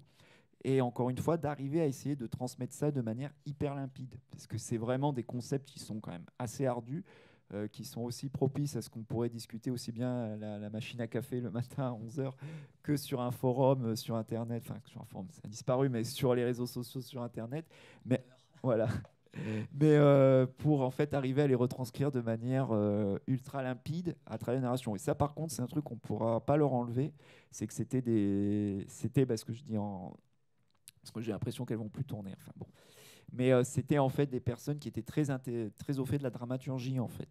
[0.63, 4.47] et encore une fois d'arriver à essayer de transmettre ça de manière hyper limpide, parce
[4.47, 7.05] que c'est vraiment des concepts qui sont quand même assez ardus,
[7.53, 11.01] euh, qui sont aussi propices à ce qu'on pourrait discuter aussi bien à la, machine
[11.01, 12.33] à café le matin à 11h
[12.83, 16.05] que sur un forum euh, sur Internet, enfin sur un forum, ça a disparu, mais
[16.05, 17.67] sur les réseaux sociaux sur Internet.
[18.07, 18.25] Mais
[18.63, 18.89] voilà,
[19.73, 24.39] mais euh, pour en fait arriver à les retranscrire de manière euh, ultra limpide à
[24.39, 24.95] travers la narration.
[24.95, 27.13] Et ça, par contre, c'est un truc qu'on ne pourra pas leur enlever.
[27.51, 31.89] C'est que c'était des, c'était parce que je dis parce que j'ai l'impression qu'elles vont
[31.89, 32.33] plus tourner.
[32.37, 32.67] Enfin bon,
[33.33, 35.25] mais euh, c'était en fait des personnes qui étaient très
[35.79, 37.29] très au fait de la dramaturgie en fait.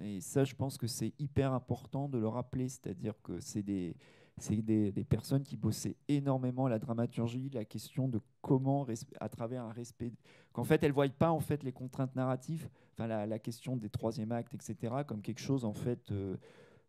[0.00, 3.94] Et ça, je pense que c'est hyper important de le rappeler, c'est-à-dire que c'est des
[4.42, 8.86] c'est des, personnes qui bossaient énormément la dramaturgie, la question de comment,
[9.20, 10.12] à travers un respect,
[10.52, 13.88] qu'en fait elles ne voient pas en fait les contraintes narratives, enfin la, question des
[13.88, 16.36] troisième actes, etc., comme quelque chose en fait euh,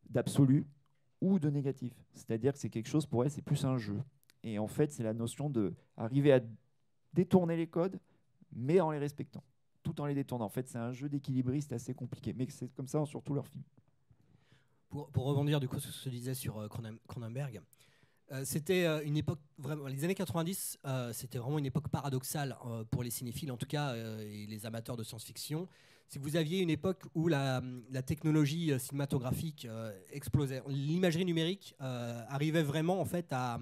[0.10, 0.66] d'absolu
[1.22, 1.94] ou de négatif.
[2.14, 4.00] C'est-à-dire que c'est quelque chose pour elles, c'est plus un jeu.
[4.44, 6.42] Et en fait, c'est la notion de arriver à
[7.14, 8.00] détourner les codes,
[8.52, 9.44] mais en les respectant,
[9.84, 10.46] tout en les détournant.
[10.46, 13.48] En fait, c'est un jeu d'équilibriste assez compliqué, mais c'est comme ça sur tous leurs
[13.48, 13.64] films
[15.12, 16.68] pour, rebondir du coup sur ce que je disais sur euh,
[17.08, 17.62] Cronenberg,
[18.32, 19.88] euh, c'était euh, une époque vraiment.
[19.88, 20.80] Les années 90,
[21.12, 22.58] c'était vraiment une époque paradoxale
[22.92, 25.68] pour les cinéphiles, en tout cas, et les amateurs de science-fiction.
[26.08, 27.62] Si vous aviez une époque où la,
[28.06, 29.68] technologie cinématographique
[30.12, 33.60] explosait, l'imagerie numérique arrivait vraiment en fait à.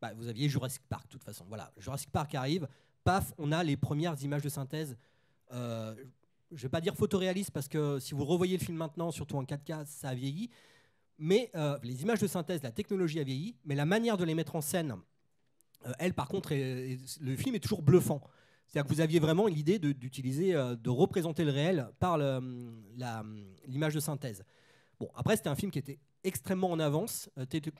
[0.00, 1.44] Bah, vous aviez Jurassic Park, de toute façon.
[1.48, 2.68] Voilà, Jurassic Park arrive,
[3.04, 4.96] paf, on a les premières images de synthèse
[6.56, 9.44] je vais pas dire photoréaliste parce que si vous revoyez le film maintenant, surtout en
[9.44, 10.50] 4K, ça a vieilli.
[11.18, 14.34] Mais euh, les images de synthèse, la technologie a vieilli, mais la manière de les
[14.34, 14.96] mettre en scène,
[15.86, 18.20] euh, elle, par contre, le film est toujours bluffant.
[18.66, 24.00] C'est-à-dire que vous aviez vraiment l'idée d'utiliser, euh, de, représenter le réel par l'image de
[24.00, 24.44] synthèse.
[24.98, 27.28] Bon, après, c'était un film qui était extrêmement en avance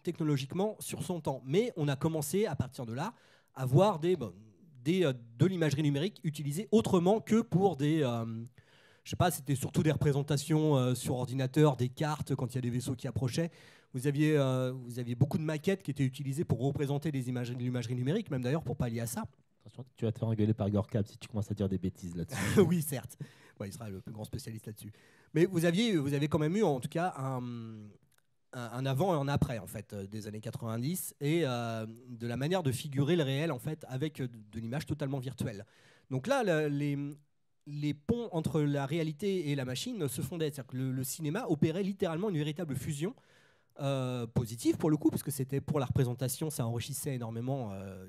[0.03, 1.43] technologiquement sur son temps.
[1.45, 3.15] Mais on a commencé, à partir de là,
[3.55, 4.17] à voir des,
[4.83, 8.05] des de l'imagerie numérique utilisée autrement que pour des,
[9.05, 12.59] je sais pas, c'était surtout des représentations euh, sur ordinateur, des cartes quand il y
[12.59, 13.51] a des vaisseaux qui approchaient.
[13.93, 18.31] Vous aviez, euh, vous aviez beaucoup de maquettes qui étaient utilisées pour représenter l'imagerie numérique,
[18.31, 19.25] même d'ailleurs pour pallier à ça.
[19.61, 22.17] Attention, tu vas te faire engueuler par Gorkab si tu commences à dire des bêtises
[22.17, 22.61] là-dessus.
[22.67, 23.17] oui, certes.
[23.65, 24.91] il sera le plus grand spécialiste là-dessus.
[25.35, 27.43] Mais vous aviez, vous avez quand même eu, en tout cas, un,
[28.55, 32.63] un, avant et un après, en fait, euh, des années 90 et de la manière
[32.63, 35.67] de figurer le réel, en fait, avec de, de l'image totalement virtuelle.
[36.11, 36.99] Donc là, les,
[37.67, 40.51] les ponts entre la réalité et la machine se fondaient.
[40.51, 43.15] C'est-à-dire que le, cinéma opérait littéralement une véritable fusion
[43.81, 47.71] euh, positive pour le coup, parce que c'était pour la représentation, ça enrichissait énormément.
[47.73, 48.07] Euh,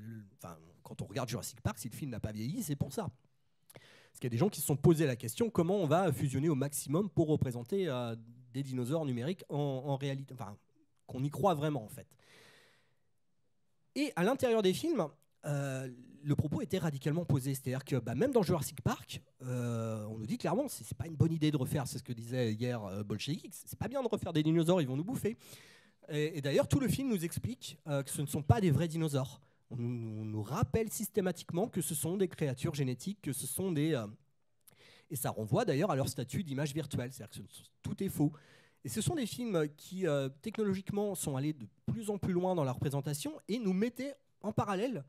[0.83, 3.09] quand on regarde Jurassic Park, si le film n'a pas vieilli, c'est pour ça.
[3.73, 6.11] Parce qu'il y a des gens qui se sont posé la question comment on va
[6.13, 7.91] fusionner au maximum pour représenter
[8.53, 10.33] des dinosaures numériques en, réalité,
[11.05, 12.07] qu'on y croit vraiment en fait.
[13.95, 15.07] Et à l'intérieur des films,
[15.45, 15.89] euh,
[16.23, 17.53] le propos était radicalement posé.
[17.53, 21.15] C'est-à-dire que bah, même dans Jurassic Park, euh, on nous dit clairement c'est pas une
[21.15, 24.07] bonne idée de refaire, c'est ce que disait hier euh, Bolshevik, c'est pas bien de
[24.07, 25.37] refaire des dinosaures, ils vont nous bouffer.
[26.07, 29.41] Et, d'ailleurs, tout le film nous explique que ce ne sont pas des vrais dinosaures.
[29.71, 33.99] On nous, rappelle systématiquement que ce sont des créatures génétiques, que ce sont des.
[35.09, 37.47] et ça renvoie d'ailleurs à leur statut d'image virtuelle, c'est-à-dire que
[37.81, 38.31] tout est faux.
[38.83, 40.05] Et ce sont des films qui,
[40.43, 44.51] technologiquement, sont allés de plus en plus loin dans la représentation et nous mettaient en
[44.51, 45.03] parallèle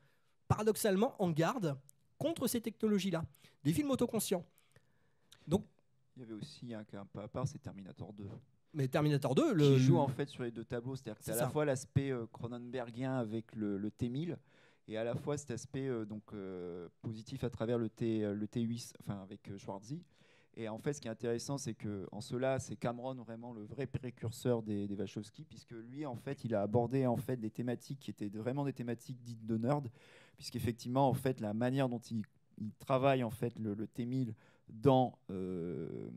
[0.49, 1.77] paradoxalement en garde
[2.19, 3.25] contre ces technologies-là.
[3.65, 4.45] Des films autoconscients.
[5.47, 5.65] Donc,
[6.17, 8.25] il y avait aussi un cas un peu à part, c'est Terminator 2.
[8.75, 11.33] Mais Terminator 2, le qui joue en fait sur les deux tableaux, c'est-à-dire que c'est
[11.33, 14.37] à la fois l'aspect euh, Cronenbergien avec le, T1000
[14.89, 18.47] et à la fois cet aspect euh, donc euh, positif à travers le T le
[18.47, 20.03] T8, enfin avec Schwarzy.
[20.59, 23.63] Et en fait, ce qui est intéressant, c'est que en cela, c'est Cameron vraiment le
[23.63, 27.51] vrai précurseur des, des Wachowski, puisque lui, en fait, il a abordé en fait des
[27.51, 29.91] thématiques qui étaient vraiment des thématiques dites de nerd,
[30.37, 32.23] puisqu'effectivement, en fait, la manière dont il,
[32.79, 34.33] travaille en fait le, T1000
[34.71, 36.09] dans, euh,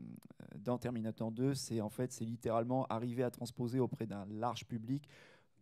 [0.58, 5.06] dans Terminator 2, c'est en fait, c'est littéralement arriver à transposer auprès d'un large public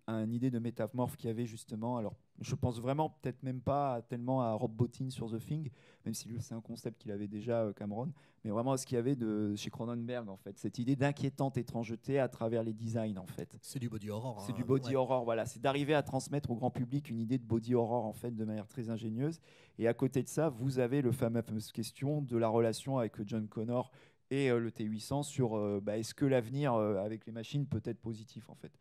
[0.08, 1.96] une idée de métamorphe qu'il y avait justement.
[1.96, 5.70] Alors, je pense vraiment peut-être même pas tellement à Rob Bottin sur The Thing,
[6.04, 8.10] même si c'est un concept qu'il avait déjà euh, Cameron,
[8.44, 11.58] mais vraiment à ce qu'il y avait de chez Cronenberg en fait, cette idée d'inquiétante
[11.58, 13.58] étrangeté à travers les designs en fait.
[13.60, 14.40] C'est du body horror.
[14.46, 15.46] C'est du hein, body horror, voilà.
[15.46, 18.44] C'est d'arriver à transmettre au grand public une idée de body horror en fait de
[18.44, 19.40] manière très ingénieuse.
[19.78, 21.42] Et à côté de ça, vous avez le fameux
[21.74, 23.90] question de la relation avec John Connor
[24.30, 28.00] et euh, le T800 sur euh, bah, est-ce que l'avenir avec les machines peut être
[28.00, 28.72] positif en fait.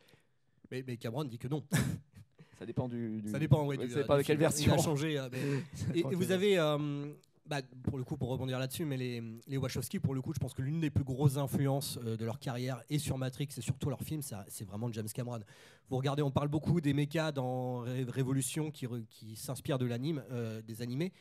[0.71, 1.63] Mais, Cameron dit que non.
[2.59, 3.23] Ça dépend du.
[3.27, 3.77] Ça dépend, oui.
[3.89, 4.73] Ça dépend de quelle version.
[4.73, 5.17] Il a changé.
[5.17, 5.29] Euh,
[5.93, 7.05] et, vous avez, euh,
[7.45, 10.39] bah, pour le coup, pour rebondir là-dessus, mais les, les, Wachowski, pour le coup, je
[10.39, 13.61] pense que l'une des plus grosses influences euh, de leur carrière et sur Matrix et
[13.61, 15.39] surtout leurs films, c'est vraiment James Cameron.
[15.89, 20.23] Vous regardez, on parle beaucoup des mechas dans Révolution qui, qui s'inspirent de l'anime,
[20.65, 21.13] des animés.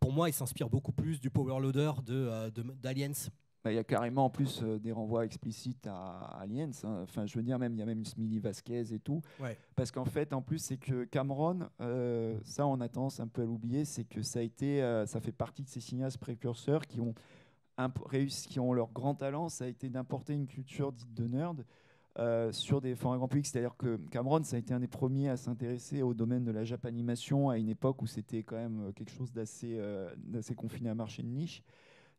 [0.00, 3.10] pour moi, il s'inspire beaucoup plus du power loader d'Aliens.
[3.10, 3.30] De, bah,
[3.66, 6.70] il y a carrément en plus euh, des renvois explicites à, Aliens.
[6.84, 7.00] Hein.
[7.02, 9.20] Enfin, je veux dire, même il y a même Smiley Vasquez et tout.
[9.76, 13.42] Parce qu'en fait, en plus, c'est que Cameron, euh, ça, on a tendance un peu
[13.42, 16.86] à l'oublier, c'est que ça a été, euh, ça fait partie de ces cinéastes précurseurs
[16.86, 17.14] qui ont
[18.06, 21.64] réussi, qui ont leur grand talent, ça a été d'importer une culture dite de nerd.
[22.52, 25.38] sur des formats grand public, c'est-à-dire que Cameron, ça a été un des premiers à
[25.38, 29.32] s'intéresser au domaine de la japanimation à une époque où c'était quand même quelque chose
[29.32, 29.78] d'assez
[30.54, 31.62] confiné à marché de niche.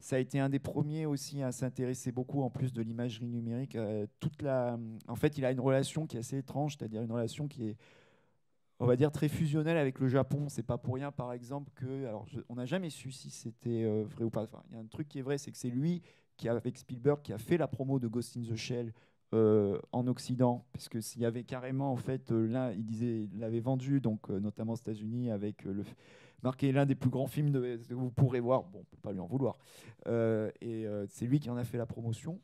[0.02, 3.76] Ça a été un des premiers aussi à s'intéresser beaucoup, en plus de l'imagerie numérique.
[3.76, 4.80] Euh, toute la...
[5.08, 7.78] En fait, il a une relation qui est assez étrange, c'est-à-dire une relation qui est,
[8.80, 10.50] on va dire, très fusionnelle avec le Japon.
[10.50, 12.08] C'est pas pour rien, par exemple, que.
[12.08, 14.48] Alors, on n'a jamais su si c'était euh, vrai ou pas.
[14.70, 16.02] il y a un truc qui est vrai, c'est que c'est lui
[16.36, 18.94] qui, avec Spielberg, qui a fait la promo de Ghost in the Shell.
[19.34, 24.02] Euh, en Occident, puisque s'il y avait carrément en fait là, il disait, l'avait vendu
[24.02, 25.86] donc notamment aux États-Unis avec le,
[26.44, 28.64] marqué l'un des plus grands films que vous pourrez voir.
[28.64, 29.58] Bon, on peut pas lui en vouloir.
[30.08, 32.40] Euh, et euh, c'est lui qui en a fait la promotion.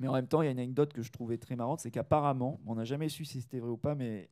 [0.00, 1.90] Mais en même temps, il y a une anecdote que je trouvais très marrante, c'est
[1.90, 4.28] qu'apparemment, on n'a jamais su si c'était vrai ou pas, mais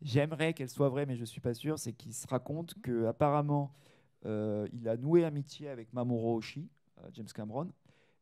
[0.00, 1.78] j'aimerais qu'elle soit vraie, mais je suis pas sûr.
[1.78, 3.72] C'est qu'il se raconte que apparemment,
[4.26, 6.68] euh, il a noué amitié avec Mamoru Oshii,
[7.12, 7.68] James Cameron,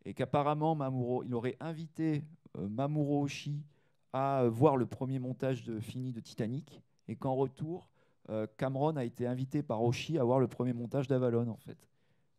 [0.06, 2.24] et qu'apparemment Mamoru, il aurait invité
[2.58, 3.62] Mamoru Oshii
[4.14, 7.93] à voir le premier montage de fini de Titanic, et qu'en retour, euh,
[8.56, 11.78] Cameron a été invité par Oshi à voir le premier montage d'Avalon en fait.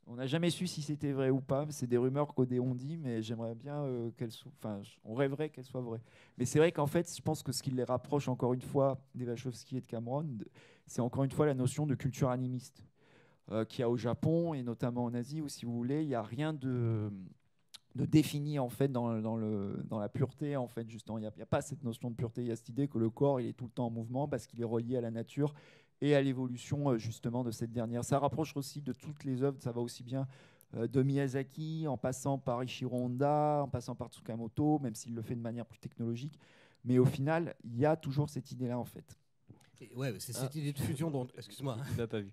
[0.07, 1.65] On n'a jamais su si c'était vrai ou pas.
[1.69, 4.51] C'est des rumeurs qu'Odéon dit, mais j'aimerais bien euh, qu'elles soient.
[4.59, 6.03] Enfin, on rêverait qu'elles soient vraies.
[6.37, 8.99] Mais c'est vrai qu'en fait, je pense que ce qui les rapproche encore une fois
[9.15, 10.27] des Wachowski et de Cameron,
[10.85, 12.83] c'est encore une fois la notion de culture animiste
[13.51, 16.07] euh, qu'il y a au Japon et notamment en Asie, où si vous voulez, il
[16.07, 17.11] n'y a rien de
[17.95, 21.17] de défini en fait dans, dans, le, dans la pureté en fait justement.
[21.17, 22.41] Il n'y a, a, pas cette notion de pureté.
[22.41, 24.27] Il y a cette idée que le corps il est tout le temps en mouvement
[24.27, 25.53] parce qu'il est relié à la nature
[26.01, 28.03] et à l'évolution euh, justement de cette dernière.
[28.03, 29.57] Ça rapproche aussi de toutes les œuvres.
[29.61, 30.27] Ça va aussi bien
[30.75, 35.21] euh, de Miyazaki en passant par Ishiro Honda en passant par Tsukamoto même s'il le
[35.21, 36.37] fait de manière plus technologique.
[36.83, 39.17] Mais au final il y a toujours cette idée là en fait.
[39.95, 40.57] Ouais c'est cette ah.
[40.57, 42.31] idée de fusion dont excuse-moi il n'a pas vu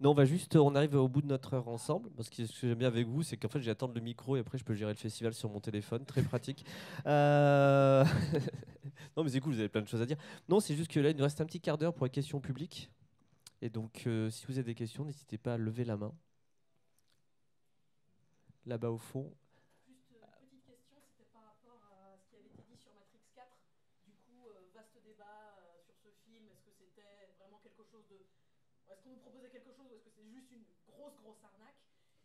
[0.00, 2.10] non, on va juste, on arrive au bout de notre heure ensemble.
[2.16, 4.40] Parce que ce que j'aime bien avec vous, c'est qu'en fait, j'attends le micro et
[4.40, 6.04] après, je peux gérer le festival sur mon téléphone.
[6.04, 6.64] Très pratique.
[7.06, 8.04] Euh,
[9.16, 10.18] non, mais c'est cool, vous avez plein de choses à dire.
[10.48, 12.40] Non, c'est juste que là, il nous reste un petit quart d'heure pour les questions
[12.40, 12.90] publiques.
[13.62, 16.12] Et donc, euh, si vous avez des questions, n'hésitez pas à lever la main.
[18.66, 19.32] Là-bas au fond.
[28.88, 31.80] Est-ce qu'on nous proposait quelque chose ou est-ce que c'est juste une grosse, grosse arnaque?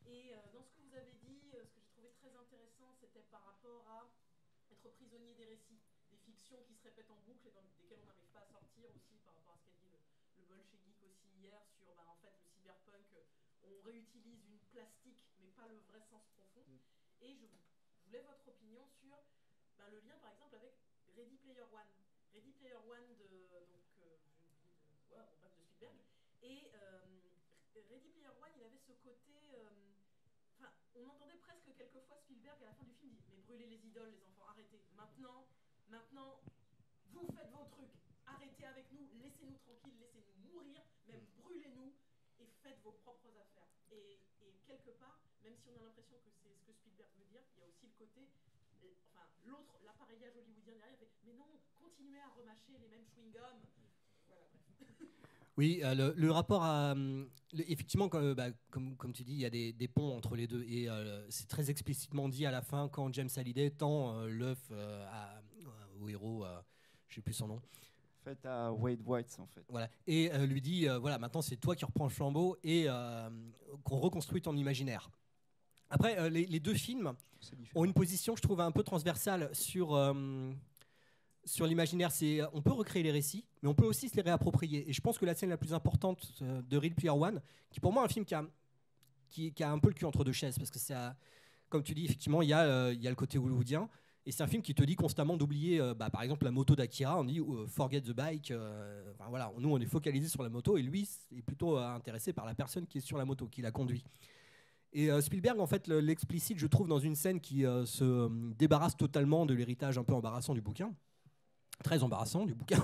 [0.05, 3.43] Et dans ce que vous avez dit, ce que j'ai trouvé très intéressant, c'était par
[3.43, 4.09] rapport à
[4.71, 5.81] être prisonnier des récits,
[6.11, 8.89] des fictions qui se répètent en boucle et dans lesquelles on n'arrive pas à sortir
[8.89, 9.99] aussi par rapport à ce qu'a dit le,
[10.37, 13.05] le Bolchegeek aussi hier sur bah, en fait le cyberpunk,
[13.63, 16.63] on réutilise une plastique mais pas le vrai sens profond.
[16.67, 16.79] Mm.
[17.21, 17.45] Et je
[18.05, 19.17] voulais votre opinion sur
[19.77, 20.73] bah, le lien par exemple avec
[21.15, 21.93] Ready Player One.
[22.33, 24.17] Ready Player One de, donc, euh,
[25.09, 25.25] de, ouais,
[25.57, 25.97] de Spielberg.
[26.41, 29.35] Et euh, Ready Player One, il avait ce côté.
[29.53, 29.69] Euh,
[30.57, 33.85] enfin, on entendait presque quelquefois Spielberg à la fin du film dire Mais brûlez les
[33.85, 34.81] idoles, les enfants, arrêtez.
[34.95, 35.47] Maintenant,
[35.89, 36.41] maintenant,
[37.11, 37.95] vous faites vos trucs.
[38.25, 41.41] Arrêtez avec nous, laissez-nous tranquilles, laissez-nous mourir, même mm.
[41.41, 41.93] brûlez-nous
[42.39, 43.73] et faites vos propres affaires.
[43.91, 47.25] Et, et quelque part, même si on a l'impression que c'est ce que Spielberg veut
[47.25, 48.29] dire, il y a aussi le côté
[49.11, 53.61] enfin, l'autre, l'appareillage hollywoodien derrière, fait, mais non, continuez à remâcher les mêmes chewing-gums.
[55.59, 56.93] Oui, euh, le, rapport à.
[56.93, 57.25] Euh,
[57.67, 60.47] effectivement, comme, bah, comme, comme, tu dis, il y a des, des, ponts entre les
[60.47, 60.63] deux.
[60.63, 64.71] Et euh, c'est très explicitement dit à la fin quand James Hallyday tend l'œuf
[65.99, 66.45] au héros,
[67.09, 67.61] je ne sais plus son nom.
[68.23, 69.65] Fait à Wade White, en fait.
[69.67, 69.89] Voilà.
[70.07, 72.87] Et lui dit voilà, maintenant c'est toi qui reprends le flambeau et
[73.83, 75.09] qu'on reconstruit ton imaginaire.
[75.89, 77.13] Après, euh, les, deux films
[77.75, 80.51] ont une position je trouve un peu transversale sur, euh,
[81.49, 82.11] sur l'imaginaire.
[82.11, 84.89] C'est, on peut recréer les récits, mais on peut aussi se les réapproprier.
[84.89, 87.79] Et je pense que la scène la plus importante euh, de Real Player One, qui
[87.79, 88.45] pour moi est un film qui a,
[89.29, 91.15] qui, a un peu le cul entre deux chaises, parce que ça,
[91.69, 93.89] comme tu dis, effectivement, il y, a, a le côté hollywoodien.
[94.25, 97.19] Et c'est un film qui te dit constamment d'oublier, bah, par exemple, la moto d'Akira.
[97.19, 98.53] On dit forget the bike.
[99.27, 102.53] voilà, nous, on est focalisé sur la moto et lui est plutôt intéressé par la
[102.53, 104.03] personne qui est sur la moto, qui la conduit.
[104.91, 108.29] Et euh, Spielberg, en fait, l'explicite, je trouve, dans une scène qui euh, se euh,
[108.57, 110.91] débarrasse totalement de l'héritage un peu embarrassant du bouquin.
[111.83, 112.83] Très embarrassant du bouquin.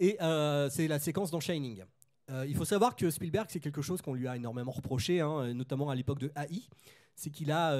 [0.00, 0.16] Et
[0.70, 1.82] c'est la séquence dans Shining.
[2.46, 5.90] il faut savoir que Spielberg, c'est quelque chose qu'on lui a énormément reproché, hein, notamment
[5.90, 6.62] à l'époque de AI.
[7.16, 7.72] C'est qu'il a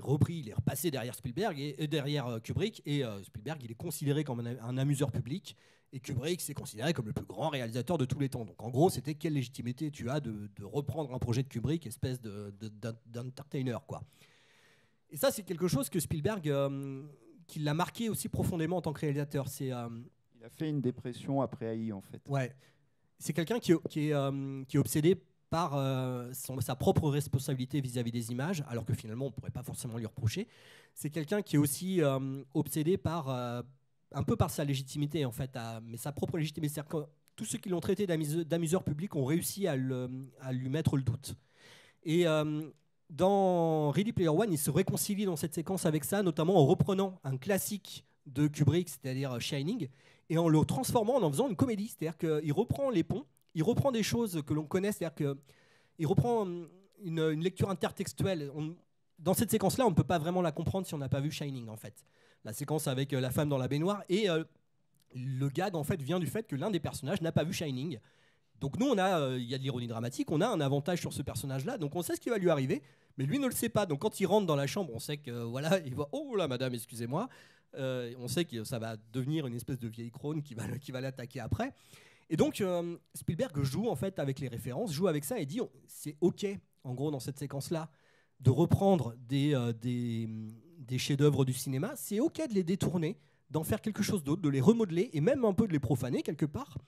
[0.00, 2.82] repris, il est repassé derrière Spielberg et, derrière Kubrick.
[2.86, 5.56] Et Spielberg, il est considéré comme un amuseur public.
[5.92, 8.44] Et Kubrick s'est considéré comme le plus grand réalisateur de tous les temps.
[8.44, 12.20] Donc en gros, c'était quelle légitimité tu as de, reprendre un projet de Kubrick, espèce
[12.20, 14.02] d'entertainer, quoi.
[15.12, 17.02] Et ça, c'est quelque chose que Spielberg, euh,
[17.50, 19.48] qui l'a marqué aussi profondément en tant que réalisateur.
[19.48, 19.88] C'est, euh,
[20.36, 22.22] Il a fait une dépression après AI, en fait.
[22.28, 22.54] Ouais.
[23.18, 25.72] C'est quelqu'un qui, qui, est, euh, qui est obsédé par
[26.32, 30.06] sa propre responsabilité vis-à-vis des images, alors que finalement on ne pourrait pas forcément lui
[30.06, 30.46] reprocher.
[30.94, 32.00] C'est quelqu'un qui est aussi
[32.54, 36.74] obsédé par, un peu par sa légitimité, en fait, mais sa propre légitimité.
[36.74, 41.02] C'est-à-dire que tous ceux qui l'ont traité d'amuseur public ont réussi à, lui mettre le
[41.02, 41.34] doute.
[42.02, 42.62] Et euh,
[43.10, 47.18] dans Ready Player One, il se réconcilie dans cette séquence avec ça, notamment en reprenant
[47.24, 49.88] un classique de Kubrick, c'est-à-dire Shining,
[50.28, 51.88] et en le transformant en en faisant une comédie.
[51.88, 55.34] C'est-à-dire qu'il reprend les ponts, il reprend des choses que l'on connaît, c'est-à-dire
[55.98, 56.46] qu'il reprend
[57.04, 58.50] une, lecture intertextuelle.
[59.18, 61.30] dans cette séquence-là, on ne peut pas vraiment la comprendre si on n'a pas vu
[61.30, 62.04] Shining, en fait
[62.44, 64.02] la séquence avec euh, la femme dans la baignoire.
[64.08, 64.44] Et euh,
[65.14, 67.98] le gag, en fait, vient du fait que l'un des personnages n'a pas vu Shining.
[68.60, 71.00] Donc nous, on a, euh, il y a de l'ironie dramatique, on a un avantage
[71.00, 72.82] sur ce personnage-là, donc on sait ce qui va lui arriver,
[73.16, 73.86] mais lui ne le sait pas.
[73.86, 76.46] Donc quand il rentre dans la chambre, on sait que voilà, il voit oh là
[76.48, 77.28] madame, excusez-moi.
[77.74, 81.00] on sait que ça va devenir une espèce de vieille crone qui va qui va
[81.00, 81.72] l'attaquer après.
[82.28, 82.62] Et donc
[83.14, 86.46] Spielberg joue en fait avec les références, joue avec ça et dit c'est ok
[86.84, 87.90] en gros dans cette séquence là
[88.40, 90.28] de reprendre des, des
[90.80, 93.16] des chefs-d'œuvre du cinéma, c'est ok de les détourner,
[93.50, 96.22] d'en faire quelque chose d'autre, de les remodeler et même un peu de les profaner
[96.22, 96.78] quelque part.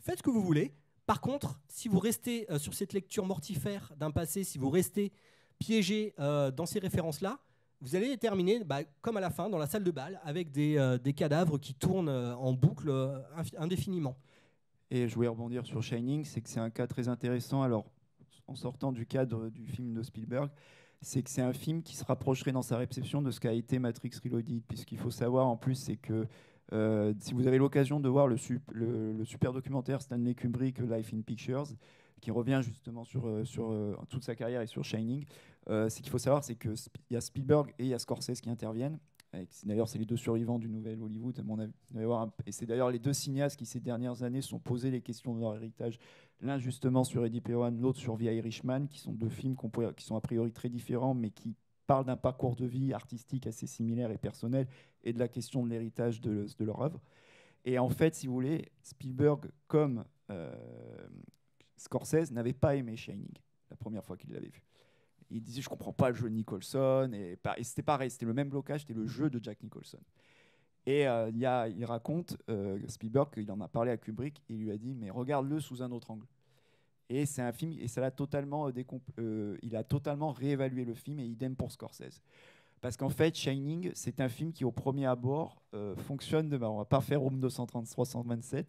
[0.00, 0.72] Faites ce que vous voulez.
[1.10, 5.10] Par contre, si vous restez euh, sur cette lecture mortifère d'un passé, si vous restez
[5.58, 7.40] piégé euh, dans ces références-là,
[7.80, 10.78] vous allez terminer, bah, comme à la fin, dans la salle de bal, avec des,
[10.78, 12.92] euh, des cadavres qui tournent en boucle
[13.58, 14.16] indéfiniment.
[14.88, 17.62] Et je voulais rebondir sur Shining, c'est que c'est un cas très intéressant.
[17.62, 17.90] Alors,
[18.46, 20.48] en sortant du cadre du film de Spielberg,
[21.00, 23.80] c'est que c'est un film qui se rapprocherait dans sa réception de ce qu'a été
[23.80, 26.28] Matrix Reloaded, puisqu'il faut savoir en plus, c'est que
[26.72, 28.36] euh, si vous avez l'occasion de voir le,
[29.24, 31.66] super documentaire Stanley Kubrick Life in Pictures,
[32.20, 35.24] qui revient justement sur, euh, euh, toute sa carrière et sur Shining,
[35.66, 36.74] c'est qu'il faut savoir, c'est qu'il
[37.10, 38.98] y a Spielberg et il y a Scorsese qui interviennent.
[39.64, 41.72] D'ailleurs, c'est les deux survivants du nouvel Hollywood, à mon avis.
[42.46, 45.40] Et c'est d'ailleurs les deux cinéastes qui, ces dernières années, sont posés les questions de
[45.40, 46.00] leur héritage.
[46.40, 49.54] L'un, justement, sur Eddie One, l'autre sur The Irishman, qui sont deux films
[49.96, 51.54] qui sont a priori très différents, mais qui
[51.90, 54.68] parlent d'un parcours de vie artistique assez similaire et personnel,
[55.02, 57.00] et de la question de l'héritage de, leur œuvre.
[57.64, 60.54] Et en fait, si vous voulez, Spielberg, comme euh,
[61.76, 63.34] Scorsese, n'avait pas aimé Shining
[63.70, 64.62] la première fois qu'il l'avait vu.
[65.32, 68.48] Il disait je comprends pas le jeu de Nicholson et, c'était pareil c'était le même
[68.48, 70.00] blocage c'était le jeu de Jack Nicholson.
[70.86, 74.70] Et euh, il raconte euh, Spielberg qu'il en a parlé à Kubrick et il lui
[74.70, 76.26] a dit mais regarde-le sous un autre angle
[77.10, 81.26] Et c'est un film, et ça l'a totalement, il a totalement réévalué le film, et
[81.26, 82.22] idem pour Scorsese.
[82.80, 85.60] Parce qu'en fait, Shining, c'est un film qui, au premier abord,
[86.06, 86.56] fonctionne de.
[86.56, 88.64] On va pas faire Room 233-127,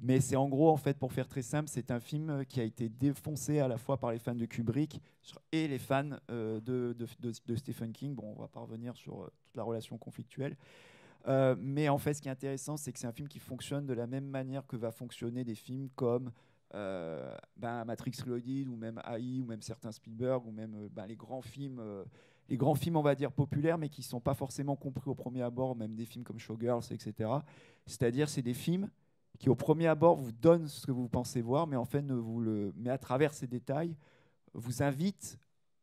[0.00, 2.64] mais c'est en gros, en fait, pour faire très simple, c'est un film qui a
[2.64, 5.02] été défoncé à la fois par les fans de Kubrick
[5.50, 6.96] et les fans de,
[7.56, 8.14] Stephen King.
[8.14, 10.56] Bon, on va pas revenir sur toute la relation conflictuelle.
[11.28, 13.86] Euh, mais en fait, ce qui est intéressant, c'est que c'est un film qui fonctionne
[13.86, 16.32] de la même manière que va fonctionner des films comme
[16.74, 21.06] euh, ben, Matrix Reloaded ou même AI ou même certains Spielberg ou même euh, ben,
[21.06, 21.82] les grands films,
[22.48, 25.14] les grands films, on va dire populaires, mais qui ne sont pas forcément compris au
[25.14, 27.30] premier abord, même des films comme Showgirls, etc.
[27.86, 28.88] C'est-à-dire, c'est des films
[29.38, 32.14] qui au premier abord vous donnent ce que vous pensez voir, mais en fait, ne
[32.14, 33.96] vous le, mais à travers ces détails,
[34.54, 35.38] vous invitent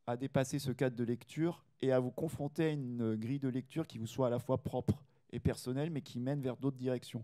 [0.08, 3.88] à dépasser ce cadre de lecture et à vous confronter à une grille de lecture
[3.88, 7.24] qui vous soit à la fois propre et personnel, mais qui mène vers d'autres directions.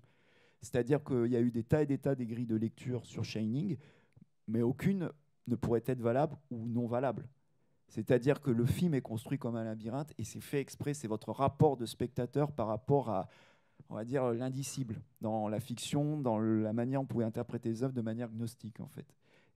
[0.62, 3.24] C'est-à-dire qu'il y a eu des tas et des tas des grilles de lecture sur
[3.24, 3.78] Shining,
[4.48, 5.12] mais aucune
[5.48, 7.28] ne pourrait être valable ou non valable.
[7.88, 11.32] C'est-à-dire que le film est construit comme un labyrinthe et c'est fait exprès, c'est votre
[11.32, 13.28] rapport de spectateur par rapport à,
[13.90, 17.94] on va dire, l'indicible dans la fiction, dans la manière on pouvait interpréter les œuvres
[17.94, 19.06] de manière gnostique en fait.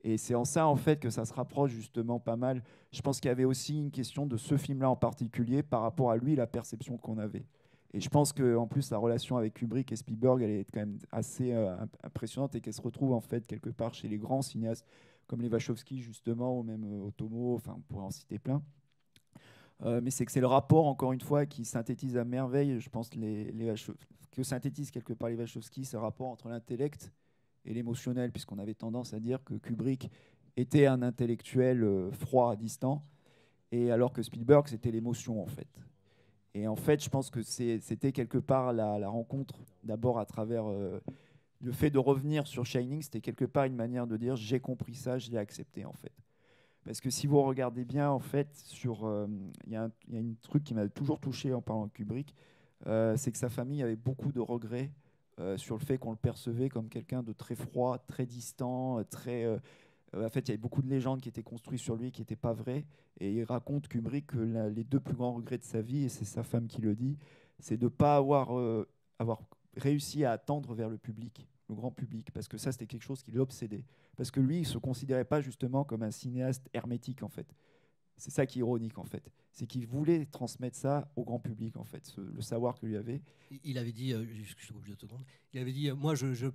[0.02, 2.64] Et c'est en ça en fait que ça se rapproche justement pas mal.
[2.92, 6.12] Je pense qu'il y avait aussi une question de ce film-là en particulier par rapport
[6.12, 7.46] à lui, la perception qu'on avait.
[7.94, 10.99] Et je pense qu'en plus, la relation avec Kubrick et Spielberg, elle est quand même
[11.11, 14.86] assez euh, impressionnante et qu'elle se retrouve en fait quelque part chez les grands cinéastes
[15.26, 18.64] comme les Wachowski justement, ou même euh, Otomo, enfin on pourrait en citer plein.
[19.84, 22.90] Euh, mais c'est que c'est le rapport, encore une fois, qui synthétise à merveille, je
[22.90, 27.11] pense, que synthétise quelque part les Wachowski, ce rapport entre l'intellect
[27.66, 30.11] et l'émotionnel, puisqu'on avait tendance à dire que Kubrick
[30.57, 33.06] était un intellectuel froid, distant,
[33.72, 35.68] et alors que Spielberg, c'était l'émotion, en fait.
[36.54, 41.00] Et en fait, je pense que c'était quelque part la, rencontre, d'abord à travers euh,
[41.62, 44.96] le fait de revenir sur Shining, c'était quelque part une manière de dire j'ai compris
[44.96, 46.14] ça, je l'ai accepté en fait.
[46.86, 49.28] Parce que si vous regardez bien, en fait, sur euh,
[49.68, 52.34] il y, a un truc qui m'a toujours touché en parlant de Kubrick,
[52.88, 54.92] euh, c'est que sa famille avait beaucoup de regrets
[55.56, 59.46] sur le fait qu'on le percevait comme quelqu'un de très froid, très distant, très
[60.15, 62.22] euh, en fait, il y avait beaucoup de légendes qui étaient construites sur lui qui
[62.22, 62.86] n'étaient pas vraies.
[63.19, 66.26] Et il raconte Kubrick que les deux plus grands regrets de sa vie, et c'est
[66.26, 67.18] sa femme qui le dit,
[67.60, 68.88] c'est de ne pas avoir, euh,
[69.19, 69.41] avoir
[69.76, 73.22] réussi à attendre vers le public, le grand public, parce que ça, c'était quelque chose
[73.22, 73.84] qui l'obsédait.
[74.15, 77.53] Parce que lui, il ne se considérait pas justement comme un cinéaste hermétique, en fait.
[78.18, 79.31] C'est ça qui est ironique, en fait.
[79.52, 83.22] C'est qu'il voulait transmettre ça au grand public, en fait, le savoir que lui avait.
[83.64, 84.73] Il avait dit, euh, je,
[85.53, 86.48] il avait dit, moi, je, je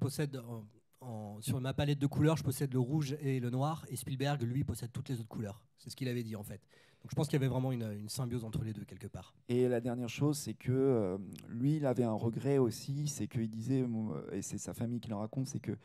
[1.41, 4.65] sur ma palette de couleurs, je possède le rouge et le noir, et Spielberg, lui,
[4.65, 5.63] possède toutes les autres couleurs.
[5.79, 6.61] C'est ce qu'il avait dit en fait.
[7.03, 9.35] Donc je pense qu'il y avait vraiment une, symbiose entre les deux quelque part.
[9.51, 11.19] Et la dernière chose, c'est que euh,
[11.49, 13.85] lui, il avait un regret aussi, c'est qu'il disait,
[14.33, 15.77] et c'est sa famille qui le raconte, c'est que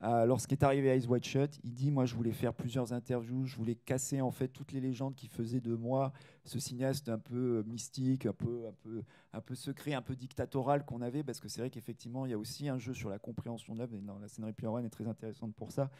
[0.00, 3.74] lorsqu'est arrivé Eyes Wide Shut, il dit Moi, je voulais faire plusieurs interviews, je voulais
[3.74, 6.12] casser en fait toutes les légendes qui faisaient de moi
[6.44, 9.02] ce cinéaste un peu euh, mystique, un peu, un peu,
[9.32, 12.34] un peu secret, un peu dictatorial qu'on avait, parce que c'est vrai qu'effectivement, il y
[12.34, 15.54] a aussi un jeu sur la compréhension de l'œuvre, la scénario One est très intéressante
[15.54, 15.90] pour ça.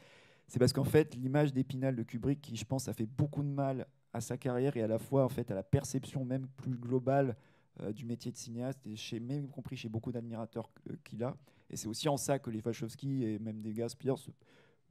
[0.48, 3.48] C'est parce qu'en fait, l'image d'Épinal de Kubrick, qui je pense a fait beaucoup de
[3.48, 6.76] mal à sa carrière et à la fois en fait à la perception même plus
[6.76, 7.32] globale euh,
[7.94, 10.70] du métier de cinéaste, et chez, même compris chez beaucoup d'admirateurs
[11.04, 11.36] qu'il a,
[11.70, 13.88] et c'est aussi en ça que les Wachowski et même des gars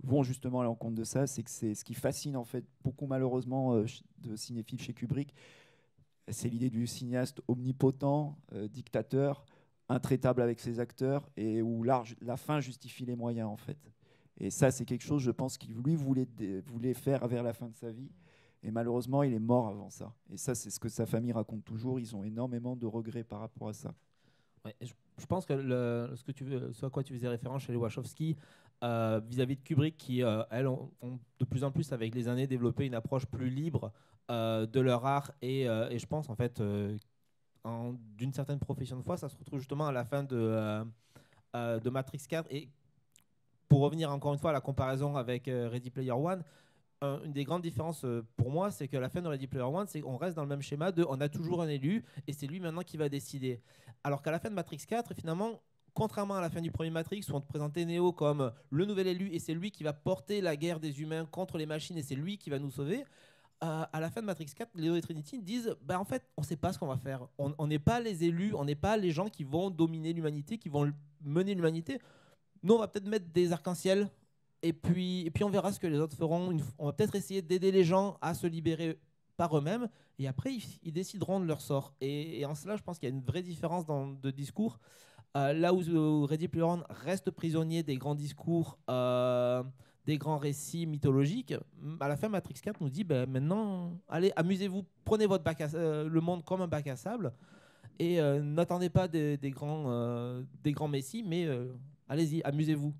[0.03, 1.25] vont justement à l'encontre de ça.
[1.27, 3.85] C'est que c'est ce qui fascine en fait beaucoup malheureusement euh,
[4.19, 5.33] de cinéphiles chez Kubrick.
[6.27, 9.45] C'est l'idée du cinéaste omnipotent, euh, dictateur,
[9.87, 13.77] intraitable avec ses acteurs et où la fin justifie les moyens en fait.
[14.37, 16.27] Et ça, c'est quelque chose, je pense, qu'il lui voulait,
[16.65, 18.09] voulait faire vers la fin de sa vie.
[18.65, 20.11] Et malheureusement, il est mort avant ça.
[20.29, 21.99] Et ça, c'est ce que sa famille raconte toujours.
[21.99, 23.93] Ils ont énormément de regrets par rapport à ça
[24.81, 25.55] je, pense que
[26.15, 28.35] ce, que tu, ce à quoi tu faisais référence chez les Wachowski,
[28.83, 32.47] euh, vis-à-vis de Kubrick, qui, euh, elles, ont, de plus en plus, avec les années,
[32.47, 33.91] développé une approche plus libre
[34.31, 35.31] euh, de leur art.
[35.41, 36.61] Et, et, je pense, en fait,
[38.17, 40.85] d'une certaine profession de foi, ça se retrouve justement à la fin de,
[41.53, 42.47] de Matrix 4.
[42.51, 42.69] Et
[43.67, 46.43] pour revenir encore une fois à la comparaison avec Ready Player One,
[47.01, 48.05] une des grandes différences
[48.35, 50.49] pour moi, c'est que la fin de Ready Player One, c'est qu'on reste dans le
[50.49, 53.61] même schéma de on a toujours un élu et c'est lui maintenant qui va décider.
[54.03, 55.61] Alors qu'à la fin de Matrix 4, finalement,
[55.93, 59.07] contrairement à la fin du premier Matrix où on te présentait Neo comme le nouvel
[59.07, 62.03] élu et c'est lui qui va porter la guerre des humains contre les machines et
[62.03, 63.03] c'est lui qui va nous sauver.
[63.63, 66.41] Euh, à la fin de Matrix 4, Léo et Trinity disent bah en fait, on
[66.41, 67.27] ne sait pas ce qu'on va faire.
[67.37, 70.69] On n'est pas les élus, on n'est pas les gens qui vont dominer l'humanité, qui
[70.69, 70.91] vont
[71.23, 71.99] mener l'humanité.
[72.63, 74.09] Nous, on va peut-être mettre des arcs-en-ciel
[74.65, 76.55] et puis, et puis on verra ce que les autres feront.
[76.77, 78.99] On va peut-être essayer d'aider les gens à se libérer
[79.37, 81.93] par eux-mêmes, et après, ils, décideront de leur sort.
[81.99, 84.79] Et, en cela, je pense qu'il y a une vraie différence de discours.
[85.35, 89.61] Euh, là où, Ready Player reste prisonnier des grands discours, euh,
[90.05, 91.53] des grands récits mythologiques.
[91.99, 96.07] À la fin, Matrix 4 nous dit ben, maintenant, allez, amusez-vous, prenez votre bac euh,
[96.07, 97.33] le monde comme un bac à sable
[97.99, 101.47] et n'attendez pas des, grands, euh, des grands messies, mais
[102.09, 102.93] allez-y, amusez-vous.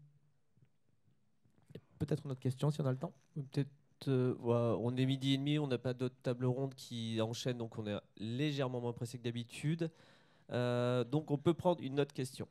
[2.00, 3.70] Peut-être une autre question si on a le temps Peut-être.
[4.08, 7.88] on est midi et demi, on n'a pas d'autres tables rondes qui enchaînent, donc on
[7.88, 9.90] est légèrement moins pressé que d'habitude.
[10.50, 12.48] donc on peut prendre une autre question.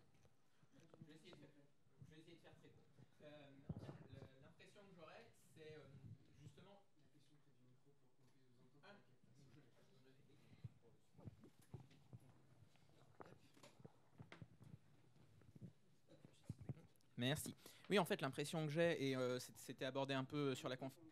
[17.16, 17.55] Merci.
[17.91, 21.05] Oui, en fait, l'impression que j'ai, et euh, c'était abordé un peu sur la conférence.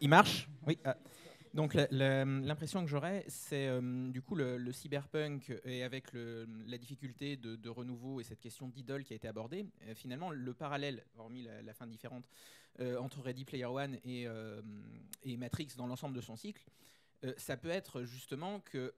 [0.00, 0.48] Il marche?
[0.66, 0.78] Oui.
[0.84, 0.96] Ah.
[1.54, 7.68] Donc l'impression que j'aurais, c'est euh, du coup le, cyberpunk et avec la difficulté de,
[7.70, 11.72] renouveau et cette question d'idole qui a été abordée, euh, finalement le parallèle, hormis la,
[11.72, 12.28] fin différente,
[13.00, 14.26] entre Ready Player One et,
[15.22, 16.62] et Matrix dans l'ensemble de son cycle,
[17.38, 18.94] ça peut être justement que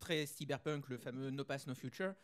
[0.00, 2.14] très cyberpunk, le fameux No Past No Future,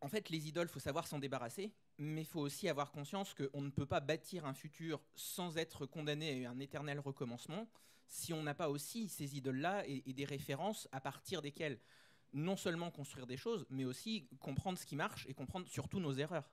[0.00, 3.60] en fait, les idoles, faut savoir s'en débarrasser, mais il faut aussi avoir conscience qu'on
[3.60, 7.68] ne peut pas bâtir un futur sans être condamné à un éternel recommencement
[8.06, 11.78] si on n'a pas aussi ces idoles-là et, des références à partir desquelles
[12.32, 16.12] non seulement construire des choses, mais aussi comprendre ce qui marche et comprendre surtout nos
[16.12, 16.50] erreurs.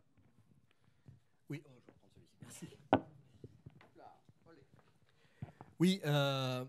[1.50, 2.28] Oui, oh, je vais celui-ci.
[2.42, 2.68] Merci.
[5.80, 6.66] Oui, euh,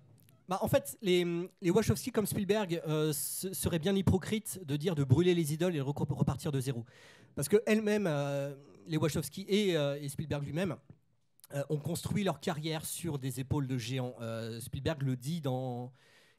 [0.49, 1.27] bah, en fait, les,
[1.61, 5.79] les Wachowski comme Spielberg euh, seraient bien hypocrites de dire de brûler les idoles et
[5.79, 6.87] de repartir de zéro.
[7.35, 8.55] Parce que elles-mêmes, euh,
[8.87, 10.77] les Wachowski et, euh, Spielberg lui-même,
[11.71, 14.15] ont construit leur carrière sur des épaules de géants.
[14.61, 15.91] Spielberg le dit dans.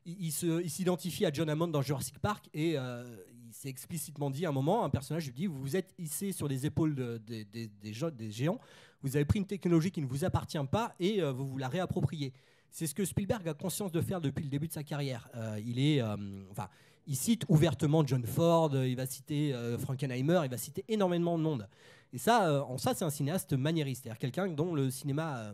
[0.06, 4.52] Il, s'identifie à John Hammond dans Jurassic Park et il s'est explicitement dit à un
[4.52, 6.94] moment, un personnage lui dit Vous êtes hissé sur les épaules
[7.26, 8.60] des, des, des, géants,
[9.02, 12.32] vous avez pris une technologie qui ne vous appartient pas et vous vous la réappropriez.
[12.72, 15.28] C'est ce que Spielberg a conscience de faire depuis le début de sa carrière.
[15.36, 16.64] Euh, euh,
[17.08, 21.44] il cite ouvertement John Ford, il va citer euh, Frankenheimer, il va citer énormément de
[21.44, 21.68] monde.
[22.14, 25.54] Et ça, en ça, c'est un cinéaste maniériste, c'est-à-dire quelqu'un dont le cinéma,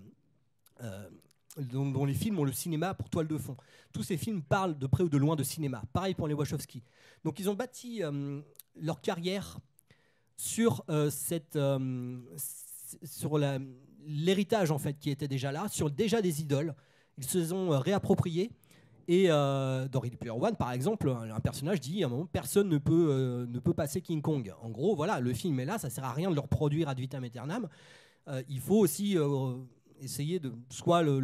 [1.57, 3.57] dont, les films ont le cinéma pour toile de fond.
[3.91, 5.83] Tous ces films parlent de près ou de loin de cinéma.
[5.91, 6.81] Pareil pour les Wachowski.
[7.25, 8.03] Donc, ils ont bâti
[8.77, 9.59] leur carrière
[10.37, 11.59] sur cette,
[13.03, 13.37] sur
[14.05, 16.73] l'héritage en fait qui était déjà là, sur déjà des idoles
[17.17, 18.51] ils se sont euh, réappropriés.
[19.07, 22.67] Et euh, dans Ready Player One, par exemple, un personnage dit à un moment personne
[22.69, 24.51] ne peut, euh, ne peut passer King Kong.
[24.63, 26.99] En gros, voilà, le film est là, ça sert à rien de le reproduire ad
[26.99, 27.69] vitam aeternam.
[28.49, 29.15] il faut aussi
[30.01, 31.21] essayer de soit le,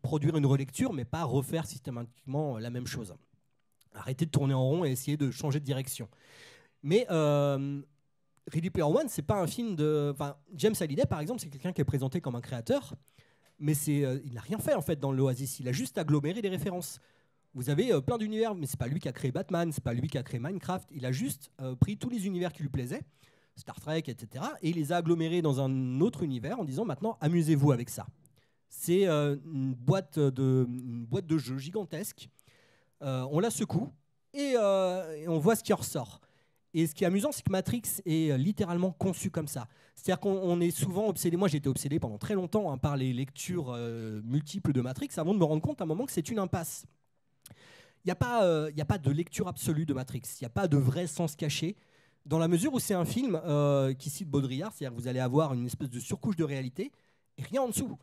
[0.00, 3.14] produire une relecture, mais pas refaire systématiquement la même chose.
[3.92, 6.08] Arrêter de tourner en rond et essayer de changer de direction.
[6.82, 10.14] Mais Ready Player One, c'est pas un film de.
[10.54, 12.94] James Hallyday, par exemple, c'est quelqu'un qui est présenté comme un créateur
[13.60, 15.60] mais euh, il n'a rien fait en fait dans l'Oasis.
[15.60, 16.98] Il a juste aggloméré des références.
[17.54, 19.92] Vous avez euh, plein d'univers, mais c'est pas lui qui a créé Batman, c'est pas
[19.92, 20.88] lui qui a créé Minecraft.
[20.92, 23.02] Il a juste euh, pris tous les univers qui lui plaisaient,
[23.56, 27.18] Star Trek, etc., et il les a agglomérés dans un autre univers en disant maintenant
[27.20, 28.06] amusez-vous avec ça.
[28.68, 32.28] C'est une boîte de une boîte de jeu gigantesque.
[33.00, 33.90] on la secoue
[34.32, 36.20] et, et on voit ce qui en ressort.
[36.72, 39.66] Et ce qui est amusant, c'est que Matrix est littéralement conçu comme ça.
[39.96, 41.36] C'est-à-dire qu'on est souvent obsédé.
[41.36, 45.08] Moi, j'ai été obsédé pendant très longtemps hein, par les lectures euh, multiples de Matrix
[45.16, 46.86] avant de me rendre compte à un moment que c'est une impasse.
[48.04, 50.22] Il n'y a, pas, euh, a pas de lecture absolue de Matrix.
[50.40, 51.76] Il n'y a pas de vrai sens caché.
[52.24, 55.20] Dans la mesure où c'est un film euh, qui cite Baudrillard, c'est-à-dire que vous allez
[55.20, 56.92] avoir une espèce de surcouche de réalité
[57.36, 57.98] et rien en dessous.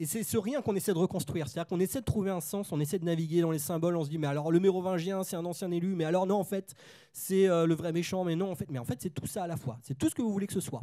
[0.00, 1.48] Et c'est ce rien qu'on essaie de reconstruire.
[1.48, 4.04] C'est-à-dire qu'on essaie de trouver un sens, on essaie de naviguer dans les symboles, on
[4.04, 6.74] se dit, mais alors le mérovingien, c'est un ancien élu, mais alors non, en fait,
[7.12, 9.44] c'est euh, le vrai méchant, mais non, en fait, mais en fait, c'est tout ça
[9.44, 9.78] à la fois.
[9.82, 10.82] C'est tout ce que vous voulez que ce soit.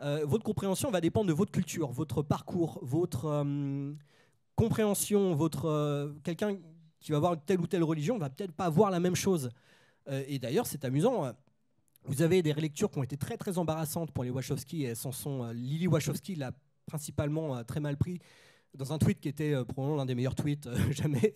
[0.00, 3.92] Euh, votre compréhension va dépendre de votre culture, votre parcours, votre euh,
[4.54, 6.56] compréhension, votre quelqu'un
[7.00, 9.50] qui va avoir telle ou telle religion va peut-être pas voir la même chose.
[10.06, 11.32] et d'ailleurs, c'est amusant.
[12.04, 14.84] Vous avez des relectures qui ont été très très embarrassantes pour les Wachowski.
[14.84, 16.52] Elles sont Lily Wachowski, la
[16.90, 18.18] principalement euh, très mal pris
[18.74, 21.32] dans un tweet qui était euh, probablement l'un des meilleurs tweets euh, jamais,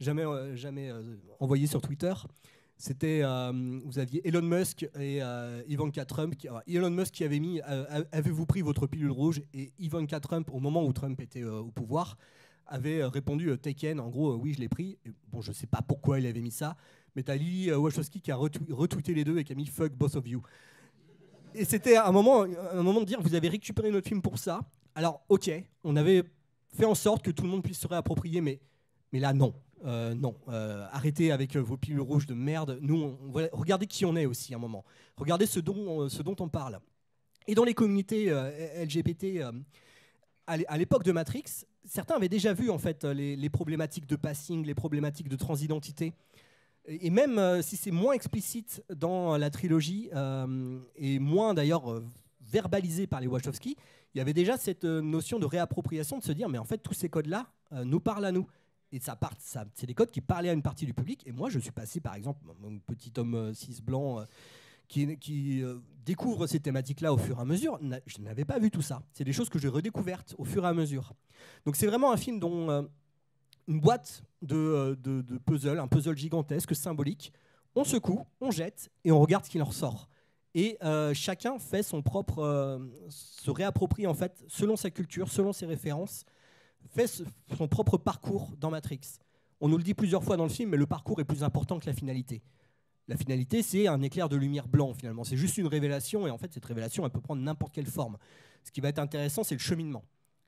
[0.00, 0.24] jamais,
[0.56, 0.90] jamais
[1.40, 2.14] envoyé sur Twitter.
[2.76, 3.22] C'était,
[3.84, 5.20] vous aviez Elon Musk et
[5.68, 6.34] Ivanka Trump.
[6.66, 7.60] Elon Musk qui avait mis
[8.10, 9.40] Avez-vous pris votre pilule rouge?
[9.54, 12.16] Et Ivanka Trump, au moment où Trump était au pouvoir,
[12.66, 14.00] avait répondu Taken.
[14.00, 14.98] En gros, oui, je l'ai pris.
[15.30, 16.76] bon, je sais pas pourquoi il avait mis ça,
[17.14, 20.16] mais t'as Lily Wachowski qui a retweeté les deux et qui a mis Fuck both
[20.16, 20.42] of you.
[21.54, 24.62] Et c'était un moment, un moment de dire Vous avez récupéré notre film pour ça.
[24.94, 25.50] Alors, ok,
[25.82, 26.22] on avait
[26.68, 28.60] fait en sorte que tout le monde puisse se réapproprier, mais,
[29.12, 29.54] mais là, non.
[29.84, 32.78] Euh, non, euh, arrêtez avec euh, vos pilules rouges de merde.
[32.80, 33.18] Nous,
[33.52, 34.84] regardez qui on est aussi un moment.
[35.16, 36.80] Regardez ce dont, ce dont on parle.
[37.46, 38.30] Et dans les communautés
[38.82, 39.42] LGBT
[40.46, 44.74] à l'époque de Matrix, certains avaient déjà vu en fait les, problématiques de passing, les
[44.74, 46.14] problématiques de transidentité.
[46.86, 50.08] Et même si c'est moins explicite dans la trilogie
[50.96, 52.02] et moins d'ailleurs
[52.40, 53.76] verbalisé par les Wachowski,
[54.14, 56.94] il y avait déjà cette notion de réappropriation, de se dire mais en fait tous
[56.94, 57.46] ces codes-là
[57.84, 58.46] nous parlent à nous.
[58.92, 61.24] Et ça, part, c'est des codes qui parlaient à une partie du public.
[61.26, 64.24] Et moi je suis passé par exemple, mon petit homme cis blanc
[64.88, 68.82] qui, euh, découvre ces thématiques-là au fur et à mesure, je n'avais pas vu tout
[68.82, 69.02] ça.
[69.12, 71.14] C'est des choses que j'ai redécouvertes au fur et à mesure.
[71.64, 72.82] Donc c'est vraiment un film dont euh,
[73.66, 74.22] une boîte
[74.52, 77.32] euh, de, de, puzzle, un puzzle gigantesque, symbolique.
[77.74, 80.08] On secoue, on jette et on regarde ce qu'il en ressort.
[80.54, 80.78] Et
[81.14, 86.24] chacun fait son propre, se réapproprie en fait, selon sa culture, selon ses références,
[86.94, 87.06] fait
[87.56, 89.00] son propre parcours dans Matrix.
[89.60, 91.78] On nous le dit plusieurs fois dans le film, mais le parcours est plus important
[91.78, 92.42] que la finalité.
[93.06, 95.24] La finalité, c'est un éclair de lumière blanc finalement.
[95.24, 98.16] C'est juste une révélation et en fait, cette révélation, elle peut prendre n'importe quelle forme.
[98.62, 100.04] Ce qui va être intéressant, c'est le cheminement.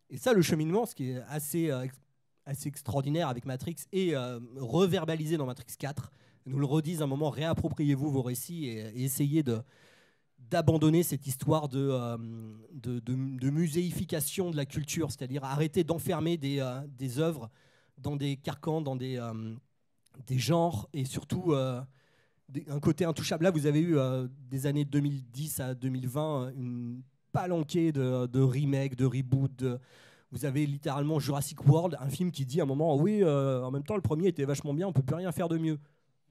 [0.08, 1.86] Et ça, le cheminement, ce qui est assez, euh,
[2.46, 6.10] assez extraordinaire avec Matrix et euh, reverbalisé dans Matrix 4,
[6.46, 9.60] nous le redisent un moment, réappropriez-vous vos récits et, essayez de
[10.38, 12.16] d'abandonner cette histoire de, euh,
[12.72, 16.64] de, de, muséification de la culture, c'est-à-dire arrêter d'enfermer des,
[16.98, 17.50] des œuvres
[17.98, 19.20] dans des carcans, dans des,
[20.26, 21.54] des genres, et surtout
[22.68, 23.44] un côté intouchable.
[23.44, 27.02] Là, vous avez eu euh, des années 2010 à 2020 une
[27.32, 29.64] palanquée de, de remakes, de reboots.
[30.30, 33.70] vous avez littéralement Jurassic World, un film qui dit à un moment oui, euh, en
[33.70, 35.78] même temps, le premier était vachement bien, on peut plus rien faire de mieux.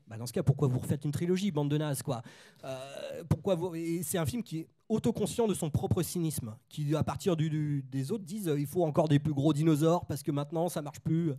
[0.08, 2.22] Bah, dans ce cas, pourquoi vous refaites une trilogie, bande de nazes quoi?
[2.64, 3.74] Euh, Pourquoi vous...
[4.04, 8.12] C'est un film qui est autoconscient de son propre cynisme, qui à partir du, des
[8.12, 11.32] autres disent il faut encore des plus gros dinosaures parce que maintenant ça marche plus,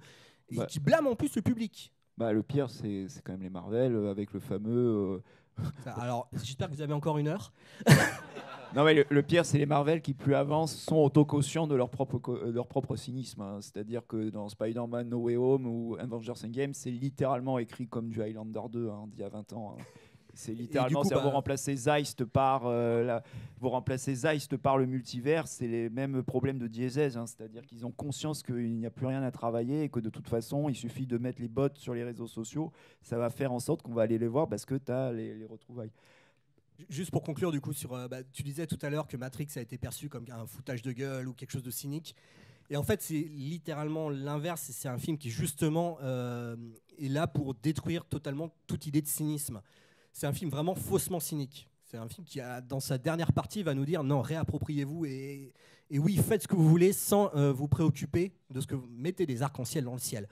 [0.48, 1.92] et qui blâme en plus le public.
[2.16, 5.16] Bah, le pire, c'est quand même les Marvel euh, avec le fameux.
[5.16, 5.22] Euh,
[5.96, 7.52] alors, j'espère que vous avez encore une heure.
[8.76, 12.20] non, mais le, pire, c'est les Marvel qui, plus avancent, sont autoconscients de leur propre,
[12.30, 13.40] euh, leur propre cynisme.
[13.42, 13.58] Hein.
[13.60, 18.22] C'est-à-dire que dans Spider-Man No Way Home ou Avengers Endgame, c'est littéralement écrit comme du
[18.22, 19.76] Highlander 2 hein, d'il y a 20 ans.
[19.78, 19.82] Hein.
[20.36, 23.18] C'est littéralement, coup, ça, vous bah, remplacez Zeist par, euh,
[23.58, 27.24] vous remplacez Zeist par le multivers, c'est les mêmes problèmes de diésèse, hein.
[27.26, 30.28] c'est-à-dire qu'ils ont conscience qu'il n'y a plus rien à travailler et que de toute
[30.28, 33.60] façon, il suffit de mettre les bots sur les réseaux sociaux, ça va faire en
[33.60, 35.90] sorte qu'on va aller les voir parce que tu as les, retrouvailles.
[36.90, 39.48] Juste pour conclure, du coup, sur, euh, bah, tu disais tout à l'heure que Matrix
[39.56, 42.14] a été perçu comme un foutage de gueule ou quelque chose de cynique.
[42.68, 44.68] Et en fait, c'est littéralement l'inverse.
[44.70, 46.56] C'est un film qui, justement, euh,
[46.98, 49.62] est là pour détruire totalement toute idée de cynisme
[50.16, 51.68] c'est un film vraiment faussement cynique.
[51.84, 55.52] C'est un film qui, dans sa dernière partie, va nous dire non, réappropriez-vous et,
[55.90, 59.26] oui, faites ce que vous voulez sans euh, vous préoccuper de ce que vous mettez
[59.26, 60.26] des arcs-en-ciel dans le ciel.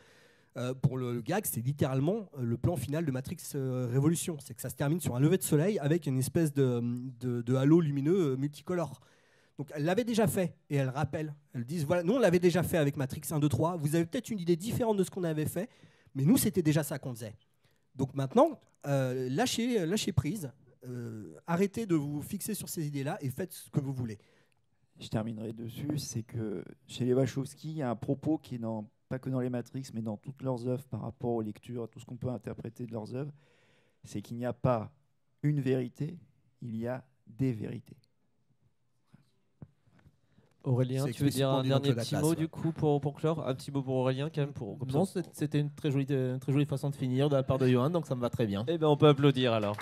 [0.56, 4.38] Euh, pour le, gag, c'est littéralement euh, le plan final de Matrix Révolution.
[4.40, 6.82] C'est que ça se termine sur un lever de soleil avec une espèce de,
[7.20, 9.02] de, halo lumineux multicolore.
[9.58, 11.34] Donc elle l'avait déjà fait et elle rappelle.
[11.52, 13.76] Elles disent voilà, nous on l'avait déjà fait avec Matrix 1, 2, 3.
[13.76, 15.68] Vous avez peut-être une idée différente de ce qu'on avait fait,
[16.14, 17.34] mais nous c'était déjà ça qu'on faisait.
[17.94, 20.50] Donc maintenant, euh, lâchez, lâchez prise,
[20.86, 24.18] euh, arrêtez de vous fixer sur ces idées-là et faites ce que vous voulez.
[24.98, 28.60] Je terminerai dessus, c'est que chez les Wachowski, il y a un propos qui est
[29.08, 31.88] pas que dans les Matrix, mais dans toutes leurs œuvres par rapport aux lectures, à
[31.88, 33.32] tout ce qu'on peut interpréter de leurs œuvres,
[34.04, 34.92] c'est qu'il n'y a pas
[35.42, 36.18] une vérité,
[36.62, 37.96] il y a des vérités.
[40.64, 43.70] Aurélien, tu veux dire un dernier petit mot du coup pour, pour clore Un petit
[43.70, 46.96] mot pour Aurélien quand même pour, Non, c'était une très jolie, très jolie façon de
[46.96, 48.64] finir de la part de Johan, donc ça me va très bien.
[48.66, 49.76] Eh bien on peut applaudir alors.